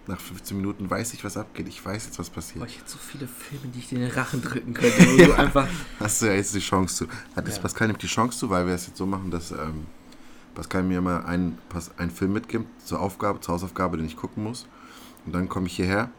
nach 0.07 0.19
15 0.19 0.57
Minuten 0.57 0.89
weiß 0.89 1.13
ich, 1.13 1.23
was 1.23 1.37
abgeht, 1.37 1.67
ich 1.67 1.83
weiß 1.83 2.05
jetzt, 2.05 2.19
was 2.19 2.29
passiert. 2.29 2.59
Boah, 2.59 2.67
ich 2.67 2.77
hätte 2.77 2.89
so 2.91 2.97
viele 2.99 3.27
Filme, 3.27 3.67
die 3.73 3.79
ich 3.79 3.87
dir 3.89 3.95
in 3.95 4.01
den 4.01 4.11
Rachen 4.11 4.41
drücken 4.41 4.73
könnte, 4.73 4.97
wo 5.13 5.25
du 5.25 5.33
einfach. 5.37 5.67
Hast 5.99 6.21
du 6.21 6.25
ja 6.27 6.33
jetzt 6.33 6.53
die 6.53 6.59
Chance 6.59 6.95
zu. 6.95 7.07
Hat 7.35 7.47
jetzt 7.47 7.57
Ja. 7.57 7.61
Pascal 7.63 7.87
nimmt 7.87 8.01
die 8.03 8.07
Chance 8.07 8.37
zu, 8.39 8.49
weil 8.49 8.67
wir 8.67 8.73
es 8.75 8.87
jetzt 8.87 8.97
so 8.97 9.05
machen, 9.05 9.31
dass 9.31 9.51
ähm, 9.51 9.85
Pascal 10.55 10.83
mir 10.83 10.97
immer 10.99 11.25
einen, 11.25 11.57
einen 11.97 12.11
Film 12.11 12.33
mitgibt 12.33 12.65
zur 12.85 12.99
Aufgabe, 12.99 13.39
zur 13.39 13.53
Hausaufgabe, 13.55 13.97
den 13.97 14.05
ich 14.05 14.17
gucken 14.17 14.43
muss. 14.43 14.67
Und 15.25 15.33
dann 15.33 15.47
komme 15.49 15.67
ich 15.67 15.75
hierher 15.75 16.09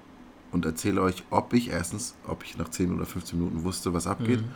und 0.53 0.65
erzähle 0.65 1.03
euch, 1.03 1.23
ob 1.31 1.53
ich 1.55 1.71
erstens, 1.71 2.15
ob 2.27 2.45
ich 2.45 2.57
nach 2.57 2.69
10 2.69 2.95
oder 2.95 3.05
15 3.07 3.39
Minuten 3.39 3.65
wusste, 3.65 3.93
was 3.95 4.07
abgeht 4.07 4.41
Mhm. 4.41 4.49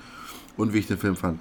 und 0.57 0.73
wie 0.73 0.79
ich 0.79 0.87
den 0.87 0.99
Film 0.99 1.17
fand. 1.17 1.41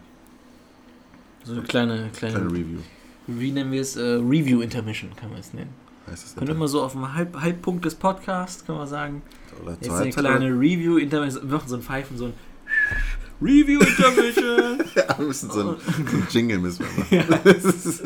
So 1.43 1.53
eine 1.53 1.61
kleine, 1.63 2.09
kleine, 2.13 2.35
Kleine 2.35 2.51
Review. 2.51 2.79
wie 3.27 3.51
nennen 3.51 3.71
wir 3.71 3.81
es? 3.81 3.95
Äh, 3.95 4.01
Review 4.01 4.61
Intermission 4.61 5.15
kann 5.15 5.29
man 5.29 5.39
es 5.39 5.53
nennen. 5.53 5.69
Heißt 6.09 6.23
das 6.23 6.35
Können 6.35 6.47
wir 6.49 6.55
mal 6.55 6.67
so 6.67 6.81
auf 6.83 6.91
dem 6.93 7.13
Halb, 7.13 7.39
Halbpunkt 7.39 7.85
des 7.85 7.95
Podcasts, 7.95 8.65
kann 8.65 8.77
man 8.77 8.87
sagen. 8.87 9.21
Oder 9.63 9.73
Jetzt 9.79 9.89
eine 9.91 10.09
kleine 10.11 10.47
Review 10.51 10.97
Intermission. 10.97 11.47
Wir 11.49 11.55
machen 11.57 11.67
so 11.69 11.75
ein 11.75 11.81
Pfeifen, 11.81 12.17
so 12.17 12.25
ein 12.25 12.33
Review 13.41 13.79
Intermission. 13.79 14.79
Ja, 14.95 15.17
wir 15.17 15.27
müssen 15.27 15.51
so 15.51 15.59
ein, 15.59 15.75
so 16.09 16.17
ein 16.17 16.27
Jingle 16.29 16.59
müssen 16.59 16.85
wir 16.85 17.21
machen. 17.23 17.41
Das, 17.43 17.65
ist, 17.85 18.03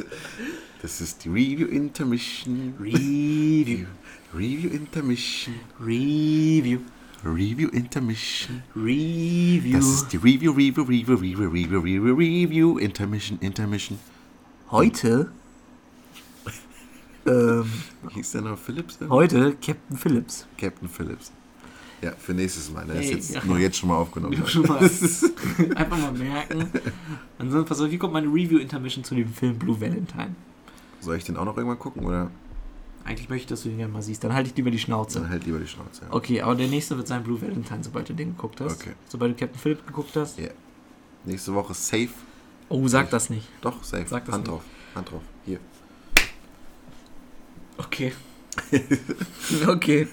das 0.81 1.01
ist 1.01 1.23
die 1.23 1.29
Review 1.29 1.67
Intermission. 1.67 2.73
Review. 2.79 3.85
Review 4.33 4.69
Intermission. 4.69 5.55
Review. 5.79 6.79
Review 7.23 7.69
Intermission. 7.69 8.63
Review. 8.75 9.73
Das 9.77 9.85
ist 9.85 10.13
die 10.13 10.17
Review, 10.17 10.51
Review, 10.51 10.83
Review, 10.83 11.15
Review, 11.15 11.49
Review, 11.49 11.79
Review, 11.79 12.15
Review, 12.15 12.77
Intermission, 12.77 13.37
Intermission. 13.41 13.99
Heute. 14.71 15.31
ähm, 17.25 17.65
Wie 18.07 18.13
hieß 18.15 18.31
der 18.31 18.41
noch? 18.41 18.57
Phillips? 18.57 18.97
heute 19.09 19.55
Captain 19.61 19.97
Phillips. 19.97 20.47
Captain 20.57 20.87
Phillips. 20.87 21.31
Ja, 22.01 22.11
für 22.17 22.33
nächstes 22.33 22.71
Mal. 22.71 22.85
Der 22.85 22.95
ist 22.95 23.09
Ey, 23.09 23.15
jetzt 23.15 23.35
ja. 23.35 23.43
nur 23.43 23.57
jetzt 23.57 23.77
schon 23.77 23.89
mal 23.89 23.97
aufgenommen. 23.97 24.41
Schon 24.47 24.63
mal. 24.63 24.79
Einfach 25.75 25.97
mal 25.97 26.13
merken. 26.13 26.67
Ansonsten, 27.37 27.67
pass 27.67 27.81
auf, 27.81 27.91
wie 27.91 27.97
kommt 27.97 28.13
meine 28.13 28.27
Review-Intermission 28.27 29.03
zu 29.03 29.15
dem 29.15 29.33
Film 29.33 29.57
Blue 29.59 29.79
Valentine? 29.79 30.35
Soll 31.01 31.17
ich 31.17 31.25
den 31.25 31.37
auch 31.37 31.45
noch 31.45 31.57
irgendwann 31.57 31.79
gucken 31.79 32.05
oder 32.05 32.31
Eigentlich 33.05 33.29
möchte 33.29 33.43
ich, 33.43 33.47
dass 33.47 33.63
du 33.63 33.69
den 33.69 33.77
gerne 33.77 33.91
mal 33.91 34.01
siehst. 34.01 34.23
Dann 34.23 34.33
halte 34.33 34.49
ich 34.49 34.55
lieber 34.55 34.71
die 34.71 34.79
Schnauze. 34.79 35.19
dann 35.19 35.29
halt 35.29 35.45
lieber 35.45 35.59
die 35.59 35.67
Schnauze? 35.67 36.03
Ja. 36.03 36.13
Okay, 36.13 36.41
aber 36.41 36.55
der 36.55 36.67
nächste 36.67 36.95
wird 36.97 37.07
sein 37.07 37.23
Blue 37.23 37.41
Valentine, 37.41 37.83
sobald 37.83 38.07
du 38.07 38.13
den 38.13 38.35
geguckt 38.35 38.61
hast. 38.61 38.81
Okay. 38.81 38.93
Sobald 39.07 39.31
du 39.31 39.35
Captain 39.35 39.59
Phillips 39.59 39.85
geguckt 39.85 40.15
hast. 40.15 40.37
Ja. 40.37 40.49
Nächste 41.25 41.53
Woche 41.53 41.73
safe. 41.73 42.09
Oh, 42.69 42.87
sag 42.87 43.09
das 43.09 43.29
nicht. 43.29 43.47
Doch, 43.61 43.83
safe. 43.83 44.05
Sag 44.07 44.25
das 44.25 44.35
Hand 44.35 44.43
nicht. 44.43 44.53
drauf. 44.53 44.63
Hand 44.95 45.11
drauf. 45.11 45.21
Hier. 45.45 45.59
Okay. 47.77 48.13
okay. 49.67 50.07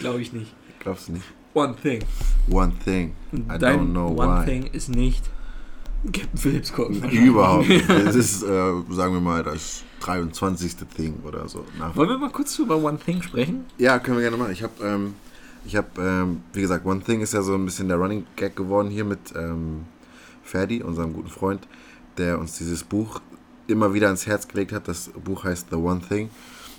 Glaube 0.00 0.20
ich 0.20 0.32
nicht. 0.32 0.52
Glaubst 0.84 1.08
du 1.08 1.12
nicht? 1.12 1.24
One 1.54 1.74
Thing. 1.74 2.02
One 2.50 2.72
thing. 2.84 3.14
I 3.32 3.58
Dein 3.58 3.78
don't 3.80 3.90
know 3.92 4.08
One 4.08 4.42
why. 4.42 4.44
Thing 4.44 4.66
ist 4.72 4.88
nicht 4.88 5.24
Captain 6.12 6.36
Phillips 6.38 6.72
gucken. 6.72 7.02
Überhaupt 7.10 7.68
nicht. 7.68 7.88
Das 8.04 8.14
ist, 8.14 8.42
äh, 8.42 8.46
sagen 8.90 9.14
wir 9.14 9.20
mal, 9.20 9.42
das 9.42 9.82
23. 10.00 10.76
Thing 10.94 11.14
oder 11.24 11.48
so. 11.48 11.64
Nach 11.78 11.96
Wollen 11.96 12.10
wir 12.10 12.18
mal 12.18 12.30
kurz 12.30 12.58
über 12.58 12.76
One 12.76 12.98
Thing 12.98 13.22
sprechen? 13.22 13.64
Ja, 13.78 13.98
können 13.98 14.18
wir 14.18 14.22
gerne 14.22 14.36
machen. 14.36 14.52
Ich 14.52 14.62
habe, 14.62 14.72
ähm, 14.84 15.14
ich 15.64 15.76
habe, 15.76 15.88
ähm, 15.98 16.42
wie 16.52 16.60
gesagt, 16.60 16.84
One 16.84 17.00
Thing 17.00 17.22
ist 17.22 17.32
ja 17.32 17.40
so 17.40 17.54
ein 17.54 17.64
bisschen 17.64 17.88
der 17.88 17.96
Running 17.96 18.26
Gag 18.36 18.54
geworden 18.54 18.90
hier 18.90 19.04
mit 19.04 19.32
ähm, 19.34 19.84
Ferdi, 20.42 20.82
unserem 20.82 21.14
guten 21.14 21.30
Freund, 21.30 21.66
der 22.18 22.38
uns 22.38 22.58
dieses 22.58 22.84
Buch 22.84 23.20
immer 23.66 23.94
wieder 23.94 24.08
ans 24.08 24.26
Herz 24.26 24.46
gelegt 24.46 24.72
hat. 24.72 24.88
Das 24.88 25.08
Buch 25.24 25.44
heißt 25.44 25.68
The 25.70 25.76
One 25.76 26.02
Thing. 26.06 26.28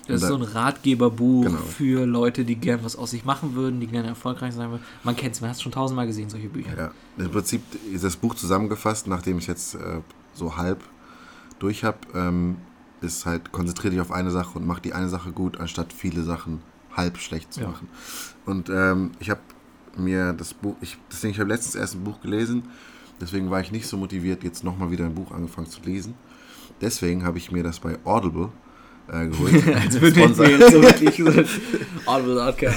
Das 0.08 0.22
ist 0.22 0.28
so 0.28 0.36
ein 0.36 0.41
Ratgeberbuch 0.44 1.44
Genau. 1.46 1.58
für 1.58 2.06
Leute, 2.06 2.46
die 2.46 2.56
gern 2.56 2.84
was 2.84 2.96
aus 2.96 3.12
sich 3.12 3.26
machen 3.26 3.56
würden, 3.56 3.80
die 3.80 3.88
gerne 3.88 4.08
erfolgreich 4.10 4.54
sein 4.54 4.70
würden. 4.70 4.84
Man 5.04 5.15
kennt 5.15 5.34
es, 5.36 5.41
man 5.41 5.50
hat 5.50 5.58
es 5.58 5.63
schon 5.63 5.72
tausendmal 5.72 6.06
gesehen, 6.08 6.30
solche 6.30 6.48
Bücher. 6.50 6.78
Ja, 6.78 6.91
im 7.18 7.32
Prinzip 7.32 7.62
ist 7.91 8.04
das 8.04 8.15
Buch 8.15 8.36
zusammengefasst, 8.36 9.08
nachdem 9.08 9.39
ich 9.39 9.48
jetzt 9.48 9.76
äh, 9.76 10.02
so 10.34 10.58
halb 10.58 10.84
durch 11.60 11.84
habe, 11.84 11.98
ähm, 12.13 12.58
ist 13.02 13.26
halt 13.26 13.52
konzentriert 13.52 13.94
dich 13.94 14.02
auf 14.02 14.12
eine 14.12 14.32
Sache 14.32 14.58
und 14.60 14.65
mach 14.68 14.80
die 14.80 14.94
eine 14.94 15.10
Sache 15.10 15.32
gut, 15.32 15.60
anstatt 15.60 15.91
viele 15.94 16.24
Sachen 16.24 16.62
halb 16.96 17.18
schlecht 17.18 17.54
zu 17.54 17.62
Ja. 17.62 17.70
machen. 17.70 17.88
Und 18.46 18.70
ähm, 18.70 19.12
ich 19.20 19.30
habe 19.30 19.41
mir 19.98 20.34
das 20.34 20.54
Buch, 20.54 20.76
ich, 20.82 20.98
deswegen, 21.12 21.34
ich 21.34 21.39
habe 21.39 21.50
letztens 21.50 21.76
erst 21.76 21.96
ein 21.96 22.04
Buch 22.04 22.22
gelesen, 22.22 22.63
deswegen 23.22 23.50
war 23.50 23.60
ich 23.62 23.72
nicht 23.72 23.88
so 23.88 23.98
motiviert, 23.98 24.44
jetzt 24.44 24.63
nochmal 24.63 24.91
wieder 24.91 25.06
ein 25.06 25.15
Buch 25.15 25.32
angefangen 25.32 25.68
zu 25.68 25.82
lesen. 25.82 26.13
Deswegen 26.82 27.24
habe 27.24 27.38
ich 27.38 27.52
mir 27.52 27.63
das 27.63 27.80
bei 27.80 27.98
Audible 28.04 28.50
äh, 29.12 29.28
geholt. 29.28 29.54
Als 29.76 29.96
Sponsor. 29.98 30.48
jetzt 30.48 30.72
so 30.72 30.82
wirklich 30.82 31.15
so. 31.18 31.26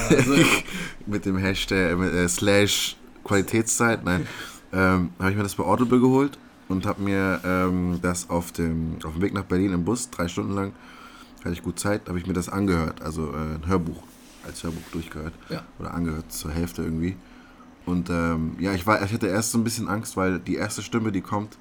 Also, 0.09 0.35
mit 1.07 1.25
dem 1.25 1.37
Hashtag 1.39 1.93
äh, 1.93 1.97
mit, 1.97 2.13
äh, 2.13 2.29
slash 2.29 2.97
Qualitätszeit, 3.25 4.05
nein, 4.05 4.27
ähm, 4.73 5.11
habe 5.19 5.31
ich 5.31 5.37
mir 5.37 5.43
das 5.43 5.55
bei 5.55 5.65
Audible 5.65 6.01
geholt 6.01 6.39
und 6.69 6.87
habe 6.87 7.03
mir 7.03 7.41
ähm, 7.45 7.99
das 8.03 8.31
auf 8.31 8.53
dem, 8.53 8.97
auf 9.05 9.13
dem 9.15 9.23
Weg 9.23 9.35
nach 9.35 9.45
Berlin 9.45 9.73
im 9.73 9.85
Bus, 9.85 10.11
drei 10.11 10.29
Stunden 10.29 10.55
lang, 10.55 10.73
hatte 11.41 11.53
ich 11.53 11.63
gut 11.63 11.79
Zeit, 11.79 12.09
habe 12.09 12.19
ich 12.19 12.27
mir 12.27 12.33
das 12.35 12.49
angehört, 12.49 13.03
also 13.03 13.33
äh, 13.33 13.37
ein 13.57 13.67
Hörbuch, 13.67 14.03
als 14.47 14.63
Hörbuch 14.63 14.83
durchgehört 14.93 15.35
Ja. 15.51 15.63
oder 15.79 15.93
angehört 15.95 16.33
zur 16.33 16.51
Hälfte 16.51 16.83
irgendwie. 16.83 17.17
Und 17.87 18.11
ähm, 18.11 18.57
ja, 18.59 18.73
ich, 18.75 18.87
war, 18.87 19.03
ich 19.03 19.13
hatte 19.13 19.27
erst 19.29 19.53
so 19.53 19.59
ein 19.59 19.65
bisschen 19.65 19.89
Angst, 19.89 20.17
weil 20.17 20.39
die 20.39 20.57
erste 20.57 20.83
Stimme, 20.83 21.11
die 21.13 21.23
kommt, 21.23 21.57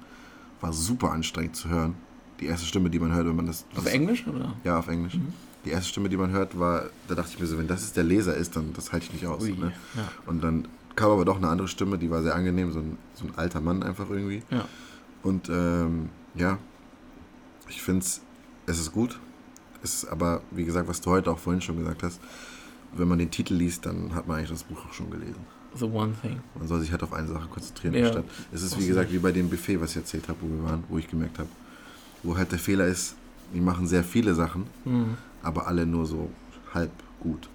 war 0.60 0.72
super 0.72 1.10
anstrengend 1.12 1.56
zu 1.56 1.68
hören. 1.68 1.94
Die 2.40 2.46
erste 2.46 2.66
Stimme, 2.66 2.90
die 2.90 2.98
man 2.98 3.12
hört, 3.14 3.26
wenn 3.26 3.36
man 3.36 3.46
das... 3.46 3.64
auf 3.74 3.84
das 3.84 3.92
Englisch 3.92 4.26
oder? 4.26 4.54
ja, 4.64 4.78
auf 4.78 4.88
Englisch. 4.88 5.14
Mhm. 5.14 5.32
Die 5.64 5.70
erste 5.70 5.88
Stimme, 5.88 6.08
die 6.08 6.16
man 6.16 6.30
hört, 6.30 6.58
war, 6.58 6.84
da 7.08 7.14
dachte 7.14 7.30
ich 7.34 7.40
mir 7.40 7.46
so, 7.46 7.58
wenn 7.58 7.66
das 7.66 7.82
jetzt 7.82 7.96
der 7.96 8.04
Leser 8.04 8.34
ist, 8.36 8.54
dann 8.56 8.72
das 8.74 8.92
halte 8.92 9.06
ich 9.06 9.12
nicht 9.12 9.26
aus. 9.26 9.42
Ui, 9.42 9.52
Ne? 9.52 9.72
ja. 9.96 10.08
Und 10.26 10.42
dann 10.42 10.68
kam 10.94 11.10
aber 11.10 11.24
doch 11.24 11.36
eine 11.36 11.48
andere 11.48 11.68
Stimme, 11.68 11.98
die 11.98 12.10
war 12.10 12.22
sehr 12.22 12.34
angenehm, 12.34 12.72
so 12.72 12.78
ein, 12.80 12.96
so 13.14 13.26
ein 13.26 13.32
alter 13.36 13.60
Mann 13.60 13.82
einfach 13.82 14.08
irgendwie. 14.08 14.42
Ja. 14.50 14.64
Und 15.22 15.48
ähm, 15.48 16.10
ja, 16.34 16.58
ich 17.68 17.82
finde 17.82 18.02
es, 18.02 18.20
es 18.66 18.78
ist 18.78 18.92
gut. 18.92 19.18
Es 19.82 19.94
ist 19.94 20.04
aber, 20.06 20.42
wie 20.50 20.64
gesagt, 20.64 20.88
was 20.88 21.00
du 21.00 21.10
heute 21.10 21.30
auch 21.30 21.38
vorhin 21.38 21.60
schon 21.60 21.76
gesagt 21.78 22.02
hast, 22.02 22.20
wenn 22.96 23.06
man 23.08 23.18
den 23.18 23.30
Titel 23.30 23.54
liest, 23.54 23.84
dann 23.86 24.14
hat 24.14 24.26
man 24.26 24.38
eigentlich 24.38 24.50
das 24.50 24.64
Buch 24.64 24.78
auch 24.88 24.92
schon 24.92 25.10
gelesen. 25.10 25.36
The 25.74 25.84
One 25.84 26.14
Thing. 26.22 26.40
Man 26.56 26.66
soll 26.66 26.80
sich 26.80 26.90
halt 26.90 27.02
auf 27.02 27.12
eine 27.12 27.28
Sache 27.28 27.46
konzentrieren. 27.48 27.94
Ja. 27.94 28.06
Anstatt, 28.06 28.24
es 28.52 28.62
ist, 28.62 28.78
wie 28.80 28.86
gesagt, 28.86 29.12
wie 29.12 29.18
bei 29.18 29.32
dem 29.32 29.50
Buffet, 29.50 29.80
was 29.80 29.90
ich 29.90 29.96
erzählt 29.98 30.28
habe, 30.28 30.38
wo 30.40 30.48
wir 30.48 30.64
waren, 30.70 30.84
wo 30.88 30.98
ich 30.98 31.06
gemerkt 31.08 31.38
habe, 31.38 31.48
wo 32.22 32.36
halt 32.36 32.52
der 32.52 32.58
Fehler 32.58 32.86
ist, 32.86 33.14
die 33.54 33.60
machen 33.60 33.86
sehr 33.86 34.04
viele 34.04 34.34
Sachen, 34.34 34.66
Hm. 34.84 35.16
aber 35.42 35.66
alle 35.66 35.86
nur 35.86 36.06
so 36.06 36.30
halb 36.74 36.90
gut. 37.20 37.48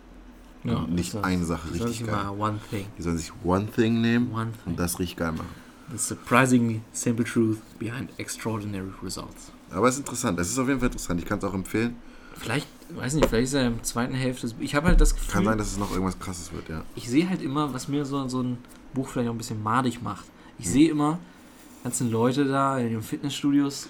Ja, 0.63 0.78
Und 0.78 0.93
nicht 0.95 1.13
das. 1.13 1.23
eine 1.23 1.43
Sache 1.43 1.71
richtig 1.73 2.06
geil. 2.06 2.15
mal 2.15 2.30
One 2.30 2.60
Thing. 2.69 2.86
Die 2.97 3.02
sollen 3.02 3.17
sich 3.17 3.32
One 3.43 3.67
Thing 3.67 3.99
nehmen 4.02 4.32
One 4.34 4.52
Thing. 4.52 4.71
und 4.73 4.80
das 4.80 4.97
richtig 4.99 5.17
geil 5.17 5.34
machen. 5.34 5.49
The 5.91 5.97
surprisingly 5.97 6.82
simple 6.93 7.26
truth 7.26 7.58
behind 7.80 8.10
extraordinary 8.17 8.89
results. 9.04 9.52
Aber 9.71 9.88
es 9.89 9.95
ist 9.95 9.99
interessant. 10.02 10.39
Es 10.39 10.49
ist 10.49 10.58
auf 10.58 10.67
jeden 10.67 10.80
Fall 10.80 10.88
interessant. 10.88 11.19
Ich 11.19 11.26
kann 11.26 11.39
es 11.39 11.43
auch 11.43 11.54
empfehlen. 11.54 11.95
Vielleicht, 12.38 12.67
weiß 12.95 13.15
nicht, 13.15 13.28
vielleicht 13.28 13.45
ist 13.49 13.54
er 13.56 13.67
im 13.67 13.84
zweiten 13.84 14.13
Hälfte. 14.13 14.49
Ich 14.62 14.73
habe 14.73 14.88
halt 14.88 15.02
das 15.02 15.13
Gefühl, 15.13 15.34
Kann 15.34 15.45
sein, 15.45 15.58
dass 15.58 15.67
es 15.67 15.78
noch 15.78 15.91
irgendwas 15.91 16.17
krasses 16.17 16.52
wird, 16.54 16.69
ja. 16.69 16.84
ich 16.95 17.10
sehe 17.10 17.30
halt 17.30 17.41
immer, 17.41 17.73
was 17.73 17.88
mir 17.89 18.06
so, 18.06 18.26
so 18.30 18.41
ein 18.41 18.58
Buch 18.93 19.10
vielleicht 19.10 19.30
auch 19.30 19.34
ein 19.34 19.38
bisschen 19.38 19.62
madig 19.62 20.02
macht. 20.02 20.26
Ich 20.58 20.65
Hm. 20.65 20.71
sehe 20.71 20.89
immer 20.89 21.19
ganzen 21.84 22.10
Leute 22.12 22.45
da 22.45 22.80
in 22.80 22.89
den 22.89 23.02
Fitnessstudios, 23.04 23.89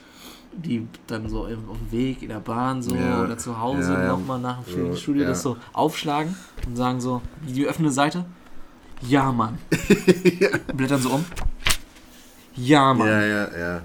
die 0.56 0.88
dann 1.08 1.30
so 1.30 1.46
im, 1.46 1.70
auf 1.70 1.78
dem 1.78 1.92
Weg 1.92 2.22
in 2.22 2.30
der 2.30 2.40
Bahn 2.40 2.82
so 2.82 2.96
Ja, 2.96 3.24
oder 3.24 3.38
zu 3.38 3.60
Hause 3.60 3.94
ja, 3.94 4.08
nochmal 4.10 4.40
nach 4.40 4.64
dem 4.64 4.66
So, 4.66 4.72
Fitnessstudio 4.80 5.24
ja. 5.24 5.30
das 5.30 5.42
so 5.42 5.58
aufschlagen 5.74 6.36
und 6.68 6.76
sagen 6.76 7.02
so, 7.02 7.22
die 7.48 7.66
öffnen 7.66 7.88
eine 7.88 7.94
Seite. 7.94 8.26
Ja, 9.02 9.32
Mann. 9.32 9.58
Blättern 10.74 11.02
so 11.02 11.10
um. 11.10 11.26
Ja, 12.56 12.94
Mann. 12.94 13.08
Ja, 13.08 13.22
ja, 13.22 13.52
ja, 13.52 13.76
ja. 13.76 13.82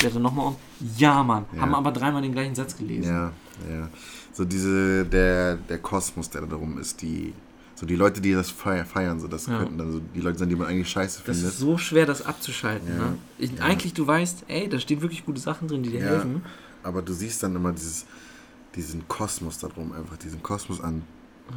Blättern 0.00 0.22
nochmal 0.22 0.48
um. 0.48 0.56
Ja, 0.96 1.22
Mann. 1.22 1.46
Haben 1.58 1.74
aber 1.74 1.92
dreimal 1.92 2.22
den 2.22 2.32
gleichen 2.32 2.54
Satz 2.54 2.76
gelesen. 2.76 3.10
Ja, 3.10 3.32
ja. 3.70 3.88
So 4.32 4.44
diese, 4.44 5.04
der, 5.04 5.56
der 5.56 5.78
Kosmos, 5.78 6.30
der 6.30 6.42
da 6.42 6.46
darum 6.48 6.78
ist, 6.78 7.02
die, 7.02 7.34
so 7.80 7.86
die 7.86 7.96
Leute, 7.96 8.20
die 8.20 8.32
das 8.34 8.50
feiern, 8.50 9.18
so 9.20 9.26
das 9.26 9.46
Ja. 9.46 9.58
könnten 9.58 9.78
dann 9.78 9.90
so 9.90 10.00
die 10.14 10.20
Leute 10.20 10.38
sein, 10.38 10.50
die 10.50 10.54
man 10.56 10.66
eigentlich 10.68 10.90
scheiße 10.90 11.22
Das 11.24 11.36
findet. 11.36 11.54
ist 11.54 11.58
so 11.60 11.78
schwer, 11.78 12.04
das 12.04 12.20
abzuschalten. 12.26 12.86
Ja. 12.88 12.94
Ne? 12.98 13.18
Ich, 13.38 13.52
Ja. 13.52 13.64
Eigentlich, 13.64 13.94
du 13.94 14.06
weißt, 14.06 14.44
ey, 14.48 14.68
da 14.68 14.78
stehen 14.78 15.00
wirklich 15.00 15.24
gute 15.24 15.40
Sachen 15.40 15.66
drin, 15.66 15.82
die 15.82 15.90
dir 15.90 16.02
helfen. 16.02 16.42
Aber 16.82 17.00
du 17.02 17.12
siehst 17.14 17.42
dann 17.42 17.56
immer 17.56 17.72
dieses, 17.72 18.04
diesen 18.76 19.08
Kosmos 19.08 19.58
da 19.58 19.68
drum, 19.68 19.92
einfach 19.92 20.16
diesen 20.18 20.42
Kosmos 20.42 20.80
an 20.80 21.02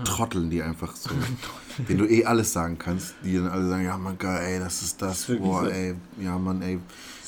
Trotteln, 0.05 0.49
die 0.49 0.63
einfach 0.63 0.95
so, 0.95 1.11
wenn 1.87 1.97
du 1.99 2.05
eh 2.09 2.25
alles 2.25 2.51
sagen 2.51 2.79
kannst, 2.79 3.13
die 3.23 3.35
dann 3.35 3.47
alle 3.47 3.67
sagen, 3.69 3.83
ja 3.85 3.95
man 3.97 4.17
geil, 4.17 4.53
ey, 4.53 4.59
das 4.59 4.81
ist 4.81 4.99
das, 5.01 5.19
ist 5.19 5.29
wirklich 5.29 5.47
boah, 5.47 5.65
so. 5.65 5.69
ey, 5.69 5.93
ja 6.19 6.39
man, 6.39 6.61
ey, 6.63 6.79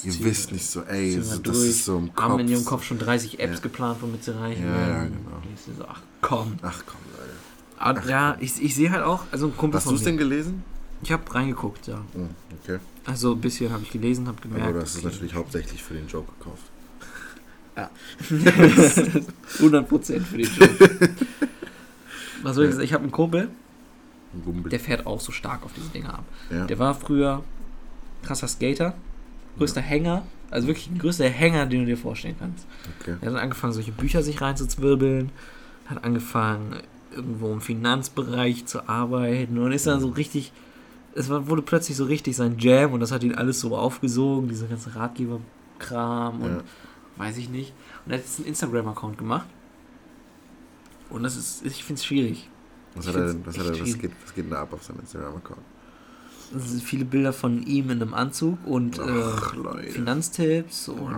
ihr 0.03 0.11
ziehen 0.11 0.25
wisst 0.25 0.51
nicht 0.51 0.65
so, 0.67 0.81
ey, 0.81 1.21
so, 1.21 1.37
das 1.37 1.57
ist 1.59 1.85
so 1.85 1.97
im 1.99 2.15
Kopf. 2.15 2.23
Haben 2.29 2.39
in 2.39 2.47
ihrem 2.47 2.65
Kopf 2.65 2.83
schon 2.83 2.97
30 2.97 3.39
Apps 3.39 3.61
geplant, 3.61 3.97
womit 4.01 4.23
sie 4.23 4.35
reichen 4.35 4.63
Ja, 4.65 4.71
werden. 4.73 4.93
ja, 4.95 5.03
genau. 5.03 5.35
Und 5.47 5.77
so, 5.77 5.85
ach 5.87 6.01
komm. 6.21 6.53
Ach 6.63 6.81
komm, 6.87 7.01
Leute. 7.11 7.33
Aber, 7.77 8.05
ja, 8.07 8.37
ich, 8.39 8.61
ich 8.63 8.73
sehe 8.75 8.91
halt 8.91 9.03
auch, 9.03 9.23
also 9.31 9.47
ein 9.47 9.57
Kumpel 9.57 9.79
Hast 9.79 9.89
du 9.89 9.95
es 9.95 10.03
denn 10.03 10.17
gelesen? 10.17 10.63
Ich 11.03 11.11
habe 11.11 11.33
reingeguckt, 11.33 11.87
ja. 11.87 11.97
Hm, 12.13 12.29
okay. 12.63 12.79
Also 13.05 13.33
ein 13.33 13.41
bisschen 13.41 13.71
habe 13.71 13.83
ich 13.83 13.91
gelesen, 13.91 14.27
habe 14.27 14.41
gemerkt. 14.41 14.63
Aber 14.63 14.73
du 14.73 14.81
hast 14.81 14.91
es 14.95 14.97
okay. 15.03 15.07
natürlich 15.07 15.35
hauptsächlich 15.35 15.83
für 15.83 15.93
den 15.93 16.07
Joke 16.07 16.31
gekauft. 16.39 16.63
100% 19.59 20.19
für 20.21 20.37
den 20.37 20.47
Job. 20.47 20.69
Was 22.43 22.55
soll 22.55 22.65
ich 22.65 22.69
Ja. 22.69 22.75
sagen? 22.75 22.85
Ich 22.85 22.93
habe 22.93 23.03
einen 23.03 23.11
Kumpel, 23.11 23.49
Ein 24.33 24.41
Gumbel. 24.45 24.69
der 24.69 24.79
fährt 24.79 25.05
auch 25.05 25.19
so 25.19 25.31
stark 25.31 25.63
auf 25.63 25.71
diese 25.75 25.89
Dinger 25.89 26.13
ab. 26.15 26.23
ja. 26.49 26.65
Der 26.65 26.79
war 26.79 26.95
früher 26.95 27.43
krasser 28.23 28.47
Skater, 28.47 28.95
größter 29.57 29.81
Hänger, 29.81 30.23
also 30.51 30.67
wirklich 30.67 30.89
ein 30.89 30.97
größter 30.97 31.27
Hänger, 31.29 31.65
den 31.65 31.81
du 31.81 31.85
dir 31.87 31.97
vorstellen 31.97 32.35
kannst. 32.39 32.65
okay. 33.01 33.11
Er 33.21 33.27
hat 33.27 33.35
dann 33.35 33.43
angefangen, 33.43 33.73
solche 33.73 33.91
Bücher 33.91 34.23
sich 34.23 34.39
reinzuzwirbeln, 34.41 35.31
hat 35.87 36.03
angefangen, 36.03 36.77
irgendwo 37.15 37.51
im 37.51 37.61
Finanzbereich 37.61 38.65
zu 38.65 38.87
arbeiten 38.87 39.57
und 39.57 39.71
ist 39.71 39.87
dann 39.87 39.99
so 39.99 40.09
richtig, 40.09 40.51
es 41.13 41.29
wurde 41.29 41.61
plötzlich 41.61 41.95
so 41.97 42.05
richtig 42.05 42.35
sein 42.35 42.57
Jam 42.59 42.93
und 42.93 42.99
das 42.99 43.11
hat 43.11 43.23
ihn 43.23 43.35
alles 43.35 43.59
so 43.61 43.75
aufgesogen, 43.77 44.49
dieser 44.49 44.67
ganze 44.67 44.95
Ratgeberkram 44.95 46.41
und 46.41 46.49
Ja. 46.57 46.63
weiß 47.17 47.37
ich 47.37 47.49
nicht. 47.49 47.73
Und 48.05 48.11
er 48.11 48.17
hat 48.17 48.25
jetzt 48.25 48.39
einen 48.39 48.47
Instagram-Account 48.49 49.17
gemacht. 49.17 49.47
Und 51.09 51.23
das 51.23 51.35
ist, 51.37 51.65
ich 51.65 51.83
finde 51.83 51.99
es 51.99 52.05
schwierig. 52.05 52.49
Was, 52.95 53.07
hat 53.07 53.15
er, 53.15 53.45
was, 53.45 53.57
hat 53.57 53.65
er, 53.65 53.79
was, 53.79 53.97
geht, 53.97 54.11
was 54.23 54.33
geht 54.33 54.45
denn 54.45 54.51
da 54.51 54.61
ab 54.63 54.73
auf 54.73 54.83
seinem 54.83 54.99
Instagram-Account? 54.99 55.59
Viele 56.83 57.05
Bilder 57.05 57.33
von 57.33 57.63
ihm 57.65 57.89
in 57.89 58.01
einem 58.01 58.13
Anzug 58.13 58.57
und 58.65 58.99
Ach, 58.99 59.53
äh. 59.77 59.89
Finanztipps 59.89 60.89
und 60.89 61.15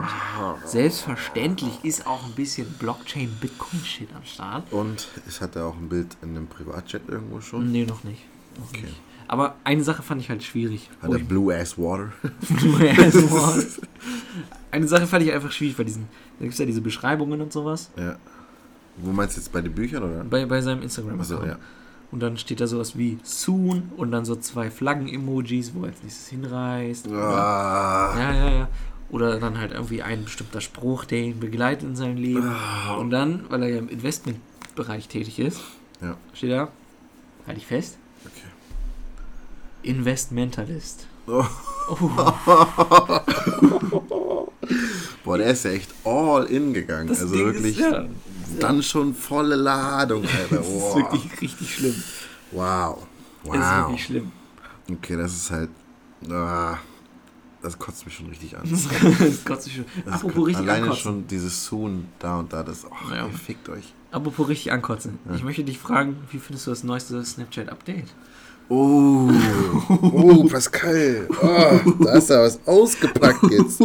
selbstverständlich 0.66 1.80
ist 1.84 2.08
auch 2.08 2.26
ein 2.26 2.32
bisschen 2.34 2.68
Blockchain-Bitcoin-Shit 2.80 4.10
am 4.16 4.24
Start. 4.24 4.72
Und 4.72 5.08
es 5.28 5.42
hat 5.42 5.56
er 5.56 5.66
auch 5.66 5.76
ein 5.78 5.90
Bild 5.90 6.16
in 6.22 6.30
einem 6.30 6.48
Privatchat 6.48 7.02
irgendwo 7.08 7.42
schon? 7.42 7.72
Nee, 7.72 7.86
noch 7.86 8.04
nicht. 8.04 8.22
Noch 8.58 8.70
Okay. 8.70 8.82
nicht. 8.84 9.02
Aber 9.30 9.56
eine 9.66 9.84
Sache 9.84 10.02
fand 10.04 10.22
ich 10.22 10.30
halt 10.30 10.42
schwierig. 10.44 10.90
Hat 11.02 11.10
er 11.12 11.18
ich- 11.18 11.26
Blue 11.28 11.54
Ass 11.56 11.78
Water? 11.78 12.12
eine 14.72 14.88
Sache 14.88 15.08
fand 15.08 15.24
ich 15.26 15.32
einfach 15.34 15.52
schwierig 15.52 15.76
bei 15.78 15.84
diesen. 15.84 16.08
Da 16.40 16.44
gibt 16.44 16.54
es 16.54 16.60
ja 16.60 16.66
diese 16.66 16.82
Beschreibungen 16.82 17.42
und 17.42 17.52
sowas. 17.54 17.90
ja. 17.98 18.18
Wo 19.00 19.12
meinst 19.12 19.38
du 19.38 19.42
jetzt 19.42 19.52
bei 19.52 19.62
den 19.62 19.74
Büchern 19.76 20.02
oder? 20.02 20.24
Bei, 20.24 20.44
bei 20.48 20.60
seinem 20.60 20.82
instagram 20.82 21.20
Achso, 21.22 21.46
ja. 21.46 21.58
Und 22.12 22.22
dann 22.22 22.38
steht 22.38 22.62
da 22.62 22.68
sowas 22.68 22.98
wie 22.98 23.18
soon 23.24 23.92
und 23.98 24.12
dann 24.12 24.24
so 24.24 24.36
zwei 24.38 24.72
Flaggen-Emojis, 24.72 25.74
wo 25.76 25.82
er 25.84 25.88
als 25.90 26.02
nächstes 26.04 26.28
hinreist. 26.30 27.08
Oder, 27.08 27.18
Ah. 27.22 28.16
ja, 28.18 28.34
ja, 28.34 28.50
ja. 28.60 28.68
Oder 29.10 29.40
dann 29.40 29.58
halt 29.58 29.72
irgendwie 29.74 30.02
ein 30.02 30.24
bestimmter 30.24 30.62
Spruch, 30.62 31.04
der 31.06 31.20
ihn 31.20 31.40
begleitet 31.40 31.84
in 31.88 31.96
seinem 31.96 32.18
Leben. 32.18 32.48
Ah. 32.48 32.96
Und 32.96 33.10
dann, 33.10 33.46
weil 33.50 33.64
er 33.64 33.70
ja 33.70 33.78
im 33.80 33.90
Investmentbereich 33.90 35.08
tätig 35.10 35.40
ist, 35.40 35.62
Ja. 36.02 36.16
steht 36.34 36.52
da, 36.52 36.70
halte 37.46 37.60
ich 37.60 37.68
fest, 37.68 37.98
Okay. 38.26 38.48
Investmentalist. 39.84 41.08
Oh. 41.28 41.44
Oh, 41.90 42.10
Boah, 45.24 45.38
der 45.38 45.48
ist 45.48 45.64
ja 45.66 45.72
echt 45.72 45.90
all 46.04 46.46
in 46.46 46.74
gegangen. 46.74 47.08
das 47.08 47.22
also 47.22 47.34
Ding 47.34 47.46
wirklich 47.46 47.78
ist, 47.80 47.92
ja, 47.92 48.06
dann 48.60 48.82
schon 48.84 49.14
volle 49.14 49.56
Ladung, 49.56 50.24
Alter. 50.26 50.58
das 50.58 50.68
ist 50.68 50.74
Wow. 50.82 50.96
wirklich 50.96 51.42
richtig 51.42 51.76
schlimm. 51.76 52.04
Wow. 52.52 53.06
Das 53.46 53.56
ist 53.56 53.62
Wow. 53.62 53.78
wirklich 53.88 54.06
schlimm. 54.06 54.32
Okay, 54.92 55.16
das 55.18 55.34
ist 55.36 55.52
halt. 55.52 55.70
Ah, 56.30 56.78
das 57.62 57.78
kotzt 57.78 58.06
mich 58.06 58.16
schon 58.16 58.28
richtig 58.28 58.58
an. 58.58 58.64
das 59.20 59.44
kotzt 59.46 59.64
sich 59.64 59.76
schon. 59.76 59.86
Das 60.06 60.16
Apropos 60.16 60.48
richtig 60.48 60.64
alleine 60.64 60.84
ankotzen. 60.84 61.02
schon 61.04 61.28
dieses 61.28 61.66
Soon 61.66 62.08
da 62.20 62.38
und 62.40 62.52
da, 62.54 62.64
das. 62.64 62.86
Oh, 62.86 63.14
Ja. 63.14 63.26
ey, 63.26 63.32
fickt 63.34 63.68
euch. 63.70 63.94
Apropos 64.12 64.48
richtig 64.48 64.72
ankotzen. 64.72 65.20
Ja. 65.28 65.36
Ich 65.36 65.44
möchte 65.44 65.64
dich 65.64 65.78
fragen, 65.80 66.16
wie 66.32 66.40
findest 66.40 66.66
du 66.68 66.72
das 66.72 66.84
neueste 66.84 67.24
Snapchat-Update? 67.24 68.08
Oh, 68.70 69.30
oh, 70.02 70.44
Pascal. 70.50 71.28
Oh, 71.42 72.04
da 72.04 72.20
du 72.20 72.34
ja 72.34 72.42
was 72.42 72.60
ausgepackt 72.68 73.50
jetzt. 73.50 73.82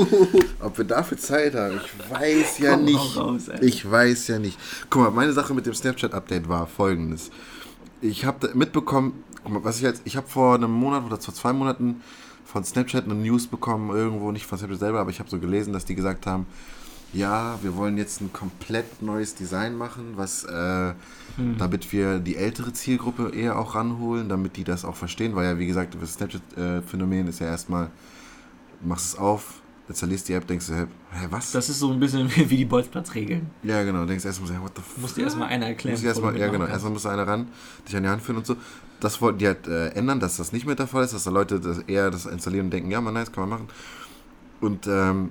Ob 0.60 0.76
wir 0.76 0.84
dafür 0.84 1.18
Zeit 1.18 1.54
haben, 1.54 1.80
ich 1.84 2.10
weiß 2.10 2.58
ja 2.58 2.72
Komm, 2.72 2.84
nicht. 2.86 3.16
raus. 3.16 3.42
Ich 3.60 3.88
weiß 3.88 4.26
ja 4.28 4.38
nicht. 4.40 4.58
Guck 4.90 5.02
mal, 5.02 5.10
meine 5.12 5.32
Sache 5.32 5.54
mit 5.54 5.66
dem 5.66 5.74
Snapchat-Update 5.74 6.48
war 6.48 6.66
folgendes. 6.66 7.30
Ich 8.00 8.24
habe 8.24 8.50
mitbekommen, 8.54 9.22
guck 9.44 9.52
mal, 9.52 9.64
was 9.64 9.76
ich 9.76 9.82
jetzt, 9.82 10.02
ich 10.04 10.16
habe 10.16 10.26
vor 10.26 10.56
einem 10.56 10.72
Monat 10.72 11.04
oder 11.04 11.20
vor 11.20 11.32
zwei 11.32 11.52
Monaten 11.52 12.02
von 12.44 12.64
Snapchat 12.64 13.04
eine 13.04 13.14
News 13.14 13.46
bekommen, 13.46 13.90
irgendwo, 13.90 14.32
nicht 14.32 14.46
von 14.46 14.58
Snapchat 14.58 14.80
selber, 14.80 14.98
aber 14.98 15.10
ich 15.10 15.20
habe 15.20 15.30
so 15.30 15.38
gelesen, 15.38 15.72
dass 15.72 15.84
die 15.84 15.94
gesagt 15.94 16.26
haben, 16.26 16.46
ja, 17.12 17.58
wir 17.62 17.76
wollen 17.76 17.98
jetzt 17.98 18.20
ein 18.20 18.32
komplett 18.32 19.02
neues 19.02 19.34
Design 19.34 19.76
machen, 19.76 20.12
was, 20.16 20.44
äh, 20.44 20.94
Hm. 21.36 21.56
damit 21.58 21.92
wir 21.92 22.18
die 22.18 22.36
ältere 22.36 22.72
Zielgruppe 22.74 23.30
eher 23.34 23.58
auch 23.58 23.74
ranholen, 23.74 24.28
damit 24.28 24.56
die 24.56 24.64
das 24.64 24.84
auch 24.84 24.96
verstehen, 24.96 25.34
weil 25.34 25.46
ja, 25.46 25.58
wie 25.58 25.66
gesagt, 25.66 25.96
das 26.00 26.14
Snapchat-Phänomen 26.14 27.26
ist 27.28 27.38
ja 27.40 27.46
erstmal, 27.46 27.90
du 28.82 28.88
machst 28.88 29.06
es 29.14 29.18
auf, 29.18 29.60
installierst 29.88 30.28
die 30.28 30.34
App, 30.34 30.46
denkst 30.46 30.66
du, 30.66 30.74
hä, 30.74 30.86
hä, 31.12 31.26
was? 31.30 31.52
Das 31.52 31.68
ist 31.68 31.78
so 31.78 31.90
ein 31.90 31.98
bisschen 32.00 32.30
wie 32.50 32.56
die 32.56 32.64
Bolzplatzregeln. 32.64 33.50
ja, 33.62 33.82
genau, 33.82 34.04
denkst 34.04 34.24
erstmal, 34.24 34.48
so, 34.48 34.60
what 34.62 34.72
the 34.76 34.82
fuck? 34.82 35.00
Musst 35.02 35.16
dir 35.16 35.22
erstmal 35.24 35.48
einer 35.48 35.66
erklären. 35.66 35.96
Muss 35.96 36.04
erstmal, 36.04 36.38
ja 36.38 36.48
genau, 36.48 36.66
erstmal 36.66 36.92
muss 36.92 37.06
einer 37.06 37.26
ran, 37.26 37.48
dich 37.88 37.96
an 37.96 38.02
die 38.02 38.08
Hand 38.08 38.22
führen 38.22 38.36
und 38.38 38.46
so. 38.46 38.56
Das 39.00 39.20
wollten 39.20 39.38
die 39.38 39.46
halt 39.46 39.66
äh, 39.66 39.88
ändern, 39.88 40.20
dass 40.20 40.36
das 40.36 40.52
nicht 40.52 40.64
mehr 40.66 40.76
der 40.76 40.86
Fall 40.86 41.02
ist, 41.04 41.12
dass 41.12 41.24
da 41.24 41.30
Leute 41.30 41.58
das 41.60 41.78
eher 41.78 42.10
das 42.10 42.26
installieren 42.26 42.66
und 42.66 42.70
denken, 42.72 42.90
ja, 42.90 43.00
man, 43.00 43.14
nice, 43.14 43.32
kann 43.32 43.48
man 43.48 43.58
machen. 43.58 43.68
Und 44.60 44.86
ähm, 44.86 45.30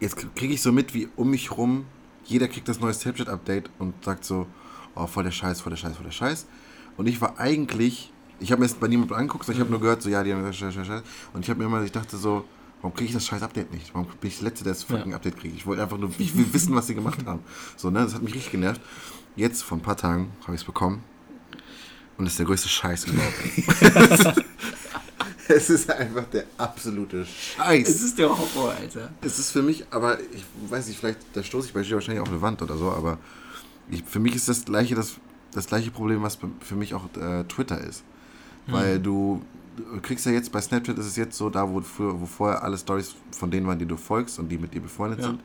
jetzt 0.00 0.16
kriege 0.34 0.54
ich 0.54 0.62
so 0.62 0.72
mit, 0.72 0.94
wie 0.94 1.08
um 1.16 1.30
mich 1.30 1.50
rum, 1.56 1.84
jeder 2.24 2.48
kriegt 2.48 2.68
das 2.68 2.80
neue 2.80 2.92
Snapchat-Update 2.94 3.70
und 3.78 4.04
sagt 4.04 4.24
so, 4.24 4.46
oh, 4.94 5.06
voll 5.06 5.24
der 5.24 5.30
Scheiß, 5.30 5.60
voll 5.60 5.70
der 5.70 5.76
Scheiß, 5.76 5.96
voll 5.96 6.04
der 6.04 6.12
Scheiß. 6.12 6.46
Und 6.96 7.06
ich 7.06 7.20
war 7.20 7.38
eigentlich, 7.38 8.12
ich 8.40 8.52
habe 8.52 8.60
mir 8.60 8.66
jetzt 8.66 8.80
bei 8.80 8.88
niemandem 8.88 9.16
angeguckt, 9.16 9.44
sondern 9.44 9.58
ich 9.58 9.64
habe 9.64 9.70
nur 9.70 9.80
gehört, 9.80 10.02
so, 10.02 10.08
ja, 10.08 10.22
die 10.22 10.32
haben 10.32 10.40
gesagt, 10.40 10.56
Scheiß, 10.56 10.74
Scheiß, 10.74 10.86
Scheiß. 10.86 11.02
Und 11.32 11.42
ich 11.44 11.50
habe 11.50 11.60
mir 11.60 11.66
immer, 11.66 11.82
ich 11.82 11.92
dachte 11.92 12.16
so, 12.16 12.44
warum 12.80 12.94
kriege 12.94 13.08
ich 13.08 13.14
das 13.14 13.26
scheiß 13.26 13.42
Update 13.42 13.72
nicht? 13.72 13.94
Warum 13.94 14.06
bin 14.20 14.28
ich 14.28 14.38
der 14.38 14.48
Letzte, 14.48 14.64
der 14.64 14.72
das 14.72 14.84
fucking 14.84 15.10
Ja. 15.10 15.16
Update 15.16 15.38
kriegt? 15.38 15.56
Ich 15.56 15.66
wollte 15.66 15.82
einfach 15.82 15.98
nur, 15.98 16.10
ich 16.18 16.36
will 16.36 16.46
wissen, 16.52 16.74
was 16.74 16.86
sie 16.86 16.94
gemacht 16.94 17.24
haben. 17.26 17.40
So, 17.76 17.90
ne, 17.90 18.00
das 18.00 18.14
hat 18.14 18.22
mich 18.22 18.34
richtig 18.34 18.52
genervt. 18.52 18.80
Jetzt, 19.36 19.62
vor 19.62 19.78
ein 19.78 19.82
paar 19.82 19.96
Tagen, 19.96 20.32
habe 20.42 20.54
ich 20.54 20.60
es 20.62 20.64
bekommen. 20.64 21.02
Und 22.16 22.24
das 22.24 22.34
ist 22.34 22.38
der 22.38 22.46
größte 22.46 22.68
Scheiß 22.68 23.06
überhaupt. 23.06 24.44
es 25.50 25.70
ist 25.70 25.90
einfach 25.90 26.24
der 26.32 26.44
absolute 26.58 27.26
Scheiß. 27.26 27.88
Es 27.88 28.02
ist 28.02 28.18
der 28.18 28.28
Horror, 28.30 28.72
Alter. 28.78 29.10
Es 29.22 29.38
ist 29.38 29.50
für 29.50 29.62
mich, 29.62 29.84
aber 29.90 30.18
ich 30.20 30.44
weiß 30.68 30.86
nicht, 30.88 30.98
vielleicht, 30.98 31.18
da 31.34 31.42
stoße 31.42 31.68
ich 31.68 31.74
bei 31.74 31.82
dir 31.82 31.94
wahrscheinlich 31.94 32.22
auf 32.22 32.28
eine 32.30 32.40
Wand 32.42 32.62
oder 32.62 32.76
so, 32.76 32.90
aber 32.90 33.18
ich, 33.90 34.02
für 34.04 34.20
mich 34.20 34.34
ist 34.36 34.48
das 34.48 34.64
gleiche, 34.64 34.94
das, 34.94 35.14
das 35.52 35.66
gleiche 35.66 35.90
Problem, 35.90 36.22
was 36.22 36.38
für 36.60 36.74
mich 36.76 36.94
auch 36.94 37.04
äh, 37.16 37.44
Twitter 37.44 37.80
ist. 37.80 38.02
Weil 38.66 39.00
du, 39.00 39.42
du 39.76 40.00
kriegst 40.00 40.24
ja 40.26 40.32
jetzt 40.32 40.52
bei 40.52 40.60
Snapchat 40.60 40.96
ist 40.96 41.06
es 41.06 41.16
jetzt 41.16 41.36
so, 41.36 41.50
da 41.50 41.68
wo, 41.68 41.80
früher, 41.80 42.20
wo 42.20 42.26
vorher 42.26 42.62
alle 42.62 42.78
Stories 42.78 43.16
von 43.32 43.50
denen 43.50 43.66
waren, 43.66 43.78
die 43.80 43.86
du 43.86 43.96
folgst 43.96 44.38
und 44.38 44.48
die 44.48 44.58
mit 44.58 44.72
dir 44.74 44.80
befreundet 44.80 45.20
Ja. 45.20 45.26
sind, 45.28 45.40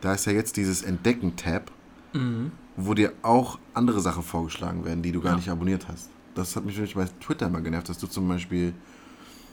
da 0.00 0.14
ist 0.14 0.26
ja 0.26 0.32
jetzt 0.32 0.56
dieses 0.56 0.82
Entdecken-Tab, 0.82 1.70
Mhm. 2.14 2.50
wo 2.76 2.94
dir 2.94 3.12
auch 3.22 3.58
andere 3.74 4.00
Sachen 4.00 4.22
vorgeschlagen 4.24 4.84
werden, 4.84 5.02
die 5.02 5.12
du 5.12 5.20
gar 5.20 5.32
Ja. 5.32 5.36
nicht 5.36 5.48
abonniert 5.50 5.86
hast. 5.88 6.08
Das 6.34 6.56
hat 6.56 6.64
mich 6.64 6.74
nämlich 6.74 6.94
bei 6.94 7.06
Twitter 7.24 7.46
immer 7.46 7.60
genervt, 7.60 7.88
dass 7.88 7.98
du 7.98 8.06
zum 8.06 8.26
Beispiel 8.28 8.72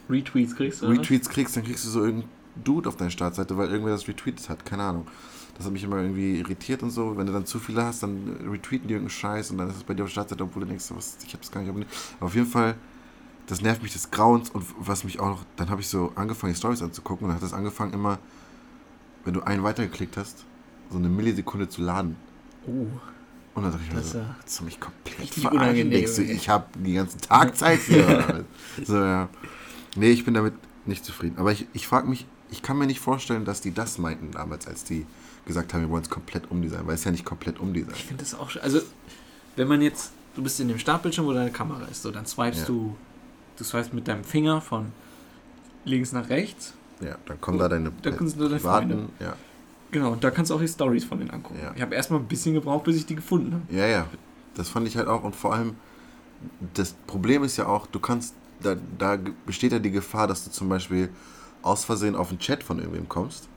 Retweets 0.09 0.55
kriegst 0.55 0.81
du? 0.81 0.87
oder? 0.87 0.99
Retweets 0.99 1.29
kriegst, 1.29 1.55
dann 1.55 1.63
kriegst 1.63 1.85
du 1.85 1.89
so 1.89 2.03
irgendeinen 2.03 2.31
Dude 2.63 2.89
auf 2.89 2.97
deiner 2.97 3.11
Startseite, 3.11 3.57
weil 3.57 3.69
irgendwer 3.69 3.93
das 3.93 4.07
retweetet 4.07 4.49
hat. 4.49 4.65
Keine 4.65 4.83
Ahnung. 4.83 5.07
Das 5.55 5.65
hat 5.65 5.73
mich 5.73 5.83
immer 5.83 5.97
irgendwie 5.97 6.39
irritiert 6.39 6.83
und 6.83 6.89
so. 6.89 7.17
Wenn 7.17 7.25
du 7.25 7.33
dann 7.33 7.45
zu 7.45 7.59
viele 7.59 7.83
hast, 7.83 8.01
dann 8.03 8.37
retweeten 8.49 8.87
die 8.87 8.93
irgendeinen 8.93 9.09
Scheiß 9.09 9.51
und 9.51 9.57
dann 9.57 9.69
ist 9.69 9.75
es 9.75 9.83
bei 9.83 9.93
dir 9.93 10.03
auf 10.03 10.09
der 10.09 10.13
Startseite, 10.13 10.43
obwohl 10.43 10.63
du 10.63 10.69
denkst, 10.69 10.85
was, 10.91 11.17
ich 11.25 11.33
habe 11.33 11.39
das 11.39 11.51
gar 11.51 11.61
nicht 11.61 11.69
abonniert. 11.69 11.91
Aber 12.17 12.27
auf 12.27 12.35
jeden 12.35 12.47
Fall, 12.47 12.75
das 13.47 13.61
nervt 13.61 13.83
mich 13.83 13.91
des 13.91 14.09
Grauens 14.09 14.49
und 14.49 14.65
was 14.79 15.03
mich 15.03 15.19
auch 15.19 15.27
noch, 15.27 15.45
dann 15.57 15.69
habe 15.69 15.81
ich 15.81 15.89
so 15.89 16.13
angefangen, 16.15 16.53
die 16.53 16.57
Stories 16.57 16.81
anzugucken 16.81 17.25
und 17.25 17.29
dann 17.29 17.35
hat 17.35 17.43
das 17.43 17.53
angefangen 17.53 17.93
immer, 17.93 18.19
wenn 19.25 19.33
du 19.33 19.41
einen 19.41 19.63
weitergeklickt 19.63 20.15
hast, 20.17 20.45
so 20.89 20.97
eine 20.97 21.09
Millisekunde 21.09 21.67
zu 21.67 21.81
laden. 21.81 22.15
Oh. 22.65 22.87
Und 23.55 23.63
dann 23.63 23.71
dachte 23.71 23.83
ich 23.83 23.89
mir 23.91 23.97
Das 23.97 24.05
ist 24.05 24.11
so, 24.13 24.19
willst 24.19 24.59
du 24.59 24.63
mich 24.63 24.79
komplett 24.79 25.33
verarschen? 25.33 25.91
Denkst 25.91 26.15
du, 26.15 26.23
ich 26.23 26.47
habe 26.47 26.65
den 26.79 26.95
ganzen 26.95 27.19
Tag 27.19 27.57
Zeit 27.57 27.79
was? 27.89 28.87
so, 28.87 28.95
ja. 28.95 29.27
Nee, 29.95 30.11
ich 30.11 30.25
bin 30.25 30.33
damit 30.33 30.53
nicht 30.85 31.03
zufrieden. 31.05 31.37
Aber 31.37 31.51
ich, 31.51 31.65
ich 31.73 31.87
frage 31.87 32.07
mich, 32.07 32.25
ich 32.51 32.61
kann 32.61 32.77
mir 32.77 32.87
nicht 32.87 32.99
vorstellen, 32.99 33.45
dass 33.45 33.61
die 33.61 33.73
das 33.73 33.97
meinten 33.97 34.31
damals, 34.31 34.67
als 34.67 34.83
die 34.83 35.05
gesagt 35.45 35.73
haben, 35.73 35.81
wir 35.81 35.89
wollen 35.89 36.03
es 36.03 36.09
komplett 36.09 36.49
umdesignen, 36.51 36.87
weil 36.87 36.95
es 36.95 37.03
ja 37.03 37.11
nicht 37.11 37.25
komplett 37.25 37.59
umdesignt. 37.59 37.95
Ich 37.95 38.05
finde 38.05 38.23
das 38.23 38.33
auch 38.35 38.49
sch- 38.49 38.59
Also, 38.59 38.81
wenn 39.55 39.67
man 39.67 39.81
jetzt, 39.81 40.11
du 40.35 40.43
bist 40.43 40.59
in 40.59 40.67
dem 40.67 40.79
Startbildschirm, 40.79 41.25
wo 41.25 41.33
deine 41.33 41.51
Kamera 41.51 41.85
ist, 41.85 42.01
so, 42.03 42.11
dann 42.11 42.25
swipest 42.25 42.61
Ja. 42.61 42.67
du, 42.67 42.95
du 43.57 43.63
swipest 43.63 43.93
mit 43.93 44.07
deinem 44.07 44.23
Finger 44.23 44.61
von 44.61 44.91
links 45.85 46.11
nach 46.11 46.29
rechts. 46.29 46.73
Ja, 47.01 47.17
dann 47.25 47.39
kommen 47.41 47.57
da 47.59 47.67
deine 47.69 47.91
Da 48.01 48.11
kannst 48.11 48.35
du 48.35 48.43
deine 48.43 48.55
privaten- 48.57 48.89
Freunde. 48.89 49.09
ja. 49.19 49.35
Genau, 49.91 50.11
und 50.11 50.23
da 50.23 50.29
kannst 50.29 50.51
du 50.51 50.55
auch 50.55 50.59
die 50.59 50.67
Stories 50.67 51.03
von 51.03 51.17
denen 51.17 51.31
angucken. 51.31 51.59
Ja. 51.63 51.71
Ich 51.75 51.81
habe 51.81 51.95
erstmal 51.95 52.19
ein 52.19 52.27
bisschen 52.27 52.53
gebraucht, 52.53 52.83
bis 52.83 52.95
ich 52.97 53.05
die 53.07 53.15
gefunden 53.15 53.53
habe. 53.53 53.75
ja, 53.75 53.87
ja, 53.87 54.07
das 54.55 54.69
fand 54.69 54.87
ich 54.87 54.95
halt 54.97 55.07
auch 55.07 55.23
und 55.23 55.35
vor 55.35 55.53
allem, 55.53 55.75
das 56.75 56.93
Problem 57.07 57.43
ist 57.43 57.57
ja 57.57 57.65
auch, 57.65 57.87
du 57.87 57.99
kannst, 57.99 58.35
da, 58.61 58.75
da 58.97 59.17
besteht 59.45 59.71
ja 59.71 59.79
die 59.79 59.91
Gefahr, 59.91 60.27
dass 60.27 60.43
du 60.45 60.51
zum 60.51 60.69
Beispiel 60.69 61.09
aus 61.61 61.85
Versehen 61.85 62.15
auf 62.15 62.29
einen 62.29 62.39
Chat 62.39 62.63
von 62.63 62.79
irgendwem 62.79 63.07
kommst. 63.09 63.47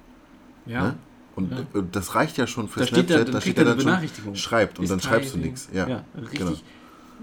Ja. 0.67 0.83
Ne? 0.83 0.95
Und 1.35 1.51
Ja. 1.53 1.59
äh, 1.61 1.83
das 1.91 2.15
reicht 2.15 2.37
ja 2.37 2.47
schon 2.47 2.69
für 2.69 2.81
Da 2.81 2.87
steht 2.87 3.11
da, 3.11 3.15
Snapchat, 3.15 3.27
dann 3.29 3.33
da 3.35 3.41
kriegt 3.41 3.43
steht 3.43 3.59
er 3.59 3.65
ja 3.65 3.73
eine 3.73 3.85
dann 4.01 4.09
schon, 4.25 4.37
schreibt 4.37 4.79
und 4.79 4.85
Ist 4.85 4.91
dann 4.91 5.01
schreibst 5.01 5.35
du 5.35 5.39
nichts. 5.39 5.69
Ja, 5.73 5.89
ja 5.89 6.05
richtig. 6.17 6.39
genau. 6.41 6.53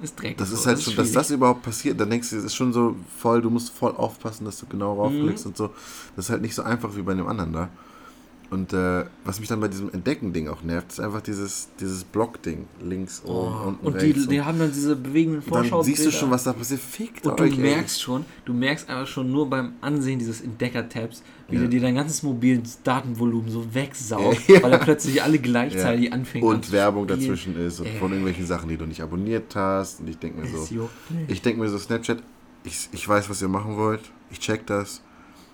Ist 0.02 0.20
Dreck. 0.22 0.38
Das 0.38 0.50
so, 0.50 0.56
ist 0.56 0.66
halt 0.66 0.82
schon, 0.82 0.96
dass 0.96 1.12
das 1.12 1.30
überhaupt 1.30 1.62
passiert, 1.62 2.00
dann 2.00 2.10
denkst 2.10 2.30
du, 2.30 2.38
es 2.38 2.46
ist 2.46 2.56
schon 2.56 2.72
so 2.72 2.96
voll, 3.18 3.42
du 3.42 3.50
musst 3.50 3.70
voll 3.72 3.92
aufpassen, 3.92 4.46
dass 4.46 4.58
du 4.58 4.66
genau 4.66 4.94
raufklickst 4.94 5.46
Mhm. 5.46 5.50
und 5.52 5.58
so. 5.58 5.68
Das 6.16 6.26
ist 6.26 6.32
halt 6.32 6.42
nicht 6.42 6.56
so 6.56 6.64
einfach 6.64 6.96
wie 6.96 7.02
bei 7.02 7.14
dem 7.14 7.28
anderen 7.28 7.52
da. 7.52 7.70
Und 8.52 8.74
äh, 8.74 9.06
was 9.26 9.40
mich 9.40 9.48
dann 9.48 9.60
bei 9.60 9.68
diesem 9.68 9.92
Entdecken-Ding 9.94 10.48
auch 10.48 10.64
nervt, 10.64 10.92
ist 10.92 11.00
einfach 11.00 11.22
dieses, 11.22 11.70
dieses 11.80 12.04
Block-Ding. 12.04 12.66
Links, 12.84 13.22
Oh, 13.24 13.32
oben, 13.46 13.66
unten, 13.66 13.86
und 13.86 14.02
die, 14.02 14.14
die 14.28 14.42
haben 14.42 14.58
dann 14.58 14.72
diese 14.72 14.96
bewegenden 14.96 15.42
und 15.44 15.52
dann 15.54 15.66
Vorschau. 15.66 15.84
siehst 15.84 16.04
du 16.08 16.12
schon, 16.12 16.32
was 16.32 16.46
da 16.46 16.54
passiert. 16.54 16.80
Fickt 16.80 17.28
Und 17.28 17.40
du 17.40 17.44
euch, 17.44 17.52
ey. 17.54 17.60
merkst 17.60 18.02
schon, 18.02 18.26
du 18.46 18.54
merkst 18.54 18.90
einfach 18.90 19.06
schon 19.06 19.32
nur 19.32 19.48
beim 19.48 19.74
Ansehen 19.82 20.18
dieses 20.18 20.42
Entdecker-Tabs, 20.42 21.22
wie 21.48 21.56
Ja. 21.56 21.62
der 21.62 21.70
dir 21.70 21.82
dein 21.82 21.94
ganzes 21.94 22.24
mobiles 22.24 22.82
Datenvolumen 22.82 23.52
so 23.52 23.72
wegsaugt, 23.72 24.42
Ja. 24.48 24.64
weil 24.64 24.72
er 24.74 24.80
plötzlich 24.80 25.22
alle 25.22 25.38
gleichzeitig 25.38 26.12
anfängt 26.12 26.44
Und. 26.44 26.72
Werbung 26.72 27.06
dazwischen 27.06 27.56
ist 27.56 27.80
und 27.80 27.86
Ey. 27.86 27.98
von 28.00 28.10
irgendwelchen 28.10 28.48
Sachen, 28.48 28.68
die 28.70 28.78
du 28.78 28.86
nicht 28.88 29.02
abonniert 29.02 29.56
hast. 29.56 30.00
Und 30.00 30.08
ich 30.10 30.18
denke 30.18 30.42
mir 30.42 30.48
so. 30.48 30.90
Ich 31.28 31.42
denke 31.44 31.60
mir 31.62 31.70
so, 31.70 31.78
Snapchat, 31.78 32.18
ich, 32.64 32.90
ich 32.94 33.08
weiß, 33.08 33.30
was 33.30 33.42
ihr 33.44 33.48
machen 33.48 33.78
wollt. 33.78 34.02
Ich 34.32 34.40
check 34.40 34.66
das. 34.66 35.02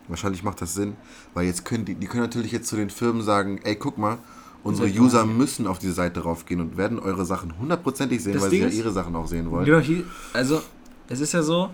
Wahrscheinlich 0.07 0.43
macht 0.43 0.61
das 0.61 0.73
Sinn. 0.73 0.95
Weil 1.33 1.45
jetzt 1.45 1.65
können 1.65 1.85
die, 1.85 1.95
die 1.95 2.07
können 2.07 2.23
natürlich 2.23 2.51
jetzt 2.51 2.67
zu 2.67 2.75
den 2.75 2.89
Firmen 2.89 3.21
sagen, 3.21 3.59
ey, 3.63 3.75
guck 3.75 3.97
mal, 3.97 4.17
unsere 4.63 4.87
User 4.89 5.25
müssen 5.25 5.67
auf 5.67 5.79
diese 5.79 5.93
Seite 5.93 6.21
raufgehen 6.21 6.59
und 6.61 6.77
werden 6.77 6.99
eure 6.99 7.25
Sachen 7.25 7.57
hundertprozentig 7.59 8.21
sehen, 8.23 8.33
Das 8.33 8.43
weil 8.43 8.49
Ding 8.51 8.69
sie 8.69 8.77
ja 8.77 8.83
ihre 8.83 8.91
Sachen 8.91 9.15
auch 9.15 9.27
sehen 9.27 9.49
wollen. 9.51 9.65
Genau, 9.65 9.79
hier, 9.79 10.03
also, 10.33 10.61
es 11.07 11.19
ist 11.19 11.33
ja 11.33 11.43
so, 11.43 11.69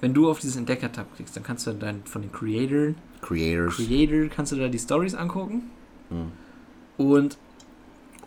wenn 0.00 0.14
du 0.14 0.30
auf 0.30 0.38
dieses 0.38 0.56
Entdecker-Tab 0.56 1.06
klickst, 1.16 1.34
dann 1.36 1.42
kannst 1.42 1.66
du 1.66 1.72
dann 1.72 2.02
von 2.04 2.22
den 2.22 2.30
Creatoren, 2.30 2.94
Creators. 3.22 3.76
Creator 3.76 4.28
kannst 4.28 4.52
du 4.52 4.56
da 4.56 4.68
die 4.68 4.78
Stories 4.78 5.14
angucken 5.14 5.62
Hm. 6.10 6.30
und 6.98 7.38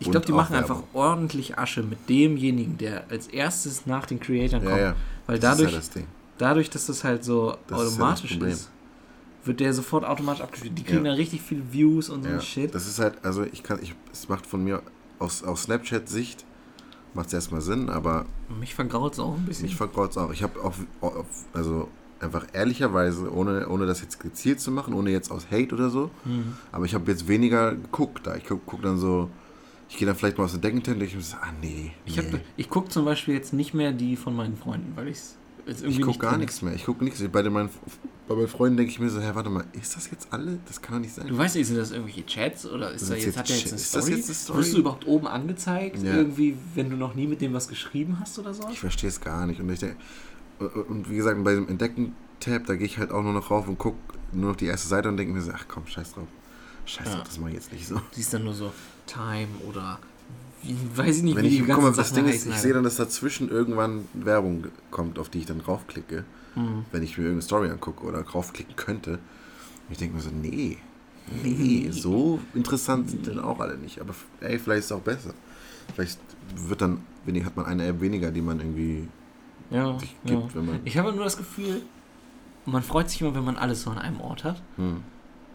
Ich 0.00 0.10
glaube, 0.10 0.26
die 0.26 0.32
machen 0.32 0.52
Werbung. 0.54 0.70
einfach 0.76 0.82
ordentlich 0.92 1.58
Asche 1.58 1.82
mit 1.82 2.08
demjenigen, 2.08 2.76
der 2.78 3.04
als 3.10 3.26
erstes 3.28 3.86
nach 3.86 4.06
den 4.06 4.20
Creatoren 4.20 4.62
Ja, 4.64 4.70
kommt. 4.70 4.82
ja. 4.82 4.94
Weil 5.26 5.38
Das 5.38 5.52
ist 5.52 5.58
dadurch, 5.60 5.72
ja 5.72 5.78
das 5.78 5.90
dadurch, 6.38 6.70
dass 6.70 6.86
das 6.86 7.04
halt 7.04 7.24
so 7.24 7.50
Das 7.50 7.56
ist 7.56 7.70
ja 7.70 7.76
das 7.76 7.92
automatisch 7.94 8.36
ist, 8.36 8.70
wird 9.48 9.58
der 9.60 9.74
sofort 9.74 10.04
automatisch 10.04 10.42
abgespielt. 10.42 10.78
Die 10.78 10.84
kriegen 10.84 10.98
Ja. 11.04 11.10
dann 11.10 11.16
richtig 11.16 11.42
viel 11.42 11.62
Views 11.72 12.08
und 12.08 12.22
so 12.22 12.28
Ja, 12.28 12.36
ein 12.36 12.40
Shit. 12.42 12.72
das 12.74 12.86
ist 12.86 13.00
halt, 13.00 13.24
also 13.24 13.42
ich 13.44 13.62
kann, 13.64 13.80
ich, 13.82 13.94
es 14.12 14.28
macht 14.28 14.46
von 14.46 14.62
mir 14.62 14.82
aus, 15.18 15.42
aus 15.42 15.64
Snapchat-Sicht 15.64 16.44
macht 17.14 17.26
es 17.28 17.32
erstmal 17.32 17.60
Sinn, 17.62 17.88
aber 17.88 18.26
Mich 18.60 18.74
vergraut 18.76 19.14
es 19.14 19.18
auch 19.18 19.34
ein 19.36 19.44
bisschen. 19.46 19.64
mich 19.66 19.74
vergraut 19.74 20.10
es 20.12 20.16
auch. 20.18 20.30
Ich 20.32 20.42
habe 20.44 20.62
auch, 20.62 20.74
also 21.52 21.88
einfach 22.20 22.46
ehrlicherweise, 22.52 23.32
ohne, 23.32 23.68
ohne 23.68 23.86
das 23.86 24.00
jetzt 24.02 24.20
gezielt 24.20 24.60
zu 24.60 24.70
machen, 24.70 24.92
ohne 24.94 25.10
jetzt 25.10 25.30
aus 25.32 25.46
Hate 25.50 25.74
oder 25.74 25.88
so, 25.90 26.10
Mhm. 26.24 26.54
aber 26.70 26.84
ich 26.84 26.94
habe 26.94 27.10
jetzt 27.10 27.26
weniger 27.28 27.74
geguckt 27.74 28.26
da. 28.26 28.36
Ich 28.36 28.44
gucke 28.44 28.62
guck 28.66 28.82
dann 28.82 28.98
so, 28.98 29.30
ich 29.88 29.96
gehe 29.96 30.06
dann 30.06 30.16
vielleicht 30.16 30.36
mal 30.36 30.44
aus 30.44 30.52
der 30.52 30.60
Deckentent 30.60 30.96
und 31.00 31.02
ich 31.02 31.16
so, 31.24 31.36
ah 31.36 31.46
nee, 31.62 31.92
Ich, 32.04 32.18
hab- 32.18 32.26
ich 32.56 32.68
gucke 32.68 32.88
zum 32.90 33.04
Beispiel 33.04 33.34
jetzt 33.34 33.52
nicht 33.52 33.72
mehr 33.72 33.92
die 33.92 34.16
von 34.16 34.36
meinen 34.36 34.56
Freunden, 34.56 34.92
weil 34.96 35.08
ich's 35.08 35.36
jetzt 35.66 35.82
irgendwie 35.82 36.00
ich 36.00 36.06
gucke 36.06 36.18
gar 36.18 36.36
nichts 36.36 36.60
mehr. 36.60 36.74
Ich 36.74 36.84
gucke 36.84 37.02
nichts. 37.04 37.22
Bei, 37.32 37.40
den, 37.42 37.52
meinen, 37.52 37.70
bei 38.28 38.34
meinen 38.34 38.48
Freunden 38.48 38.76
denke 38.76 38.92
ich 38.92 39.00
mir 39.00 39.08
so, 39.08 39.20
hä, 39.20 39.30
warte 39.34 39.48
mal, 39.50 39.64
ist 39.72 39.96
das 39.96 40.10
jetzt 40.10 40.28
alle? 40.32 40.58
Das 40.66 40.82
kann 40.82 40.96
doch 40.96 41.00
nicht 41.00 41.14
sein. 41.14 41.26
Du 41.26 41.36
weißt 41.38 41.56
nicht, 41.56 41.66
sind 41.66 41.76
das 41.78 41.90
irgendwelche 41.92 42.26
Chats 42.26 42.66
oder 42.66 42.92
ist 42.92 43.00
Sind 43.06 43.10
da 43.10 43.14
das 43.16 43.24
jetzt, 43.24 43.26
jetzt 43.26 43.38
hat 43.38 43.48
der 43.48 43.56
jetzt 43.56 43.66
eine 43.68 43.76
ist 43.76 43.94
das 43.94 44.02
Story? 44.04 44.14
eine 44.14 44.34
Story? 44.34 44.58
Wirst 44.58 44.72
du 44.74 44.78
überhaupt 44.78 45.06
oben 45.06 45.26
angezeigt, 45.26 46.02
Ja. 46.02 46.14
irgendwie, 46.16 46.56
wenn 46.74 46.90
du 46.90 46.96
noch 46.96 47.14
nie 47.14 47.26
mit 47.26 47.40
dem 47.40 47.54
was 47.54 47.68
geschrieben 47.68 48.18
hast 48.20 48.38
oder 48.38 48.52
so? 48.54 48.68
Ich 48.70 48.80
verstehe 48.80 49.08
es 49.08 49.20
gar 49.20 49.46
nicht. 49.46 49.60
Und 49.60 49.70
ich 49.70 49.80
denke, 49.80 49.96
und 50.88 51.08
wie 51.10 51.16
gesagt, 51.16 51.42
bei 51.42 51.54
dem 51.54 51.68
Entdecken-Tab, 51.68 52.66
da 52.66 52.74
gehe 52.76 52.86
ich 52.86 52.98
halt 52.98 53.10
auch 53.12 53.22
nur 53.22 53.32
noch 53.32 53.50
rauf 53.50 53.66
und 53.68 53.78
gucke 53.78 53.96
nur 54.32 54.50
noch 54.50 54.56
die 54.56 54.66
erste 54.66 54.88
Seite 54.88 55.08
und 55.08 55.16
denke 55.16 55.32
mir 55.32 55.40
so, 55.40 55.52
ach 55.54 55.64
komm, 55.68 55.86
scheiß 55.86 56.12
drauf. 56.14 56.26
Scheiß 56.84 57.06
Ja. 57.06 57.14
drauf, 57.16 57.24
das 57.24 57.38
mache 57.38 57.50
ich 57.50 57.56
jetzt 57.56 57.72
nicht 57.72 57.86
so. 57.86 57.94
Du 57.96 58.02
siehst 58.12 58.32
dann 58.34 58.44
nur 58.44 58.54
so 58.54 58.72
Time 59.06 59.48
oder 59.68 59.98
wie, 60.62 60.76
weiß 60.94 61.18
ich 61.18 61.22
nicht, 61.22 61.36
Wenn 61.36 61.44
wie 61.44 61.48
ich, 61.48 61.56
die 61.60 61.64
ganzen 61.66 61.94
das 61.94 62.10
Sachen 62.10 62.24
Ding 62.24 62.34
ist, 62.34 62.46
ich 62.46 62.54
sehe 62.56 62.72
dann, 62.74 62.82
dass 62.84 62.96
dazwischen 62.96 63.48
irgendwann 63.48 64.06
Werbung 64.12 64.64
kommt, 64.90 65.18
auf 65.18 65.28
die 65.28 65.38
ich 65.38 65.46
dann 65.46 65.60
draufklicke, 65.60 66.24
Mhm. 66.58 66.84
wenn 66.92 67.02
ich 67.02 67.16
mir 67.16 67.24
irgendeine 67.24 67.42
Story 67.42 67.70
angucke 67.70 68.04
oder 68.04 68.22
draufklicken 68.22 68.76
könnte. 68.76 69.18
Ich 69.90 69.98
denke 69.98 70.16
mir 70.16 70.20
so, 70.22 70.30
nee, 70.30 70.76
nee, 71.42 71.88
so 71.92 72.40
interessant 72.54 73.10
sind 73.10 73.26
dann 73.26 73.38
auch 73.40 73.60
alle 73.60 73.76
nicht. 73.78 74.00
Aber 74.00 74.14
ey, 74.40 74.58
vielleicht 74.58 74.80
ist 74.80 74.84
es 74.86 74.92
auch 74.92 75.00
besser. 75.00 75.32
Vielleicht 75.94 76.18
wird 76.56 76.80
dann, 76.82 77.02
wenig, 77.24 77.44
hat 77.44 77.56
man 77.56 77.66
eine 77.66 77.86
App 77.86 78.00
weniger, 78.00 78.30
die 78.30 78.42
man 78.42 78.58
irgendwie 78.60 79.08
ja, 79.70 79.98
sich 79.98 80.14
ja. 80.24 80.34
gibt, 80.40 80.54
wenn 80.54 80.66
man. 80.66 80.80
Ich 80.84 80.98
habe 80.98 81.12
nur 81.12 81.24
das 81.24 81.36
Gefühl, 81.36 81.82
man 82.66 82.82
freut 82.82 83.08
sich 83.10 83.20
immer, 83.22 83.34
wenn 83.34 83.44
man 83.44 83.56
alles 83.56 83.82
so 83.82 83.90
an 83.90 83.98
einem 83.98 84.20
Ort 84.20 84.44
hat. 84.44 84.62
Hm, 84.76 85.02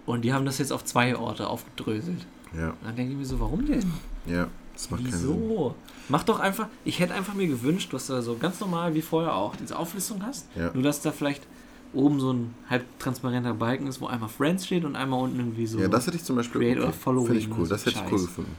Und 0.05 0.21
die 0.23 0.33
haben 0.33 0.45
das 0.45 0.57
jetzt 0.57 0.71
auf 0.71 0.83
zwei 0.85 1.15
Orte 1.15 1.47
aufgedröselt. 1.47 2.25
ja, 2.57 2.69
Und 2.69 2.77
dann 2.85 2.95
denke 2.95 3.11
ich 3.13 3.17
mir 3.17 3.25
so, 3.25 3.39
warum 3.39 3.65
denn? 3.65 3.91
ja, 4.25 4.47
das 4.73 4.89
macht 4.89 5.03
keinen 5.03 5.13
Sinn. 5.13 5.29
Wieso? 5.29 5.75
Mach 6.09 6.23
doch 6.23 6.39
einfach, 6.39 6.67
ich 6.83 6.99
hätte 6.99 7.13
einfach 7.13 7.33
mir 7.33 7.47
gewünscht, 7.47 7.93
dass 7.93 8.07
du 8.07 8.13
da 8.13 8.21
so 8.21 8.35
ganz 8.37 8.59
normal 8.59 8.93
wie 8.95 9.01
vorher 9.01 9.35
auch 9.35 9.55
diese 9.55 9.77
Auflistung 9.77 10.23
hast. 10.25 10.47
Ja. 10.55 10.71
Nur 10.73 10.83
dass 10.83 11.01
da 11.01 11.11
vielleicht 11.11 11.45
oben 11.93 12.19
so 12.19 12.33
ein 12.33 12.53
halb 12.69 12.83
transparenter 12.99 13.53
Balken 13.53 13.87
ist, 13.87 14.01
wo 14.01 14.07
einmal 14.07 14.29
Friends 14.29 14.65
steht 14.65 14.83
und 14.83 14.95
einmal 14.95 15.21
unten 15.21 15.39
irgendwie 15.39 15.67
so. 15.67 15.79
Ja, 15.79 15.87
das 15.87 16.07
hätte 16.07 16.17
ich 16.17 16.23
zum 16.23 16.35
Beispiel 16.35 16.61
Create 16.61 16.79
or 16.79 16.91
Following 16.91 17.27
Finde 17.27 17.39
ich 17.39 17.47
oder 17.47 17.57
cool, 17.59 17.65
so 17.65 17.69
das 17.69 17.85
hätte 17.85 17.99
ich 18.03 18.11
cool 18.11 18.19
gefunden. 18.19 18.55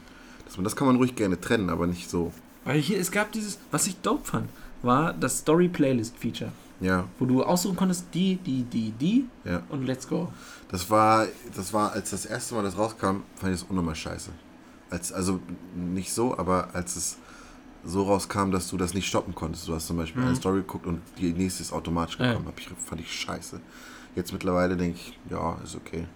Das, 0.46 0.56
das 0.56 0.76
kann 0.76 0.86
man 0.86 0.96
ruhig 0.96 1.16
gerne 1.16 1.40
trennen, 1.40 1.68
aber 1.68 1.86
nicht 1.86 2.08
so. 2.08 2.32
Weil 2.64 2.80
hier, 2.80 2.98
es 2.98 3.10
gab 3.10 3.32
dieses, 3.32 3.58
was 3.70 3.86
ich 3.86 4.00
dope 4.00 4.24
fand, 4.24 4.48
war 4.82 5.12
das 5.12 5.38
Story 5.38 5.68
Playlist 5.68 6.16
Feature, 6.16 6.52
Ja, 6.80 7.08
wo 7.18 7.26
du 7.26 7.42
aussuchen 7.42 7.76
konntest, 7.76 8.06
die, 8.14 8.36
die, 8.36 8.62
die, 8.62 8.92
die 8.92 9.26
ja. 9.44 9.62
und 9.68 9.84
let's 9.84 10.06
go. 10.06 10.28
Das 10.68 10.88
war, 10.90 11.26
das 11.54 11.72
war, 11.72 11.92
als 11.92 12.10
das 12.10 12.26
erste 12.26 12.54
Mal 12.54 12.62
das 12.62 12.78
rauskam, 12.78 13.22
fand 13.36 13.54
ich 13.54 13.60
das 13.60 13.62
unnormal 13.68 13.94
scheiße. 13.94 14.30
Als, 14.94 15.12
also 15.12 15.40
nicht 15.74 16.12
so, 16.12 16.38
aber 16.38 16.68
als 16.72 16.94
es 16.94 17.16
so 17.84 18.04
rauskam, 18.04 18.52
dass 18.52 18.68
du 18.70 18.76
das 18.76 18.94
nicht 18.94 19.08
stoppen 19.08 19.34
konntest. 19.34 19.66
Du 19.66 19.74
hast 19.74 19.88
zum 19.88 19.96
Beispiel 19.96 20.22
Mhm. 20.22 20.28
eine 20.28 20.36
Story 20.36 20.58
geguckt 20.60 20.86
und 20.86 21.00
die 21.18 21.32
nächste 21.32 21.62
ist 21.64 21.72
automatisch 21.72 22.16
Ja. 22.20 22.28
gekommen. 22.28 22.46
Hab 22.46 22.60
ich, 22.60 22.68
fand 22.68 23.00
ich 23.00 23.12
scheiße. 23.12 23.60
Jetzt 24.14 24.32
mittlerweile 24.32 24.76
denke 24.76 24.96
ich, 24.98 25.18
ja, 25.28 25.58
ist 25.64 25.74
okay. 25.74 26.06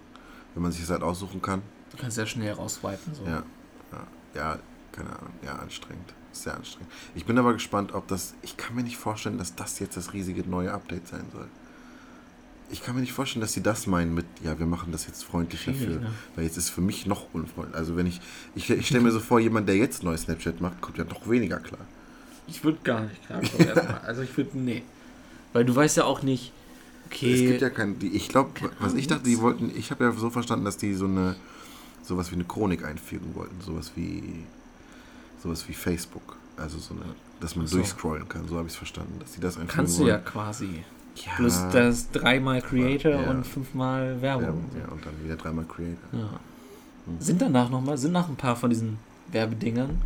Wenn 0.53 0.63
man 0.63 0.71
sich 0.71 0.79
das 0.81 0.91
halt 0.91 1.03
aussuchen 1.03 1.41
kann. 1.41 1.61
Du 1.91 1.97
kannst 1.97 2.17
ja 2.17 2.25
schnell 2.25 2.53
rauswipen. 2.53 3.13
So. 3.13 3.23
Ja, 3.25 3.43
ja, 3.91 4.07
ja, 4.33 4.59
keine 4.93 5.09
Ahnung. 5.09 5.33
Ja, 5.45 5.57
anstrengend. 5.57 6.13
Sehr 6.31 6.55
anstrengend. 6.55 6.89
Ich 7.15 7.25
bin 7.25 7.37
aber 7.37 7.51
gespannt, 7.51 7.91
ob 7.93 8.07
das. 8.07 8.33
Ich 8.43 8.55
kann 8.55 8.75
mir 8.75 8.83
nicht 8.83 8.97
vorstellen, 8.97 9.37
dass 9.37 9.55
das 9.55 9.79
jetzt 9.79 9.97
das 9.97 10.13
riesige 10.13 10.47
neue 10.49 10.71
Update 10.73 11.07
sein 11.09 11.25
soll. 11.33 11.49
Ich 12.71 12.83
kann 12.83 12.95
mir 12.95 13.01
nicht 13.01 13.13
vorstellen, 13.13 13.41
dass 13.41 13.53
sie 13.53 13.63
das 13.63 13.87
meinen 13.87 14.13
mit, 14.13 14.25
ja, 14.43 14.59
wir 14.59 14.65
machen 14.67 14.91
das 14.91 15.07
jetzt 15.07 15.23
freundlicher 15.23 15.73
Schwierig, 15.73 15.95
für. 15.95 16.01
ne? 16.01 16.11
Weil 16.35 16.45
jetzt 16.45 16.57
ist 16.57 16.69
für 16.69 16.81
mich 16.81 17.05
noch 17.07 17.33
unfreundlich. 17.33 17.75
Also 17.75 17.95
wenn 17.95 18.05
ich. 18.05 18.21
Ich, 18.55 18.69
ich 18.69 18.87
stelle 18.87 19.03
mir 19.03 19.11
so 19.11 19.19
vor, 19.19 19.39
jemand, 19.39 19.67
der 19.67 19.75
jetzt 19.75 20.03
neues 20.03 20.23
Snapchat 20.23 20.61
macht, 20.61 20.79
kommt 20.81 20.97
ja 20.97 21.03
noch 21.03 21.27
weniger 21.29 21.59
klar. 21.59 21.81
Ich 22.47 22.63
würde 22.63 22.79
gar 22.83 23.01
nicht 23.01 23.25
klarkommen 23.25 23.67
erstmal. 23.67 24.01
Also 24.01 24.21
ich 24.21 24.35
würde, 24.37 24.57
nee. 24.57 24.83
Weil 25.53 25.65
du 25.65 25.75
weißt 25.75 25.97
ja 25.97 26.03
auch 26.05 26.21
nicht, 26.21 26.51
okay. 27.07 27.33
Es 27.33 27.39
gibt 27.39 27.61
ja 27.61 27.69
kein. 27.69 27.95
Ich 28.01 28.29
glaube, 28.29 28.51
was 28.79 28.93
ich 28.93 29.07
dachte, 29.07 29.23
die 29.23 29.39
wollten. 29.39 29.71
Ich 29.75 29.91
habe 29.91 30.03
ja 30.03 30.11
so 30.11 30.29
verstanden, 30.29 30.65
dass 30.65 30.77
die 30.77 30.93
so 30.93 31.05
eine. 31.05 31.35
Sowas 32.03 32.31
wie 32.31 32.35
eine 32.35 32.45
Chronik 32.45 32.83
einfügen 32.83 33.35
wollten. 33.35 33.61
Sowas 33.61 33.91
wie. 33.95 34.45
Sowas 35.43 35.67
wie 35.67 35.73
Facebook. 35.73 36.37
Also 36.57 36.77
so 36.79 36.93
eine. 36.93 37.03
Dass 37.39 37.55
man 37.55 37.67
so. 37.67 37.77
durchscrollen 37.77 38.27
kann. 38.27 38.47
So 38.47 38.57
habe 38.57 38.67
ich 38.67 38.73
es 38.73 38.77
verstanden. 38.77 39.19
Dass 39.19 39.31
die 39.31 39.41
das 39.41 39.55
einfügen 39.57 39.75
kannst 39.75 39.99
du 39.99 40.07
ja 40.07 40.15
wollen. 40.15 40.25
quasi. 40.25 40.83
Ja, 41.15 41.31
Plus 41.35 41.59
das 41.73 42.11
dreimal 42.11 42.61
Creator 42.61 43.11
Ja. 43.11 43.29
und 43.29 43.45
fünfmal 43.45 44.21
Werbung. 44.21 44.43
Werbung, 44.45 44.65
ja, 44.79 44.91
und 44.91 45.05
dann 45.05 45.13
wieder 45.23 45.35
dreimal 45.35 45.65
Creator. 45.65 45.97
Ja. 46.13 46.19
Hm. 47.05 47.15
Sind 47.19 47.41
danach 47.41 47.69
nochmal, 47.69 47.97
sind 47.97 48.13
nach 48.13 48.29
ein 48.29 48.35
paar 48.35 48.55
von 48.55 48.69
diesen 48.69 48.97
Werbedingern, 49.31 50.01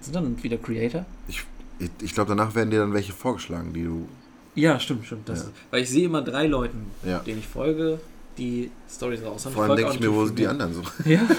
sind 0.00 0.16
dann 0.16 0.42
wieder 0.42 0.56
Creator? 0.56 1.04
Ich, 1.26 1.44
ich, 1.78 1.90
ich 2.02 2.14
glaube, 2.14 2.28
danach 2.30 2.54
werden 2.54 2.70
dir 2.70 2.80
dann 2.80 2.94
welche 2.94 3.12
vorgeschlagen, 3.12 3.72
die 3.72 3.84
du. 3.84 4.08
Ja, 4.54 4.80
stimmt, 4.80 5.04
stimmt. 5.06 5.28
Das 5.28 5.42
Ja. 5.44 5.48
Weil 5.70 5.82
ich 5.82 5.90
sehe 5.90 6.06
immer 6.06 6.22
drei 6.22 6.46
Leuten, 6.46 6.86
denen 7.26 7.38
ich 7.38 7.46
folge, 7.46 8.00
die 8.38 8.70
Stories 8.88 9.22
raus 9.24 9.44
haben. 9.46 9.52
Vor 9.52 9.64
allem 9.64 9.76
denke 9.76 9.92
ich 9.94 10.00
mir, 10.00 10.12
wo 10.14 10.24
sind 10.24 10.38
die 10.38 10.46
anderen 10.46 10.72
so? 10.72 10.82
Ja, 11.04 11.20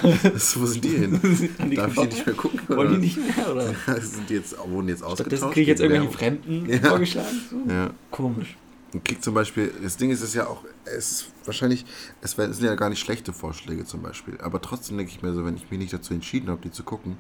wo 0.56 0.66
sind 0.66 0.84
die 0.84 0.90
hin? 0.90 1.20
Die 1.70 1.76
Darf 1.76 1.92
ich 1.96 2.00
die 2.02 2.08
nicht 2.08 2.26
mehr 2.26 2.36
gucken? 2.36 2.60
Wollen 2.68 2.80
oder? 2.80 2.90
die 2.92 2.98
nicht 2.98 3.18
mehr, 3.38 3.52
oder? 3.52 3.74
sind 4.02 4.30
die 4.30 4.34
jetzt, 4.36 4.56
wurden 4.68 4.90
jetzt 4.90 5.02
ausgetauscht? 5.04 5.28
Stattdessen 5.38 5.52
kriege 5.52 5.62
ich 5.62 5.68
jetzt 5.70 5.80
irgendwelche 5.82 6.20
Werbung? 6.20 6.44
Fremden 6.44 6.70
Ja. 6.84 6.90
vorgeschlagen. 6.90 7.42
So. 7.50 7.74
Ja. 7.74 7.90
Komisch. 8.12 8.58
Und 8.94 9.06
kriegt 9.06 9.24
zum 9.24 9.36
Beispiel, 9.36 9.72
das 9.84 9.98
Ding 9.98 10.10
ist 10.10 10.22
es 10.22 10.34
ja 10.34 10.48
auch, 10.48 10.64
es 10.86 11.12
ist 11.12 11.32
wahrscheinlich, 11.46 11.86
es 12.22 12.32
sind 12.32 12.62
ja 12.64 12.74
gar 12.76 12.90
nicht 12.90 13.00
schlechte 13.00 13.34
Vorschläge 13.34 13.86
zum 13.86 14.02
Beispiel, 14.02 14.40
aber 14.42 14.62
trotzdem 14.62 14.98
denke 14.98 15.12
ich 15.12 15.22
mir 15.22 15.32
so, 15.34 15.46
wenn 15.46 15.56
ich 15.56 15.70
mich 15.70 15.80
nicht 15.80 15.94
dazu 15.94 16.14
entschieden 16.14 16.50
habe, 16.50 16.62
die 16.62 16.72
zu 16.72 16.84
gucken, 16.84 17.16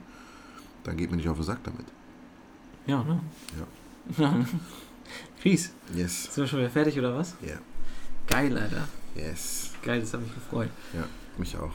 dann 0.84 0.98
geht 0.98 1.12
mir 1.12 1.18
nicht 1.18 1.30
auf 1.30 1.38
den 1.38 1.44
Sack 1.46 1.60
damit. 1.64 1.86
Ja, 2.88 3.04
ne? 3.04 3.20
Ja. 4.18 4.24
Ja. 4.24 4.46
Chris, 5.42 5.72
Yes. 5.94 6.24
sind 6.34 6.38
wir 6.38 6.48
schon 6.48 6.60
wieder 6.60 6.70
fertig 6.72 6.98
oder 6.98 7.16
was? 7.16 7.36
Ja. 7.42 7.56
Geil, 8.28 8.58
Alter. 8.58 8.88
Yes. 9.16 9.72
Geil, 9.84 10.02
das 10.02 10.14
hat 10.14 10.22
mich 10.22 10.34
gefreut. 10.34 10.70
Mich 11.38 11.56
auch. 11.58 11.72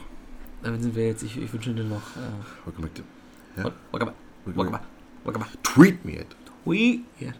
Damit 0.61 0.81
sind 0.81 0.95
wir 0.95 1.07
jetzt, 1.07 1.23
ich, 1.23 1.37
ich 1.37 1.51
wünsche 1.53 1.73
dir 1.73 1.83
noch. 1.83 2.01
Äh, 2.15 2.65
Welcome 2.65 2.87
back 2.87 2.95
to, 2.95 3.03
Ja. 3.57 3.71
Wakaba, 3.91 4.13
Wakaba, 4.45 4.81
Wakaba. 5.23 5.47
Tweet 5.63 6.03
me 6.03 6.19
it. 6.19 6.27
Ja. 7.19 7.31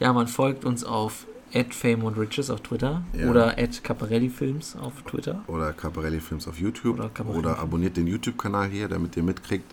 ja, 0.00 0.12
man 0.12 0.26
folgt 0.28 0.64
uns 0.64 0.82
auf 0.84 1.26
Fame 1.74 2.02
und 2.04 2.18
Riches 2.18 2.50
auf 2.50 2.60
Twitter 2.62 3.02
Ja. 3.12 3.30
oder 3.30 3.54
Caparelli 3.82 4.28
Films 4.28 4.76
auf 4.76 5.02
Twitter. 5.02 5.42
Oder 5.46 5.72
Caparelli 5.72 6.20
Films 6.20 6.48
auf 6.48 6.58
YouTube. 6.58 6.98
Oder 6.98 7.10
Oder, 7.26 7.58
abonniert 7.58 7.96
den 7.96 8.06
YouTube-Kanal 8.06 8.68
hier, 8.68 8.88
damit 8.88 9.16
ihr 9.16 9.22
mitkriegt, 9.22 9.72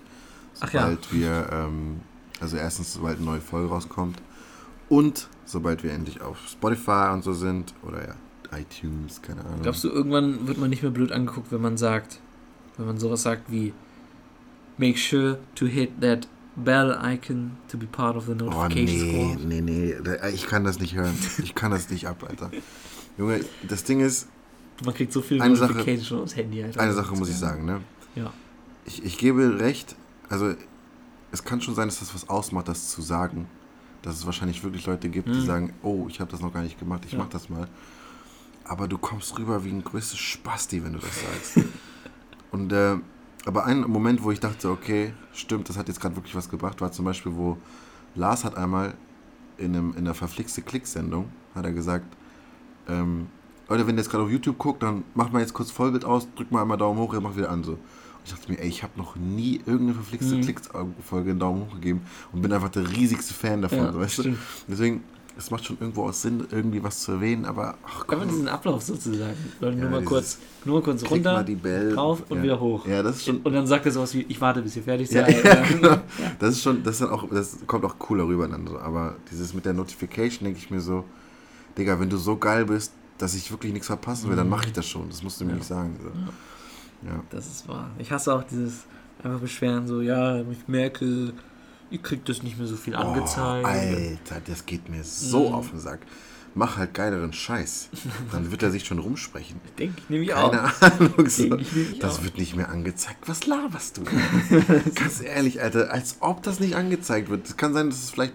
Ach 0.60 0.72
ja. 0.74 0.82
sobald 0.82 1.14
wir, 1.14 1.50
ähm, 1.52 2.02
also 2.40 2.58
erstens, 2.58 2.94
sobald 2.94 3.18
eine 3.18 3.26
neue 3.26 3.42
Folge 3.42 3.70
rauskommt 3.70 4.22
und 4.90 5.28
sobald 5.46 5.84
wir 5.84 5.92
endlich 5.92 6.22
auf 6.22 6.38
Spotify 6.48 7.10
und 7.14 7.24
so 7.24 7.34
sind 7.34 7.74
oder 7.84 8.08
ja, 8.08 8.16
iTunes, 8.58 9.22
keine 9.22 9.42
Ahnung. 9.46 9.62
Glaubst 9.64 9.84
du, 9.84 9.90
irgendwann 9.90 10.48
wird 10.48 10.58
man 10.58 10.70
nicht 10.70 10.84
mehr 10.84 10.92
blöd 10.92 11.12
angeguckt, 11.12 11.52
wenn 11.52 11.62
man 11.62 11.78
sagt, 11.78 12.20
wenn 12.78 12.86
man 12.86 12.98
sowas 13.00 13.24
sagt 13.24 13.52
wie 13.52 13.74
Make 14.78 14.98
sure 14.98 15.38
to 15.56 15.66
hit 15.68 16.00
that 16.02 16.28
bell 16.56 16.98
icon 17.04 17.52
to 17.70 17.78
be 17.78 17.86
part 17.86 18.16
of 18.16 18.26
the 18.26 18.32
Oh 18.34 18.36
notification 18.46 18.86
nee, 18.86 19.34
squad. 19.34 19.46
nee, 19.48 19.62
nee, 19.62 19.96
da- 20.04 20.28
ich 20.30 20.48
kann 20.48 20.64
das 20.64 20.80
nicht 20.80 20.96
hören. 20.96 21.16
Ich 21.44 21.56
kann 21.56 21.72
das 21.72 21.90
nicht 21.90 22.08
ab, 22.08 22.24
Alter. 22.28 22.52
Junge, 23.18 23.44
das 23.68 23.84
Ding 23.84 24.00
ist, 24.02 24.28
Man 24.84 24.94
kriegt 24.94 25.14
so 25.14 25.22
viel 25.22 25.38
Sache- 25.40 25.50
Notification 25.50 26.06
schon 26.06 26.22
aufs 26.22 26.36
Handy. 26.36 26.64
Alter. 26.64 26.80
eine 26.80 26.94
Sache 26.94 27.16
muss 27.16 27.30
ich 27.30 27.38
sagen, 27.38 27.66
ne? 27.66 27.82
Ja. 28.16 28.32
Ich, 28.86 29.04
ich 29.06 29.18
gebe 29.18 29.60
recht, 29.60 29.96
also 30.30 30.54
es 31.32 31.44
kann 31.44 31.62
schon 31.62 31.76
sein, 31.76 31.88
dass 31.88 32.00
das 32.00 32.14
was 32.16 32.28
ausmacht, 32.30 32.68
das 32.68 32.90
zu 32.90 33.02
sagen. 33.02 33.48
Dass 34.02 34.16
es 34.18 34.26
wahrscheinlich 34.26 34.64
wirklich 34.64 34.88
Leute 34.88 35.10
gibt, 35.10 35.28
die 35.28 35.34
Mhm. 35.42 35.46
sagen, 35.46 35.74
oh, 35.84 36.08
ich 36.10 36.20
habe 36.20 36.32
das 36.32 36.42
noch 36.42 36.52
gar 36.52 36.64
nicht 36.64 36.80
gemacht, 36.80 37.04
ich 37.06 37.12
Ja. 37.12 37.20
mach 37.20 37.30
das 37.30 37.50
mal. 37.50 37.68
Aber 38.66 38.88
du 38.88 38.98
kommst 38.98 39.38
rüber 39.38 39.64
wie 39.64 39.70
ein 39.70 39.84
größtes 39.84 40.18
Spasti, 40.18 40.84
wenn 40.84 40.94
du 40.94 41.00
das 41.00 41.22
sagst. 41.22 41.68
Und 42.52 42.72
äh, 42.74 42.96
aber 43.46 43.66
ein 43.66 43.82
Moment, 43.82 44.24
wo 44.24 44.32
ich 44.32 44.40
dachte, 44.40 44.70
okay, 44.70 45.14
stimmt, 45.34 45.68
das 45.70 45.78
hat 45.78 45.88
jetzt 45.88 46.00
gerade 46.00 46.16
wirklich 46.16 46.36
was 46.36 46.50
gebracht, 46.50 46.80
war 46.82 46.92
zum 46.92 47.06
Beispiel, 47.06 47.34
wo 47.36 47.58
Lars 48.16 48.44
hat 48.44 48.56
einmal 48.58 48.94
in, 49.58 49.76
einem, 49.76 49.92
in 49.92 50.00
einer 50.00 50.14
verflixte 50.14 50.62
Klick-Sendung, 50.62 51.30
hat 51.56 51.66
er 51.66 51.72
gesagt, 51.72 52.06
ähm, 52.88 53.28
Leute, 53.70 53.88
wenn 53.88 53.96
ihr 53.96 54.00
jetzt 54.02 54.10
gerade 54.12 54.24
auf 54.24 54.30
YouTube 54.30 54.58
guckt, 54.58 54.84
dann 54.84 55.04
macht 55.16 55.32
mal 55.34 55.40
jetzt 55.40 55.54
kurz 55.54 55.72
Vollbild 55.72 56.04
aus, 56.06 56.28
drückt 56.36 56.52
mal 56.52 56.62
einmal 56.62 56.78
Daumen 56.78 57.00
hoch, 57.00 57.14
ihr 57.14 57.22
macht 57.22 57.38
wieder 57.38 57.50
an 57.50 57.64
so. 57.64 57.78
Ich 58.24 58.32
dachte 58.32 58.52
mir, 58.52 58.60
ey, 58.60 58.68
ich 58.68 58.84
habe 58.84 58.94
noch 58.98 59.16
nie 59.16 59.56
irgendeine 59.66 59.94
verflixte 59.96 60.36
Mhm. 60.36 60.42
Klicks-Folge 60.42 61.32
einen 61.32 61.40
Daumen 61.40 61.64
hoch 61.66 61.74
gegeben 61.76 62.02
und 62.32 62.42
bin 62.42 62.52
einfach 62.54 62.70
der 62.70 62.88
riesigste 62.88 63.34
Fan 63.34 63.62
davon, 63.64 63.78
Ja, 63.80 63.96
weißt 63.96 64.18
du? 64.20 64.22
stimmt. 64.24 64.38
Deswegen, 64.68 65.04
es 65.38 65.50
macht 65.50 65.66
schon 65.66 65.78
irgendwo 65.80 66.04
aus 66.04 66.22
Sinn, 66.22 66.46
irgendwie 66.52 66.84
was 66.84 67.00
zu 67.00 67.14
erwähnen, 67.14 67.46
aber 67.46 67.76
ach 67.86 68.08
Einfach 68.08 68.28
diesen 68.28 68.48
Ablauf 68.48 68.82
sozusagen. 68.82 69.38
Leute, 69.60 69.78
Ja, 69.78 69.84
nur 69.84 69.92
mal 69.92 70.04
kurz, 70.04 70.38
nur 70.66 70.80
mal 70.80 70.84
kurz 70.84 71.10
runter, 71.10 71.34
mal 71.34 71.46
die 71.46 71.56
Bell. 71.56 71.94
drauf 71.94 72.24
und 72.30 72.38
ja. 72.38 72.44
wieder 72.44 72.60
hoch. 72.60 72.86
Ja, 72.86 73.02
das 73.02 73.18
ist 73.18 73.26
schon, 73.26 73.38
Und 73.38 73.54
dann 73.54 73.66
sagt 73.66 73.86
er 73.86 73.92
sowas 73.92 74.14
wie, 74.14 74.26
ich 74.28 74.40
warte, 74.42 74.62
bis 74.62 74.76
ihr 74.76 74.84
fertig 74.84 75.10
seid. 75.10 75.44
ja, 75.44 75.64
genau. 75.64 75.98
Das 76.40 76.52
ist 76.52 76.62
schon, 76.62 76.84
das 76.84 76.96
ist 76.96 77.02
dann 77.02 77.10
auch, 77.10 77.28
das 77.30 77.58
kommt 77.66 77.86
auch 77.86 77.98
cooler 77.98 78.28
rüber 78.28 78.48
dann 78.48 78.68
so. 78.68 78.78
Aber 78.80 79.16
dieses 79.32 79.54
mit 79.54 79.66
der 79.66 79.74
Notification 79.74 80.46
denke 80.46 80.60
ich 80.60 80.70
mir 80.70 80.82
so, 80.82 81.06
Digga, 81.78 82.00
wenn 82.00 82.10
du 82.10 82.18
so 82.18 82.36
geil 82.38 82.66
bist, 82.66 82.94
dass 83.18 83.34
ich 83.34 83.52
wirklich 83.52 83.72
nichts 83.72 83.88
verpassen 83.88 84.30
will, 84.30 84.36
dann 84.36 84.50
mache 84.50 84.68
ich 84.68 84.74
das 84.74 84.88
schon. 84.88 85.08
Das 85.10 85.24
musst 85.24 85.40
du 85.40 85.46
mir 85.46 85.54
nicht 85.54 85.66
sagen. 85.66 85.98
So. 86.02 86.10
Ja. 87.08 87.24
Das 87.30 87.48
ist 87.48 87.68
wahr. 87.68 87.90
Ich 87.98 88.12
hasse 88.12 88.34
auch 88.34 88.44
dieses 88.44 88.86
einfach 89.24 89.40
beschweren, 89.40 89.88
so, 89.88 90.02
ja, 90.02 90.42
ich 90.42 90.68
merke, 90.68 91.34
ihr 91.92 92.00
kriegt 92.02 92.28
das 92.30 92.42
nicht 92.44 92.58
mehr 92.58 92.68
so 92.68 92.76
viel 92.76 92.96
angezeigt. 92.96 93.66
Oh, 93.66 93.68
Alter, 93.68 94.42
das 94.46 94.66
geht 94.66 94.90
mir 94.90 95.04
so 95.04 95.50
Mhm. 95.50 95.56
auf 95.56 95.70
den 95.72 95.80
Sack. 95.80 96.00
Mach 96.54 96.76
halt 96.76 96.94
geileren 96.94 97.32
Scheiß. 97.32 97.88
Dann 98.34 98.52
wird 98.52 98.62
er 98.62 98.72
sich 98.72 98.86
schon 98.86 99.00
rumsprechen. 99.00 99.62
Denke 99.80 99.96
ich 100.00 100.10
nämlich 100.10 100.34
auch. 100.34 100.52
Keine 100.52 101.00
Ahnung. 101.00 101.30
So. 101.30 101.48
Das 102.02 102.18
auch. 102.20 102.24
wird 102.26 102.38
nicht 102.38 102.58
mehr 102.58 102.68
angezeigt. 102.70 103.20
Was 103.30 103.46
laberst 103.48 103.98
du? 103.98 104.04
Ganz 104.96 105.22
ehrlich, 105.22 105.62
Alter, 105.62 105.92
als 105.92 106.18
ob 106.20 106.44
das 106.44 106.60
nicht 106.60 106.76
angezeigt 106.76 107.30
wird. 107.30 107.48
Es 107.48 107.56
kann 107.56 107.74
sein, 107.74 107.90
dass 107.90 108.04
es 108.04 108.10
vielleicht. 108.10 108.34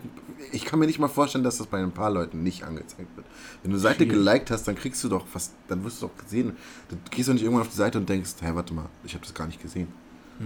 Ich 0.52 0.64
kann 0.64 0.78
mir 0.78 0.86
nicht 0.86 0.98
mal 0.98 1.08
vorstellen, 1.08 1.44
dass 1.44 1.58
das 1.58 1.66
bei 1.66 1.82
ein 1.82 1.92
paar 1.92 2.10
Leuten 2.10 2.42
nicht 2.42 2.62
angezeigt 2.62 3.14
wird. 3.16 3.26
Wenn 3.62 3.72
du 3.72 3.78
Seite 3.78 4.04
Schwierig. 4.04 4.12
geliked 4.14 4.50
hast, 4.50 4.66
dann 4.66 4.76
kriegst 4.76 5.02
du 5.04 5.08
doch 5.10 5.26
was. 5.34 5.50
Dann 5.68 5.84
wirst 5.84 6.00
du 6.00 6.06
doch 6.06 6.16
gesehen. 6.16 6.56
Du 6.88 6.96
gehst 7.10 7.28
doch 7.28 7.34
nicht 7.34 7.42
irgendwann 7.42 7.66
auf 7.66 7.70
die 7.70 7.76
Seite 7.76 7.98
und 7.98 8.08
denkst, 8.08 8.30
hey, 8.40 8.54
warte 8.54 8.72
mal, 8.72 8.86
ich 9.04 9.12
habe 9.14 9.24
das 9.24 9.34
gar 9.34 9.46
nicht 9.46 9.60
gesehen. 9.60 9.88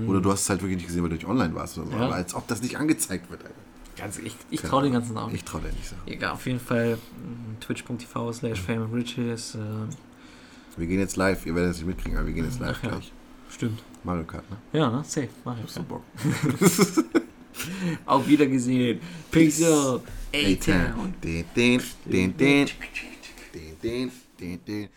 Oder 0.06 0.20
du 0.20 0.30
hast 0.30 0.42
es 0.42 0.50
halt 0.50 0.60
wirklich 0.62 0.76
nicht 0.78 0.86
gesehen, 0.86 1.02
weil 1.02 1.10
du 1.10 1.16
nicht 1.16 1.26
online 1.26 1.54
warst 1.54 1.78
oder 1.78 1.86
so. 1.88 1.92
Hm. 1.92 1.98
Ja. 2.00 2.06
Aber 2.06 2.14
als 2.16 2.34
ob 2.34 2.46
das 2.48 2.62
nicht 2.62 2.76
angezeigt 2.76 3.30
wird, 3.30 3.42
Alter. 3.42 3.54
Ganz, 3.96 4.18
ich 4.18 4.34
ich 4.50 4.60
traue 4.62 4.84
den 4.84 4.92
ganzen 4.92 5.14
Namen. 5.14 5.34
Ich 5.34 5.44
traue 5.44 5.60
dir 5.60 5.68
nicht 5.72 5.86
so. 5.88 5.96
Egal, 6.06 6.30
auf 6.32 6.46
jeden 6.46 6.60
Fall 6.60 6.96
mm, 6.96 7.60
twitch.tv 7.60 8.32
slash 8.32 8.60
fame 8.60 8.82
and 8.84 8.94
riches. 8.94 9.56
Äh, 9.56 9.58
Wir 10.78 10.86
gehen 10.86 11.00
jetzt 11.00 11.16
live. 11.16 11.44
Ihr 11.44 11.54
werdet 11.54 11.72
es 11.72 11.78
nicht 11.78 11.86
mitkriegen, 11.88 12.16
aber 12.16 12.26
wir 12.28 12.34
gehen 12.34 12.44
jetzt 12.44 12.60
live 12.60 12.76
Ach 12.78 12.84
ja. 12.84 12.90
gleich. 12.90 13.12
stimmt. 13.50 13.82
Mario 14.04 14.24
Kart, 14.24 14.44
ne? 14.50 14.56
Ja, 14.72 14.90
ne? 14.90 15.02
Safe. 15.04 15.28
Ich. 15.28 15.44
Hab 15.44 15.68
so 15.68 15.82
Bock. 15.82 16.02
Auf 18.06 18.26
Wiedergesehen. 18.26 19.00
Pixel. 19.30 20.00
A-Town. 20.32 21.14
Den, 21.22 21.44
den, 21.54 21.82
den, 22.06 22.36
den. 22.36 22.66
Den, 23.52 23.80
den, 23.82 24.10
den, 24.38 24.64
den. 24.64 24.88